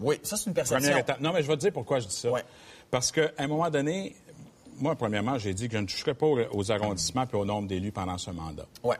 Oui, 0.00 0.18
ça, 0.22 0.36
c'est 0.36 0.46
une 0.46 0.54
perception. 0.54 0.80
Première 0.82 0.98
étape. 0.98 1.20
Non, 1.20 1.32
mais 1.32 1.42
je 1.42 1.46
vais 1.48 1.54
te 1.56 1.60
dire 1.60 1.72
pourquoi 1.72 2.00
je 2.00 2.06
dis 2.08 2.14
ça. 2.16 2.30
Ouais. 2.30 2.42
Parce 2.94 3.10
qu'à 3.10 3.32
un 3.38 3.48
moment 3.48 3.70
donné, 3.70 4.14
moi, 4.78 4.94
premièrement, 4.94 5.36
j'ai 5.36 5.52
dit 5.52 5.66
que 5.68 5.74
je 5.74 5.82
ne 5.82 5.86
toucherais 5.86 6.14
pas 6.14 6.26
aux 6.26 6.70
arrondissements 6.70 7.24
et 7.32 7.36
au 7.36 7.44
nombre 7.44 7.66
d'élus 7.66 7.90
pendant 7.90 8.18
ce 8.18 8.30
mandat. 8.30 8.66
Ouais. 8.84 8.94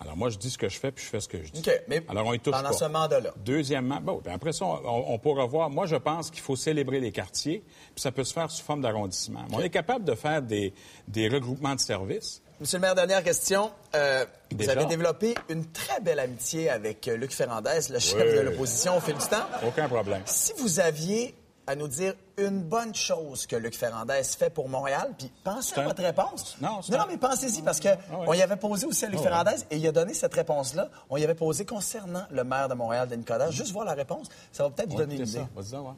Alors, 0.00 0.16
moi, 0.16 0.30
je 0.30 0.38
dis 0.38 0.50
ce 0.50 0.56
que 0.56 0.68
je 0.68 0.78
fais, 0.78 0.92
puis 0.92 1.04
je 1.04 1.10
fais 1.10 1.18
ce 1.18 1.28
que 1.28 1.42
je 1.42 1.50
dis. 1.50 1.58
OK, 1.68 1.82
mais 1.88 2.00
Alors, 2.08 2.28
on 2.28 2.32
y 2.32 2.38
touche 2.38 2.54
pendant 2.54 2.68
pas. 2.70 2.76
ce 2.76 2.84
mandat-là. 2.84 3.30
Deuxièmement, 3.44 4.00
bon, 4.00 4.20
ben 4.24 4.34
après 4.34 4.52
ça, 4.52 4.66
on, 4.66 5.04
on 5.08 5.18
pourra 5.18 5.46
voir. 5.46 5.68
Moi, 5.68 5.86
je 5.86 5.96
pense 5.96 6.30
qu'il 6.30 6.42
faut 6.42 6.54
célébrer 6.54 7.00
les 7.00 7.10
quartiers, 7.10 7.64
puis 7.92 8.00
ça 8.00 8.12
peut 8.12 8.22
se 8.22 8.32
faire 8.32 8.48
sous 8.52 8.62
forme 8.64 8.82
d'arrondissement. 8.82 9.40
On 9.52 9.58
est 9.58 9.68
capable 9.68 10.04
de 10.04 10.14
faire 10.14 10.42
des, 10.42 10.72
des 11.08 11.28
regroupements 11.28 11.74
de 11.74 11.80
services. 11.80 12.42
Monsieur 12.60 12.78
le 12.78 12.82
maire, 12.82 12.94
dernière 12.94 13.24
question. 13.24 13.72
Euh, 13.96 14.24
vous 14.54 14.68
avez 14.70 14.84
développé 14.86 15.34
une 15.48 15.66
très 15.72 16.00
belle 16.00 16.20
amitié 16.20 16.70
avec 16.70 17.08
euh, 17.08 17.16
Luc 17.16 17.32
Ferrandez, 17.32 17.80
le 17.90 17.98
chef 17.98 18.22
Oui. 18.22 18.36
de 18.36 18.40
l'opposition 18.42 18.96
au 18.96 19.00
fil 19.00 19.14
du 19.16 19.26
temps. 19.26 19.44
Aucun 19.66 19.88
problème. 19.88 20.22
Si 20.26 20.52
vous 20.58 20.78
aviez 20.78 21.34
à 21.70 21.76
nous 21.76 21.86
dire 21.88 22.14
une 22.36 22.62
bonne 22.62 22.94
chose 22.94 23.46
que 23.46 23.54
Luc 23.54 23.76
Ferrandez 23.76 24.22
fait 24.24 24.50
pour 24.50 24.68
Montréal, 24.68 25.12
puis 25.16 25.30
pensez 25.44 25.78
à 25.78 25.82
un- 25.82 25.86
votre 25.86 26.02
réponse. 26.02 26.56
Non, 26.60 26.82
c'est 26.82 26.92
non, 26.92 27.02
un- 27.02 27.06
mais 27.06 27.16
pensez-y, 27.16 27.62
parce 27.62 27.78
que 27.78 27.88
ouais. 27.88 27.96
on 28.26 28.32
y 28.34 28.42
avait 28.42 28.56
posé 28.56 28.86
aussi 28.86 29.04
à 29.04 29.08
Luc 29.08 29.18
Ah 29.20 29.22
ouais. 29.22 29.28
Ferrandez, 29.28 29.62
et 29.70 29.76
il 29.76 29.86
a 29.86 29.92
donné 29.92 30.14
cette 30.14 30.34
réponse-là. 30.34 30.88
On 31.10 31.16
y 31.16 31.22
avait 31.24 31.34
posé 31.34 31.64
concernant 31.64 32.24
le 32.30 32.42
maire 32.42 32.68
de 32.68 32.74
Montréal, 32.74 33.08
Denis 33.08 33.24
Coderre. 33.24 33.52
Juste 33.52 33.72
voir 33.72 33.84
la 33.84 33.92
réponse, 33.94 34.28
ça 34.50 34.64
va 34.64 34.70
peut-être 34.70 34.90
vous 34.90 34.96
donner 34.98 35.14
une 35.16 35.22
idée. 35.26 35.38
ça. 35.38 35.48
Vas-y, 35.54 35.80
ouais. 35.80 35.92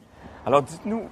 Alors, 0.45 0.61
dites-nous 0.61 1.09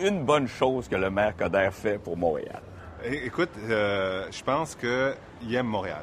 une 0.00 0.24
bonne 0.24 0.48
chose 0.48 0.88
que 0.88 0.96
le 0.96 1.10
maire 1.10 1.36
Coder 1.36 1.68
fait 1.72 1.98
pour 1.98 2.16
Montréal. 2.16 2.60
É- 3.04 3.26
Écoute, 3.26 3.50
euh, 3.68 4.26
je 4.32 4.42
pense 4.42 4.74
qu'il 4.74 5.54
aime 5.54 5.66
Montréal. 5.66 6.02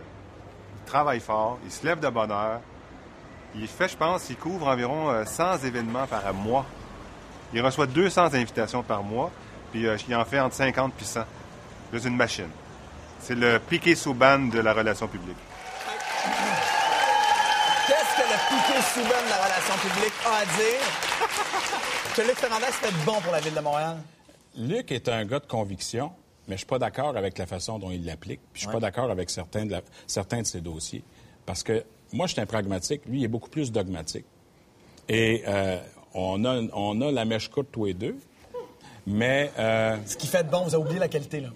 Il 0.79 0.85
travaille 0.85 1.19
fort, 1.19 1.59
il 1.65 1.71
se 1.71 1.85
lève 1.85 1.99
de 1.99 2.09
bonne 2.09 2.31
heure. 2.31 2.61
Il 3.55 3.67
fait, 3.67 3.87
je 3.87 3.97
pense, 3.97 4.29
il 4.29 4.37
couvre 4.37 4.67
environ 4.67 5.09
euh, 5.09 5.25
100 5.25 5.57
événements 5.65 6.07
par 6.07 6.33
mois. 6.33 6.65
Il 7.53 7.61
reçoit 7.61 7.85
200 7.87 8.33
invitations 8.33 8.83
par 8.83 9.03
mois, 9.03 9.31
puis 9.71 9.85
euh, 9.87 9.97
il 10.07 10.15
en 10.15 10.25
fait 10.25 10.39
entre 10.39 10.55
50 10.55 10.93
puis 10.95 11.05
100. 11.05 11.21
C'est 11.93 12.05
une 12.07 12.15
machine. 12.15 12.49
C'est 13.19 13.35
le 13.35 13.59
piqué 13.59 13.95
Souban 13.95 14.39
de 14.39 14.59
la 14.59 14.73
relation 14.73 15.07
publique. 15.07 15.37
Qu'est-ce 17.87 18.15
que 18.15 18.21
le 18.21 18.37
piqué 18.49 18.81
soudain 18.93 19.21
de 19.23 19.29
la 19.29 19.43
relation 19.43 19.73
publique 19.81 20.13
a 20.25 20.37
à 20.37 20.45
dire? 20.45 22.15
Que 22.15 22.21
Luc 22.27 22.35
Ferrandez 22.37 22.65
fait 22.71 22.93
bon 23.05 23.19
pour 23.21 23.31
la 23.31 23.39
ville 23.39 23.53
de 23.53 23.59
Montréal? 23.59 23.97
Luc 24.57 24.91
est 24.91 25.09
un 25.09 25.25
gars 25.25 25.39
de 25.39 25.45
conviction, 25.47 26.11
mais 26.47 26.55
je 26.55 26.59
suis 26.59 26.65
pas 26.67 26.79
d'accord 26.79 27.15
avec 27.17 27.37
la 27.37 27.45
façon 27.45 27.79
dont 27.79 27.91
il 27.91 28.05
l'applique. 28.05 28.39
Puis 28.53 28.61
je 28.63 28.67
suis 28.67 28.73
pas 28.73 28.79
d'accord 28.79 29.11
avec 29.11 29.29
certains 29.29 29.65
de, 29.65 29.71
la- 29.71 29.81
certains 30.07 30.41
de 30.41 30.45
ses 30.47 30.61
dossiers. 30.61 31.03
Parce 31.45 31.61
que 31.63 31.83
moi, 32.13 32.27
je 32.27 32.33
suis 32.33 32.41
un 32.41 32.45
pragmatique. 32.45 33.01
Lui, 33.05 33.19
il 33.19 33.23
est 33.25 33.29
beaucoup 33.29 33.49
plus 33.49 33.71
dogmatique. 33.71 34.25
Et 35.09 35.43
euh, 35.47 35.79
on, 36.13 36.43
a, 36.45 36.61
on 36.73 37.01
a 37.01 37.11
la 37.11 37.25
mèche 37.25 37.49
courte 37.49 37.67
tous 37.71 37.85
les 37.85 37.93
deux. 37.93 38.15
Mais 39.05 39.51
euh, 39.59 39.97
Ce 40.05 40.15
qui 40.15 40.27
fait 40.27 40.43
de 40.43 40.49
bon, 40.49 40.61
vous 40.63 40.73
avez 40.75 40.83
oublié 40.83 40.99
la 40.99 41.07
qualité, 41.09 41.41
là. 41.41 41.49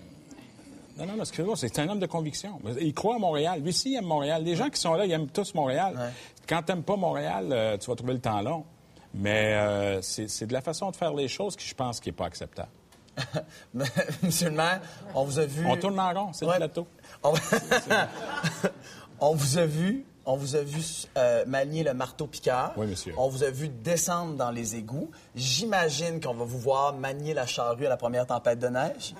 non, 0.98 1.06
non, 1.06 1.14
non, 1.16 1.22
excusez-moi, 1.24 1.56
c'est 1.56 1.80
un 1.80 1.88
homme 1.88 2.00
de 2.00 2.06
conviction. 2.06 2.60
Il 2.82 2.94
croit 2.94 3.16
à 3.16 3.20
Montréal. 3.20 3.62
Lui 3.62 3.70
aussi, 3.70 3.92
il 3.92 3.96
aime 3.98 4.06
Montréal. 4.06 4.44
Les 4.44 4.56
gens 4.56 4.70
qui 4.70 4.80
sont 4.82 4.94
là, 4.96 5.06
ils 5.06 5.12
aiment 5.12 5.28
tous 5.30 5.54
Montréal. 5.54 6.12
Quand 6.48 6.62
tu 6.64 6.72
n'aimes 6.74 6.84
pas 6.84 6.96
Montréal, 6.98 7.48
euh, 7.52 7.78
tu 7.78 7.90
vas 7.90 7.96
trouver 7.96 8.14
le 8.14 8.20
temps 8.20 8.42
long. 8.42 8.66
Mais 9.14 9.54
euh, 9.54 10.02
c'est 10.02 10.46
de 10.46 10.54
la 10.54 10.62
façon 10.62 10.92
de 10.92 10.96
faire 10.96 11.14
les 11.14 11.28
choses 11.30 11.56
qui, 11.56 11.66
je 11.66 11.74
pense, 11.74 12.00
qui 12.00 12.10
n'est 12.10 12.14
pas 12.16 12.26
acceptable. 12.26 12.70
Mais, 13.74 13.86
Monsieur 14.22 14.50
le 14.50 14.56
maire, 14.56 14.82
on 15.16 15.24
vous 15.24 15.40
a 15.40 15.46
vu. 15.46 15.66
On 15.66 15.76
tourne 15.78 16.00
en 16.00 16.14
rond, 16.14 16.34
c'est 16.34 16.46
Ouais. 16.46 16.54
le 16.54 16.58
plateau. 16.68 16.86
On... 17.24 17.34
on 19.20 19.34
vous 19.36 19.58
a 19.58 19.66
vu. 19.66 20.06
On 20.30 20.36
vous 20.36 20.58
a 20.58 20.62
vu 20.62 20.82
euh, 21.18 21.46
manier 21.48 21.84
le 21.84 21.94
marteau 21.94 22.28
piqueur. 22.28 22.74
Oui, 22.76 22.86
monsieur. 22.86 23.14
On 23.18 23.30
vous 23.30 23.46
a 23.46 23.50
vu 23.50 23.70
descendre 23.70 24.36
dans 24.36 24.52
les 24.52 24.76
égouts. 24.76 25.10
J'imagine 25.36 26.20
qu'on 26.20 26.34
va 26.34 26.44
vous 26.44 26.60
voir 26.60 26.94
manier 26.94 27.34
la 27.34 27.46
charrue 27.46 27.86
à 27.86 27.90
la 27.90 27.96
première 27.96 28.28
tempête 28.28 28.60
de 28.60 28.68
neige. 28.68 29.16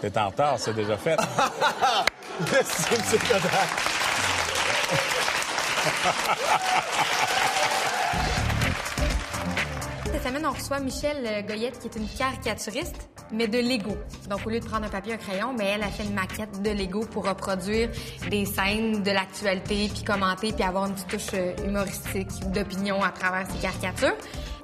T'es 0.00 0.16
en 0.16 0.30
retard, 0.30 0.58
c'est 0.58 0.72
déjà 0.72 0.96
fait. 0.96 1.18
Merci, 2.50 2.94
M. 2.94 3.20
Cette 10.16 10.28
semaine, 10.28 10.46
on 10.46 10.52
reçoit 10.52 10.80
Michel 10.80 11.18
euh, 11.26 11.42
Goyette, 11.42 11.78
qui 11.78 11.88
est 11.88 11.96
une 11.96 12.08
caricaturiste, 12.08 12.96
mais 13.32 13.48
de 13.48 13.58
Lego. 13.58 13.98
Donc, 14.30 14.46
au 14.46 14.50
lieu 14.50 14.60
de 14.60 14.64
prendre 14.64 14.86
un 14.86 14.88
papier 14.88 15.12
et 15.12 15.14
un 15.16 15.18
crayon, 15.18 15.52
mais 15.52 15.66
elle 15.74 15.82
a 15.82 15.88
fait 15.88 16.04
une 16.04 16.14
maquette 16.14 16.62
de 16.62 16.70
Lego 16.70 17.00
pour 17.00 17.28
reproduire 17.28 17.90
des 18.30 18.46
scènes 18.46 19.02
de 19.02 19.10
l'actualité, 19.10 19.90
puis 19.92 20.04
commenter, 20.04 20.52
puis 20.54 20.64
avoir 20.64 20.86
une 20.86 20.94
petite 20.94 21.08
touche 21.08 21.34
euh, 21.34 21.52
humoristique 21.66 22.30
d'opinion 22.50 23.02
à 23.02 23.10
travers 23.10 23.46
ses 23.50 23.58
caricatures. 23.58 24.14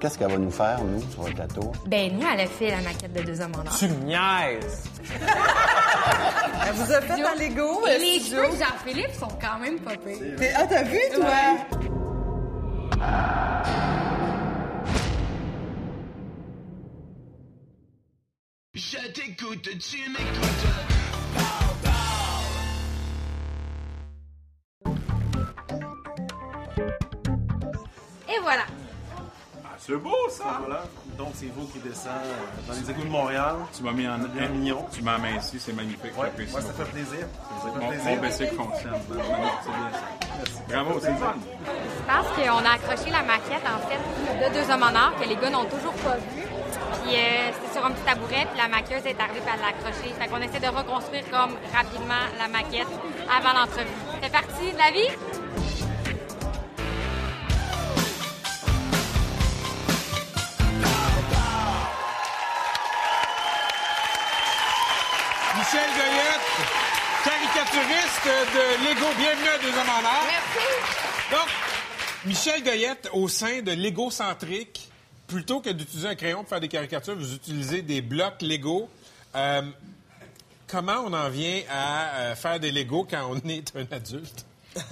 Qu'est-ce 0.00 0.18
qu'elle 0.18 0.30
va 0.30 0.38
nous 0.38 0.50
faire, 0.50 0.82
nous, 0.82 1.02
sur 1.12 1.28
le 1.28 1.34
plateau? 1.34 1.70
Ben, 1.86 2.16
nous, 2.16 2.26
elle 2.32 2.40
a 2.40 2.46
fait 2.46 2.70
la 2.70 2.80
maquette 2.80 3.12
de 3.12 3.20
Deux 3.20 3.38
hommes 3.42 3.52
en 3.54 3.66
or. 3.66 3.76
Tu 3.78 3.88
niaises! 3.88 4.84
Elle 6.66 6.72
vous 6.74 6.92
a 6.92 7.00
fait 7.02 7.22
un 7.22 7.34
Lego? 7.34 7.86
Et 7.86 7.90
euh, 7.90 7.98
les 7.98 8.20
cheveux 8.20 8.56
de 8.56 8.56
Jean-Philippe 8.56 9.12
sont 9.20 9.28
quand 9.38 9.58
même 9.60 9.78
pas 9.80 9.98
pires. 9.98 10.16
Ah, 10.56 10.66
t'as 10.66 10.84
vu, 10.84 10.98
toi? 11.14 11.30
Je 18.90 18.98
t'écoute, 19.12 19.68
tu 19.78 20.10
m'écoutes. 20.10 21.72
Et 28.28 28.38
voilà. 28.42 28.62
C'est 29.78 29.96
beau, 29.96 30.14
ça! 30.30 30.60
Voilà. 30.64 30.84
Donc, 31.18 31.30
c'est 31.34 31.46
vous 31.54 31.66
qui 31.66 31.78
descend 31.80 32.12
euh, 32.24 32.32
dans 32.68 32.74
les 32.74 32.90
égouts 32.90 33.02
de 33.02 33.08
Montréal. 33.08 33.56
Tu 33.76 33.82
m'as 33.82 33.92
mis 33.92 34.06
en 34.06 34.18
Bien 34.18 34.48
mignon. 34.48 34.86
Tu 34.92 35.02
m'as 35.02 35.14
aminci, 35.14 35.58
c'est 35.58 35.72
magnifique. 35.72 36.16
Ouais, 36.16 36.26
j'apprécie 36.26 36.54
ouais, 36.54 36.60
ça 36.62 36.68
beaucoup. 36.68 36.84
fait 36.84 36.90
plaisir. 36.92 37.26
Ça 37.62 37.72
fait 37.72 37.78
Mon, 37.80 37.88
plaisir. 37.88 38.04
mon 38.10 38.16
bicycle 38.22 38.54
fonctionne. 38.54 38.92
Non, 38.92 39.50
c'est 39.62 39.70
bien 39.70 39.90
ça. 39.92 40.60
Bravo, 40.68 41.00
c'est 41.00 41.14
fun. 41.16 41.34
Parce 42.06 42.28
qu'on 42.28 42.64
a 42.64 42.70
accroché 42.74 43.10
la 43.10 43.22
maquette, 43.22 43.64
en 43.66 43.88
fait, 43.88 44.48
de 44.48 44.54
Deux 44.54 44.72
hommes 44.72 44.82
en 44.84 44.94
or, 44.94 45.14
que 45.20 45.28
les 45.28 45.36
gars 45.36 45.50
n'ont 45.50 45.64
toujours 45.64 45.94
pas 45.94 46.16
vu. 46.16 46.42
Puis 47.04 47.16
euh, 47.16 47.50
c'était 47.52 47.72
sur 47.72 47.84
un 47.84 47.90
petit 47.90 48.02
tabouret, 48.02 48.46
puis 48.46 48.58
la 48.58 48.68
maquilleuse 48.68 49.06
est 49.06 49.20
arrivée, 49.20 49.40
puis 49.40 49.52
elle 49.52 49.60
l'a 49.60 49.68
accroché. 49.68 50.14
Fait 50.18 50.28
qu'on 50.28 50.40
essaie 50.40 50.60
de 50.60 50.68
reconstruire 50.68 51.24
comme 51.30 51.56
rapidement 51.72 52.24
la 52.38 52.48
maquette 52.48 52.86
avant 53.30 53.58
l'entrevue. 53.58 53.88
C'est 54.22 54.32
parti 54.32 54.72
de 54.72 54.78
la 54.78 54.90
vie? 54.90 55.10
Michel 65.58 65.90
Goyette! 65.96 66.82
caricaturiste 67.24 68.26
de 68.26 68.88
Lego. 68.88 69.06
Bienvenue 69.16 69.48
à 69.48 69.58
Deux 69.58 69.68
Hommes 69.68 69.88
en. 69.88 70.02
Merci. 70.02 70.66
Donc, 71.30 71.48
Michel 72.24 72.62
Goyette, 72.64 73.08
au 73.12 73.28
sein 73.28 73.62
de 73.62 73.72
Lego 73.72 74.10
Centrique, 74.10 74.91
plutôt 75.32 75.60
que 75.60 75.70
d'utiliser 75.70 76.08
un 76.08 76.14
crayon 76.14 76.40
pour 76.40 76.48
faire 76.48 76.60
des 76.60 76.68
caricatures, 76.68 77.16
vous 77.16 77.34
utilisez 77.34 77.82
des 77.82 78.02
blocs 78.02 78.42
Lego. 78.42 78.88
Euh, 79.34 79.62
comment 80.66 81.04
on 81.06 81.12
en 81.12 81.28
vient 81.30 81.62
à 81.70 82.16
euh, 82.16 82.34
faire 82.34 82.60
des 82.60 82.70
Lego 82.70 83.06
quand 83.08 83.30
on 83.30 83.48
est 83.48 83.74
un 83.74 83.86
adulte? 83.96 84.44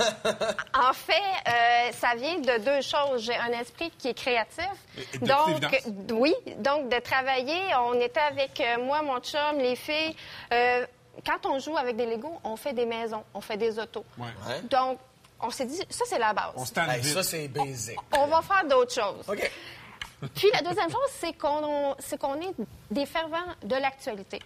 En 0.75 0.93
fait, 0.93 1.15
euh, 1.49 1.93
ça 1.93 2.15
vient 2.17 2.39
de 2.39 2.65
deux 2.65 2.81
choses. 2.83 3.23
J'ai 3.23 3.37
un 3.37 3.59
esprit 3.59 3.91
qui 3.99 4.09
est 4.09 4.15
créatif. 4.15 4.69
De 5.21 5.27
Donc, 5.27 5.83
oui, 6.13 6.35
donc 6.59 6.89
de 6.89 6.99
travailler, 7.01 7.61
on 7.87 7.95
était 8.01 8.21
avec 8.21 8.61
euh, 8.61 8.83
moi, 8.83 9.03
mon 9.03 9.21
chum, 9.21 9.59
les 9.59 9.77
filles. 9.77 10.15
Euh, 10.53 10.87
quand 11.27 11.47
on 11.47 11.59
joue 11.59 11.77
avec 11.77 11.97
des 11.97 12.07
Legos, 12.07 12.41
on 12.45 12.57
fait 12.57 12.73
des 12.73 12.87
maisons, 12.87 13.25
on 13.35 13.41
fait 13.41 13.57
des 13.57 13.79
autos. 13.79 14.05
Ouais. 14.19 14.29
Donc, 14.71 14.99
on 15.43 15.51
s'est 15.51 15.67
dit, 15.67 15.81
ça, 15.89 16.05
c'est 16.07 16.19
la 16.19 16.33
base. 16.33 16.53
On 16.57 16.65
se 16.65 16.73
Hey, 16.79 17.03
ça, 17.03 17.23
c'est 17.23 17.49
basic. 17.49 17.97
On 18.17 18.27
va 18.27 18.43
faire 18.43 18.65
d'autres 18.69 18.95
choses. 18.95 19.25
OK. 19.29 19.51
Puis 20.35 20.51
la 20.53 20.61
deuxième 20.63 20.91
chose, 20.91 21.09
c'est 21.19 21.33
qu'on 21.33 21.95
c'est 21.99 22.19
qu'on 22.21 22.35
est 22.41 22.55
des 22.91 23.07
fervents 23.07 23.39
de 23.63 23.75
l'actualité. 23.77 24.39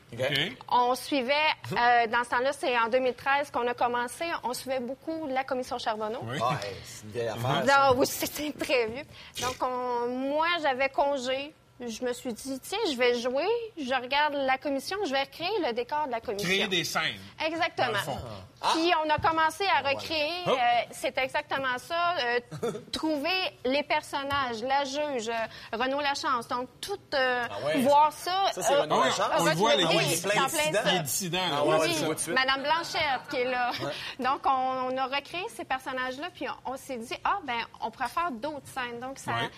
On 0.71 0.95
suivait, 0.95 1.33
euh, 1.73 2.07
dans 2.07 2.23
ce 2.25 2.31
temps-là, 2.31 2.53
c'est 2.53 2.79
en 2.79 2.89
2013 2.89 3.51
qu'on 3.51 3.67
a 3.67 3.75
commencé, 3.75 4.25
on 4.45 4.53
suivait 4.55 4.81
beaucoup 4.81 5.27
la 5.29 5.43
commission 5.45 5.79
Charbonneau. 5.79 6.21
Oui. 6.23 6.39
Ah, 6.43 6.59
hey, 6.65 6.75
c'est 6.85 7.05
une 7.07 7.11
vieille 7.11 7.29
affaire. 7.29 7.65
ça. 7.67 7.91
Non, 7.91 7.99
oui, 7.99 8.07
c'était 8.07 8.53
très 8.53 8.87
vieux. 8.87 9.05
Donc, 9.41 9.57
on- 9.63 10.09
moi, 10.09 10.47
j'avais 10.63 10.89
congé. 10.91 11.53
Je 11.81 12.05
me 12.05 12.13
suis 12.13 12.33
dit, 12.33 12.61
tiens, 12.61 12.79
je 12.89 12.97
vais 12.97 13.19
jouer, 13.21 13.49
je 13.77 13.93
regarde 14.01 14.35
la 14.35 14.59
commission, 14.59 14.97
je 15.07 15.11
vais 15.11 15.23
recréer 15.25 15.51
le 15.67 15.73
décor 15.73 16.07
de 16.07 16.13
la 16.13 16.21
commission. 16.21 16.49
Créer 16.49 16.69
des 16.69 16.85
scènes. 16.85 17.19
Exactement. 17.45 17.99
Fond. 17.99 18.19
Puis 18.75 18.93
on 19.05 19.11
a 19.11 19.19
commencé 19.19 19.65
à 19.67 19.81
recréer, 19.91 20.31
Hop. 20.47 20.57
euh, 20.57 20.83
c'est 20.93 21.19
exactement 21.19 21.77
ça, 21.79 22.15
euh, 22.63 22.73
trouver 22.93 23.29
les 23.65 23.83
personnages, 23.83 24.63
la 24.63 24.85
juge, 24.85 25.29
euh, 25.29 25.77
Renaud 25.77 26.01
Lachance. 26.01 26.47
Donc, 26.47 26.69
tout 26.81 26.97
euh, 27.13 27.45
Ah 27.51 27.67
ouais. 27.67 27.81
voir 27.81 28.13
ça. 28.13 28.45
Ça, 28.53 28.63
c'est 28.63 28.73
euh, 28.73 28.83
Renaud 28.83 28.95
Ah 28.95 29.01
oui, 29.03 29.09
Lachance. 29.09 29.41
on 29.41 29.45
le 29.45 29.51
voit, 29.57 29.75
les 29.75 29.85
oui, 29.87 30.21
plein 30.23 30.43
d'incidents. 30.43 30.81
Les 30.93 31.01
dissidents. 31.01 31.39
Ah 31.53 31.65
ouais, 31.65 31.79
Oui. 31.81 32.33
Madame 32.35 32.63
Blanchette 32.63 33.29
qui 33.31 33.37
est 33.39 33.51
là. 33.51 33.73
Donc, 34.21 34.43
on, 34.47 34.93
on 34.93 34.97
a 34.97 35.07
recréé 35.07 35.43
ces 35.55 35.65
personnages-là, 35.65 36.29
puis 36.33 36.47
on, 36.67 36.73
on 36.73 36.77
s'est 36.77 36.99
dit, 36.99 37.17
ah, 37.25 37.41
ben, 37.45 37.59
on 37.81 37.91
pourrait 37.91 38.09
faire 38.09 38.31
d'autres 38.31 38.69
scènes. 38.73 39.01
Donc, 39.01 39.19
ça, 39.19 39.33
Ouais. 39.33 39.51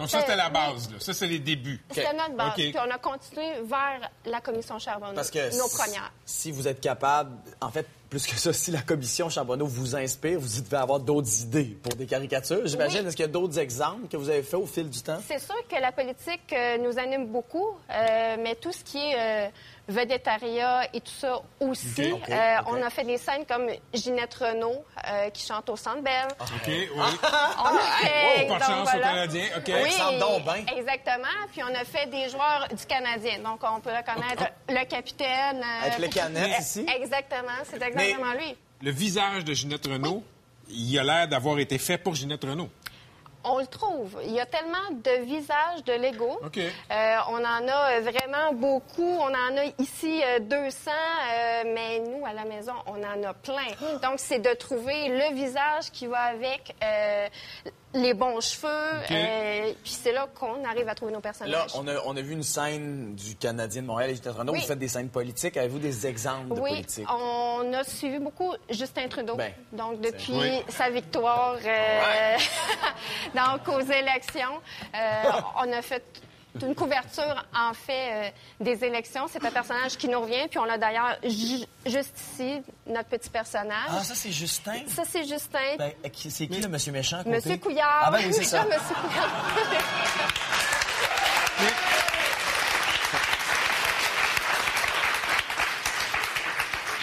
Donc 0.00 0.10
ça, 0.10 0.20
c'était 0.20 0.36
la 0.36 0.48
base. 0.48 0.90
Là. 0.90 0.96
Ça, 0.98 1.12
c'est 1.12 1.26
les 1.26 1.38
débuts. 1.38 1.80
c'était 1.92 2.12
notre 2.14 2.34
base. 2.34 2.48
OK. 2.48 2.54
Puis 2.56 2.74
on 2.78 2.90
a 2.90 2.98
continué 2.98 3.46
vers 3.64 4.10
la 4.24 4.40
commission 4.40 4.78
Charbonneau, 4.78 5.14
Parce 5.14 5.30
que 5.30 5.56
nos 5.58 5.68
si- 5.68 5.76
premières. 5.76 6.12
si 6.24 6.50
vous 6.50 6.66
êtes 6.66 6.80
capable, 6.80 7.30
en 7.60 7.70
fait, 7.70 7.86
plus 8.08 8.26
que 8.26 8.34
ça, 8.36 8.52
si 8.54 8.70
la 8.70 8.80
commission 8.82 9.28
Charbonneau 9.28 9.66
vous 9.66 9.94
inspire, 9.94 10.40
vous 10.40 10.60
devez 10.62 10.76
avoir 10.78 10.98
d'autres 11.00 11.42
idées 11.42 11.76
pour 11.82 11.94
des 11.94 12.06
caricatures. 12.06 12.66
J'imagine, 12.66 13.02
Oui. 13.02 13.06
est-ce 13.08 13.16
qu'il 13.16 13.26
y 13.26 13.28
a 13.28 13.32
d'autres 13.32 13.58
exemples 13.58 14.08
que 14.08 14.16
vous 14.16 14.28
avez 14.30 14.42
fait 14.42 14.56
au 14.56 14.66
fil 14.66 14.88
du 14.88 15.00
temps? 15.02 15.18
C'est 15.28 15.38
sûr 15.38 15.54
que 15.68 15.76
la 15.80 15.92
politique 15.92 16.52
euh, 16.52 16.78
nous 16.78 16.98
anime 16.98 17.26
beaucoup, 17.26 17.68
euh, 17.90 18.36
mais 18.42 18.54
tout 18.56 18.72
ce 18.72 18.82
qui 18.82 18.98
est 18.98 19.14
euh, 19.46 19.48
vedettariat 19.90 20.88
et 20.94 21.00
tout 21.00 21.12
ça 21.12 21.40
aussi. 21.60 22.12
Euh. 22.12 22.56
On 22.66 22.80
a 22.82 22.90
fait 22.90 23.04
des 23.04 23.18
scènes 23.18 23.44
comme 23.46 23.66
Ginette 23.92 24.34
Renault 24.34 24.84
euh, 25.10 25.30
qui 25.30 25.46
chante 25.46 25.68
au 25.68 25.76
Centre 25.76 26.02
Bell. 26.02 26.28
OK, 26.40 26.66
oui. 26.66 26.88
On 26.94 27.00
a 27.00 27.78
fait, 28.02 28.36
oh, 28.38 28.42
de 28.44 28.48
donc, 28.48 28.62
chance 28.62 28.88
aux 28.94 29.00
Canadiens. 29.00 29.46
OK. 29.56 29.66
Oui, 29.68 30.64
exactement. 30.78 31.26
Puis 31.52 31.62
on 31.62 31.74
a 31.74 31.84
fait 31.84 32.06
des 32.06 32.28
joueurs 32.28 32.68
du 32.70 32.86
Canadien. 32.86 33.38
Donc 33.40 33.60
on 33.62 33.80
peut 33.80 33.90
reconnaître 33.90 34.44
le 34.68 34.84
capitaine. 34.86 35.62
euh, 35.62 35.86
Avec 35.86 35.98
les 35.98 36.08
canettes 36.08 36.60
ici. 36.60 36.86
Exactement, 36.96 37.48
c'est 37.64 37.82
exactement 37.82 38.32
lui. 38.32 38.56
Le 38.82 38.90
visage 38.90 39.44
de 39.44 39.52
Ginette 39.52 39.86
Renault, 39.86 40.22
il 40.68 40.98
a 40.98 41.02
l'air 41.02 41.28
d'avoir 41.28 41.58
été 41.58 41.78
fait 41.78 41.98
pour 41.98 42.14
Ginette 42.14 42.44
Renault. 42.44 42.70
On 43.44 43.58
le 43.58 43.66
trouve. 43.66 44.18
Il 44.24 44.32
y 44.32 44.40
a 44.40 44.46
tellement 44.46 44.90
de 44.90 45.22
visages 45.24 45.82
de 45.86 45.92
Lego. 45.94 46.38
Euh, 46.56 47.16
on 47.30 47.38
en 47.38 47.68
a 47.68 47.92
euh, 47.92 48.00
vraiment 48.00 48.52
beaucoup. 48.52 49.02
On 49.02 49.28
en 49.32 49.56
a 49.56 49.64
ici 49.78 50.20
euh, 50.24 50.40
200, 50.40 50.90
euh, 50.90 51.62
mais 51.74 52.00
nous, 52.00 52.26
à 52.26 52.32
la 52.34 52.44
maison, 52.44 52.74
on 52.86 53.02
en 53.02 53.22
a 53.28 53.32
plein. 53.32 53.68
Donc, 54.02 54.18
c'est 54.18 54.40
de 54.40 54.52
trouver 54.54 55.08
le 55.08 55.34
visage 55.34 55.90
qui 55.90 56.06
va 56.06 56.18
avec 56.20 56.74
euh, 56.84 57.28
les 57.94 58.14
bons 58.14 58.40
cheveux. 58.40 59.00
OK. 59.04 59.10
euh, 59.10 59.72
puis 59.82 59.92
c'est 59.92 60.12
là 60.12 60.28
qu'on 60.34 60.64
arrive 60.64 60.88
à 60.88 60.94
trouver 60.94 61.12
nos 61.12 61.20
personnages. 61.20 61.52
Là, 61.52 61.66
on 61.74 61.86
a, 61.88 61.94
on 62.06 62.16
a 62.16 62.20
vu 62.22 62.32
une 62.32 62.42
scène 62.42 63.14
du 63.14 63.34
Canadien 63.36 63.82
de 63.82 63.86
Montréal 63.88 64.10
et. 64.10 64.52
Oui. 64.52 64.60
Vous 64.60 64.66
faites 64.66 64.78
des 64.78 64.88
scènes 64.88 65.08
politiques. 65.08 65.56
Avez-vous 65.56 65.78
des 65.80 66.06
exemples 66.06 66.54
de 66.54 66.60
Oui, 66.60 66.70
politique? 66.70 67.06
on 67.10 67.72
a 67.72 67.82
suivi 67.84 68.18
beaucoup 68.18 68.54
Justin 68.68 69.08
Trudeau. 69.08 69.34
Ben, 69.36 69.52
donc, 69.72 70.00
depuis 70.00 70.32
Oui. 70.34 70.62
sa 70.68 70.88
victoire 70.90 71.56
euh, 71.64 72.36
donc 73.34 73.68
aux 73.68 73.80
élections, 73.80 74.60
euh, 74.94 75.22
on 75.56 75.72
a 75.72 75.82
fait 75.82 76.04
une 76.62 76.74
couverture, 76.74 77.44
en 77.56 77.72
fait, 77.74 78.12
euh, 78.12 78.30
des 78.60 78.84
élections. 78.84 79.26
C'est 79.30 79.44
un 79.44 79.50
personnage 79.50 79.96
qui 79.96 80.08
nous 80.08 80.20
revient. 80.20 80.46
Puis 80.48 80.58
on 80.58 80.68
a 80.68 80.76
d'ailleurs 80.78 81.16
ju- 81.22 81.64
juste 81.86 82.14
ici 82.18 82.60
notre 82.86 83.08
petit 83.08 83.30
personnage. 83.30 83.88
Ah, 83.88 84.02
ça, 84.02 84.14
c'est 84.14 84.32
Justin? 84.32 84.82
Ça, 84.88 85.02
c'est 85.08 85.24
Justin. 85.26 85.76
Ben, 85.78 85.92
qui- 86.12 86.30
c'est 86.30 86.46
qui 86.48 86.60
le 86.60 86.68
monsieur 86.68 86.92
méchant 86.92 87.18
côté? 87.18 87.30
Monsieur 87.30 87.56
Couillard. 87.56 88.02
Ah 88.06 88.10
ben 88.10 88.22
oui, 88.26 88.32
c'est 88.32 88.44
ça. 88.44 88.64
Monsieur 88.64 88.94
Couillard. 88.94 89.30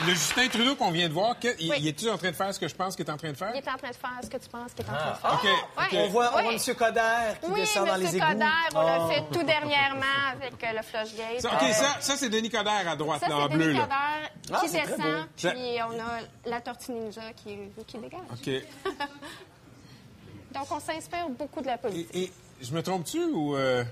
Le 0.05 0.13
Justin 0.13 0.47
Trudeau 0.47 0.75
qu'on 0.75 0.91
vient 0.91 1.07
de 1.07 1.13
voir, 1.13 1.39
que- 1.39 1.55
il, 1.59 1.71
Oui. 1.71 1.77
il 1.79 1.87
est-tu 1.87 2.07
en 2.09 2.17
train 2.19 2.29
de 2.29 2.35
faire 2.35 2.53
ce 2.53 2.59
que 2.59 2.67
je 2.67 2.75
pense 2.75 2.95
qu'il 2.95 3.03
est 3.05 3.09
en 3.11 3.17
train 3.17 3.31
de 3.31 3.37
faire? 3.37 3.51
Il 3.55 3.57
est 3.57 3.67
en 3.67 3.77
train 3.77 3.89
de 3.89 3.95
faire 3.95 4.19
ce 4.21 4.29
que 4.29 4.37
tu 4.37 4.47
penses 4.49 4.71
qu'il 4.73 4.85
est 4.85 4.89
en 4.89 4.93
train 4.93 5.11
de 5.11 5.17
faire. 5.17 5.33
OK. 5.33 5.43
Ouais. 5.43 5.83
OK. 5.85 5.93
On 5.93 6.07
voit, 6.09 6.31
on 6.33 6.37
Oui. 6.37 6.43
voit 6.43 6.51
monsieur 6.53 6.73
Coder 6.75 7.01
qui 7.41 7.49
Oui, 7.49 7.59
descend 7.61 7.87
dans 7.87 7.95
les 7.95 8.15
égouts. 8.15 8.25
Coder, 8.27 8.45
on 8.75 8.81
l'a 8.81 8.99
Oh. 9.01 9.07
fait 9.09 9.23
tout 9.31 9.43
dernièrement 9.43 10.05
avec 10.33 10.63
euh, 10.63 10.67
le 10.77 10.81
Flushgate. 10.83 11.41
Ça, 11.41 11.49
OK, 11.53 11.73
ça, 11.73 11.97
ça 11.99 12.15
c'est 12.15 12.29
Denis 12.29 12.49
Coderre 12.51 12.87
à 12.87 12.95
droite, 12.95 13.21
Ça, 13.21 13.27
là, 13.29 13.37
en 13.37 13.47
c'est 13.49 13.55
bleu. 13.55 13.65
Denis 13.65 13.77
Là. 13.79 13.83
Coderre 13.83 14.29
Ah, 14.53 14.59
qui 14.65 14.71
descend, 14.71 15.27
Ça- 15.35 15.51
puis 15.51 15.77
on 15.89 15.99
a 15.99 16.19
la 16.49 16.61
tortue 16.61 16.91
ninja 16.91 17.33
qui, 17.35 17.57
qui 17.87 17.97
dégage. 17.97 18.19
OK. 18.31 18.49
Donc, 20.53 20.71
on 20.71 20.79
s'inspire 20.79 21.27
beaucoup 21.29 21.61
de 21.61 21.67
la 21.67 21.77
politique. 21.77 22.09
Et, 22.13 22.23
et 22.23 22.31
je 22.61 22.71
me 22.71 22.81
trompe-tu 22.83 23.23
ou 23.25 23.55
euh, 23.55 23.83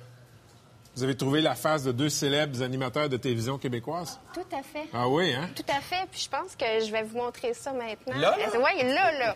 vous 0.96 1.04
avez 1.04 1.16
trouvé 1.16 1.42
la 1.42 1.56
face 1.56 1.84
de 1.84 1.92
deux 1.92 2.10
célèbres 2.10 2.62
animateurs 2.64 3.10
de 3.10 3.18
télévision 3.18 3.58
québécoises? 3.58 4.20
Tout 4.34 4.42
à 4.56 4.62
fait. 4.64 4.88
Ah 4.94 5.08
oui, 5.08 5.34
hein? 5.34 5.50
Tout 5.56 5.64
à 5.70 5.82
fait. 5.82 6.06
Puis 6.12 6.22
je 6.22 6.30
pense 6.30 6.56
que 6.56 6.66
je 6.86 6.92
vais 6.92 7.04
vous 7.04 7.18
montrer 7.18 7.54
ça 7.54 7.72
maintenant. 7.74 8.18
Là, 8.20 8.36
là? 8.38 8.46
Oui, 8.56 8.84
là, 8.84 9.12
là. 9.12 9.36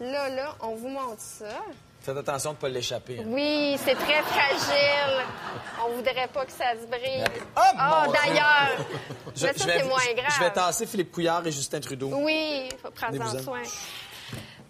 Là, 0.00 0.28
là, 0.30 0.54
on 0.62 0.74
vous 0.74 0.88
montre 0.88 1.20
ça. 1.20 1.44
Faites 2.02 2.16
attention 2.16 2.50
de 2.52 2.56
ne 2.56 2.60
pas 2.62 2.68
l'échapper. 2.70 3.18
hein. 3.18 3.24
Oui, 3.26 3.76
c'est 3.84 3.94
très 3.94 4.22
fragile. 4.22 5.22
On 5.86 5.94
voudrait 5.96 6.28
pas 6.32 6.46
que 6.46 6.52
ça 6.52 6.72
se 6.72 6.86
brise. 6.86 7.24
Oh, 7.54 7.60
Ah, 7.76 8.06
d'ailleurs. 8.10 8.86
Je, 9.36 9.46
Mais 9.46 9.52
ça, 9.52 9.58
je 9.58 9.64
vais, 9.70 9.78
c'est 9.80 9.84
moins 9.86 9.98
je- 10.08 10.14
grave. 10.16 10.32
Je 10.38 10.44
vais 10.44 10.50
tasser 10.50 10.86
Philippe 10.86 11.12
Couillard 11.12 11.46
et 11.46 11.52
Justin 11.52 11.80
Trudeau. 11.80 12.10
Oui, 12.14 12.68
il 12.72 12.78
faut 12.78 12.90
prendre 12.90 13.20
en 13.22 13.38
soin. 13.42 13.60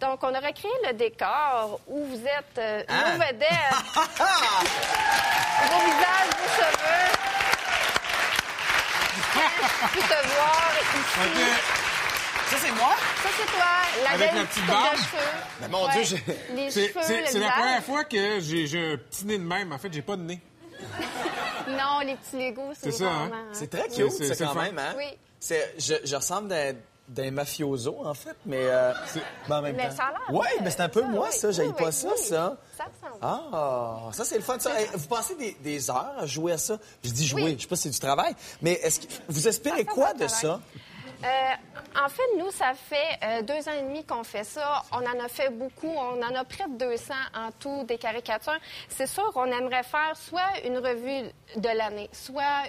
Donc, 0.01 0.23
on 0.23 0.33
a 0.35 0.39
recréé 0.41 0.73
le 0.87 0.93
décor 0.95 1.81
où 1.87 2.05
vous 2.07 2.21
êtes 2.25 2.59
euh, 2.59 2.83
Hein? 2.89 3.13
nos 3.13 3.19
vedettes. 3.25 3.51
vos 5.69 5.81
visages, 5.85 6.31
vos 6.39 6.49
cheveux. 6.57 7.11
Tu 9.93 9.99
peux 9.99 10.03
te 10.03 10.29
voir 10.29 10.73
ici. 10.81 11.01
Ça, 12.49 12.57
c'est 12.59 12.73
moi? 12.73 12.95
Ça, 13.23 13.29
c'est 13.39 13.47
toi. 13.47 13.65
La 14.05 14.11
Avec 14.13 14.33
la 14.35 14.45
petite 14.45 14.67
barbe? 14.67 14.97
Mais 15.61 15.69
mon 15.69 15.89
Dieu, 15.89 16.03
j'ai- 16.03 16.25
Les 16.55 16.71
C'est 16.71 16.89
cheveux, 16.89 17.01
c'est- 17.05 17.21
le 17.21 17.27
c'est 17.27 17.39
la 17.39 17.51
première 17.51 17.85
fois 17.85 18.05
que 18.05 18.41
j'ai 18.41 18.67
j'ai 18.67 18.93
un 18.95 18.97
petit 18.97 19.27
nez 19.27 19.39
de 19.39 19.45
même. 19.45 19.73
En 19.73 19.79
fait, 19.79 19.93
j'ai 19.93 20.03
pas 20.03 20.17
de 20.17 20.23
nez. 20.23 20.41
Non, 21.69 22.01
les 22.05 22.17
petits 22.17 22.37
Legos, 22.49 22.73
c'est 22.75 22.91
C'est 22.91 22.99
ça, 23.05 23.11
hein? 23.11 23.29
vraiment... 23.29 23.45
C'est 23.53 23.71
très 23.71 23.89
cute, 23.89 24.11
c'est- 24.11 24.29
ça, 24.29 24.35
c'est 24.35 24.45
quand 24.47 24.55
même. 24.55 24.79
Hein? 24.79 24.95
Oui. 24.97 25.17
C'est- 25.39 25.75
Je, 25.79 25.95
je 26.05 26.17
ressemble 26.17 26.49
d'un 26.49 26.73
d'un 27.11 27.31
mafioso, 27.33 28.07
en 28.07 28.15
fait, 28.15 28.37
mais, 28.47 28.61
euh, 28.63 28.93
mais 29.49 29.55
en 29.57 29.63
même 29.63 29.77
Mais 29.77 29.89
temps. 29.89 29.97
ça 29.97 30.05
a 30.05 30.11
l'air, 30.13 30.21
Oui, 30.31 30.39
ouais, 30.39 30.63
mais 30.63 30.71
c'est 30.71 30.81
un 30.81 30.89
peu 30.89 31.01
ça, 31.03 31.07
moi, 31.09 31.27
oui, 31.31 31.37
ça. 31.37 31.51
J'aille 31.51 31.67
oui, 31.69 31.75
pas 31.77 31.87
oui, 31.87 31.93
ça, 31.93 32.09
ça. 32.17 32.57
Ça 32.77 32.85
ressemble. 32.85 33.19
Ah, 33.23 33.99
ça, 34.13 34.25
c'est 34.25 34.37
le 34.37 34.43
fun. 34.43 34.59
Ça. 34.59 34.81
Hey, 34.81 34.89
Vous 34.95 35.07
passez 35.09 35.35
des, 35.35 35.53
des 35.61 35.91
heures 35.91 36.15
à 36.19 36.27
jouer 36.27 36.53
à 36.53 36.59
ça? 36.59 36.79
Je 37.05 37.11
dis 37.11 37.27
jouer, 37.27 37.43
Oui. 37.43 37.55
je 37.59 37.63
sais 37.63 37.69
pas 37.69 37.77
si 37.77 37.83
c'est 37.83 37.91
du 37.91 37.99
travail, 37.99 38.35
mais 38.63 38.73
est-ce 38.75 39.01
que 39.01 39.07
vous 39.29 39.49
espérez 39.49 39.85
Ah, 39.87 39.89
ça, 39.89 39.95
quoi 39.95 40.15
de 40.15 40.27
ça? 40.29 40.61
Euh, 41.23 41.27
en 42.03 42.09
fait, 42.09 42.23
nous, 42.39 42.51
ça 42.51 42.73
fait 42.75 42.97
euh, 43.23 43.43
deux 43.43 43.69
ans 43.69 43.73
et 43.79 43.83
demi 43.83 44.05
qu'on 44.07 44.25
fait 44.25 44.45
ça. 44.45 44.83
On 44.93 44.99
en 45.05 45.23
a 45.23 45.29
fait 45.29 45.51
beaucoup. 45.51 45.89
On 45.95 46.23
en 46.23 46.35
a 46.35 46.45
près 46.45 46.67
de 46.67 46.79
200 46.79 47.13
en 47.37 47.51
tout 47.59 47.85
des 47.85 47.99
caricatures. 47.99 48.59
C'est 48.89 49.07
sûr, 49.07 49.31
on 49.35 49.45
aimerait 49.45 49.83
faire 49.83 50.13
soit 50.17 50.65
une 50.65 50.79
revue 50.79 51.29
de 51.57 51.69
l'année, 51.77 52.09
soit 52.13 52.63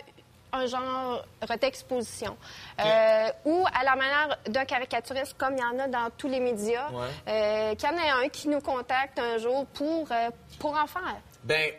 un 0.54 0.66
genre 0.68 1.24
d'exposition. 1.60 2.36
Euh, 2.80 3.30
ou 3.46 3.66
à 3.74 3.84
la 3.84 3.96
manière 3.96 4.38
d'un 4.48 4.66
caricaturiste, 4.66 5.36
comme 5.38 5.56
il 5.58 5.62
y 5.62 5.64
en 5.64 5.80
a 5.80 5.88
dans 5.88 6.10
tous 6.18 6.28
les 6.28 6.40
médias, 6.40 6.90
Ouais. 6.92 7.08
euh, 7.28 7.76
qu'il 7.76 7.90
y 7.90 7.92
en 7.94 7.98
ait 7.98 8.26
un 8.26 8.30
qui 8.30 8.48
nous 8.48 8.62
contacte 8.62 9.20
un 9.20 9.38
jour 9.38 9.66
pour, 9.68 10.08
euh, 10.12 10.30
pour 10.60 10.72
en 10.78 10.88
faire. 10.88 11.16
Ben, 11.44 11.72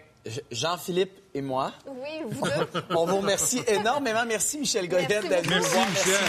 Jean-Philippe 0.52 1.18
et 1.34 1.42
moi. 1.42 1.72
Oui, 1.86 2.20
vous 2.28 2.44
deux. 2.46 2.82
On 2.96 3.06
vous 3.06 3.16
remercie 3.16 3.60
énormément. 3.66 4.22
Merci, 4.26 4.58
Michel 4.58 4.88
Goyette, 4.88 5.08
d'être 5.28 5.44
venu 5.44 5.56
Merci. 5.60 5.78
Michel. 5.78 6.20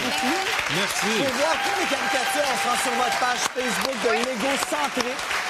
Merci. 0.74 1.06
Pour 1.22 1.34
voir 1.34 1.52
toutes 1.62 1.80
les 1.80 1.96
caricatures, 1.96 2.52
on 2.52 2.58
se 2.58 2.68
rend 2.68 2.76
sur 2.82 2.92
votre 2.92 3.18
page 3.20 3.38
Facebook 3.54 3.94
de 4.02 4.10
Lego 4.18 4.56
Centré. 4.68 5.43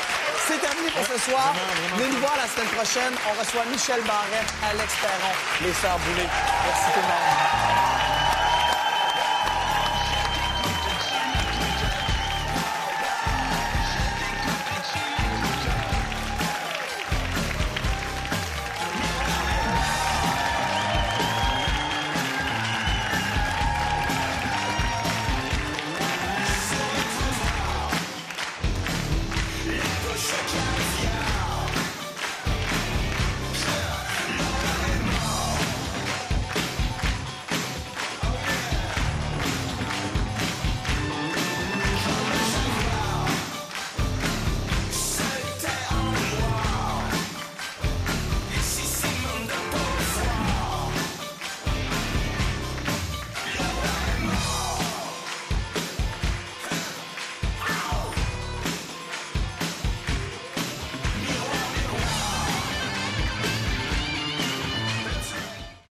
C'est 0.47 0.59
terminé 0.59 0.91
pour 0.91 1.07
ce 1.07 1.19
soir. 1.31 1.55
Venez 1.97 2.09
nous 2.11 2.21
voir 2.21 2.37
la 2.37 2.47
semaine 2.47 2.69
prochaine. 2.75 3.15
On 3.29 3.41
reçoit 3.41 3.65
Michel 3.71 4.03
Barrette, 4.03 4.53
Alex 4.71 4.95
Perron, 5.01 5.35
les 5.63 5.73
Sœurs 5.73 5.99
Boulay. 5.99 6.29
Merci 6.67 6.93
tout 6.93 7.01
le 7.01 7.07
monde. 7.07 7.64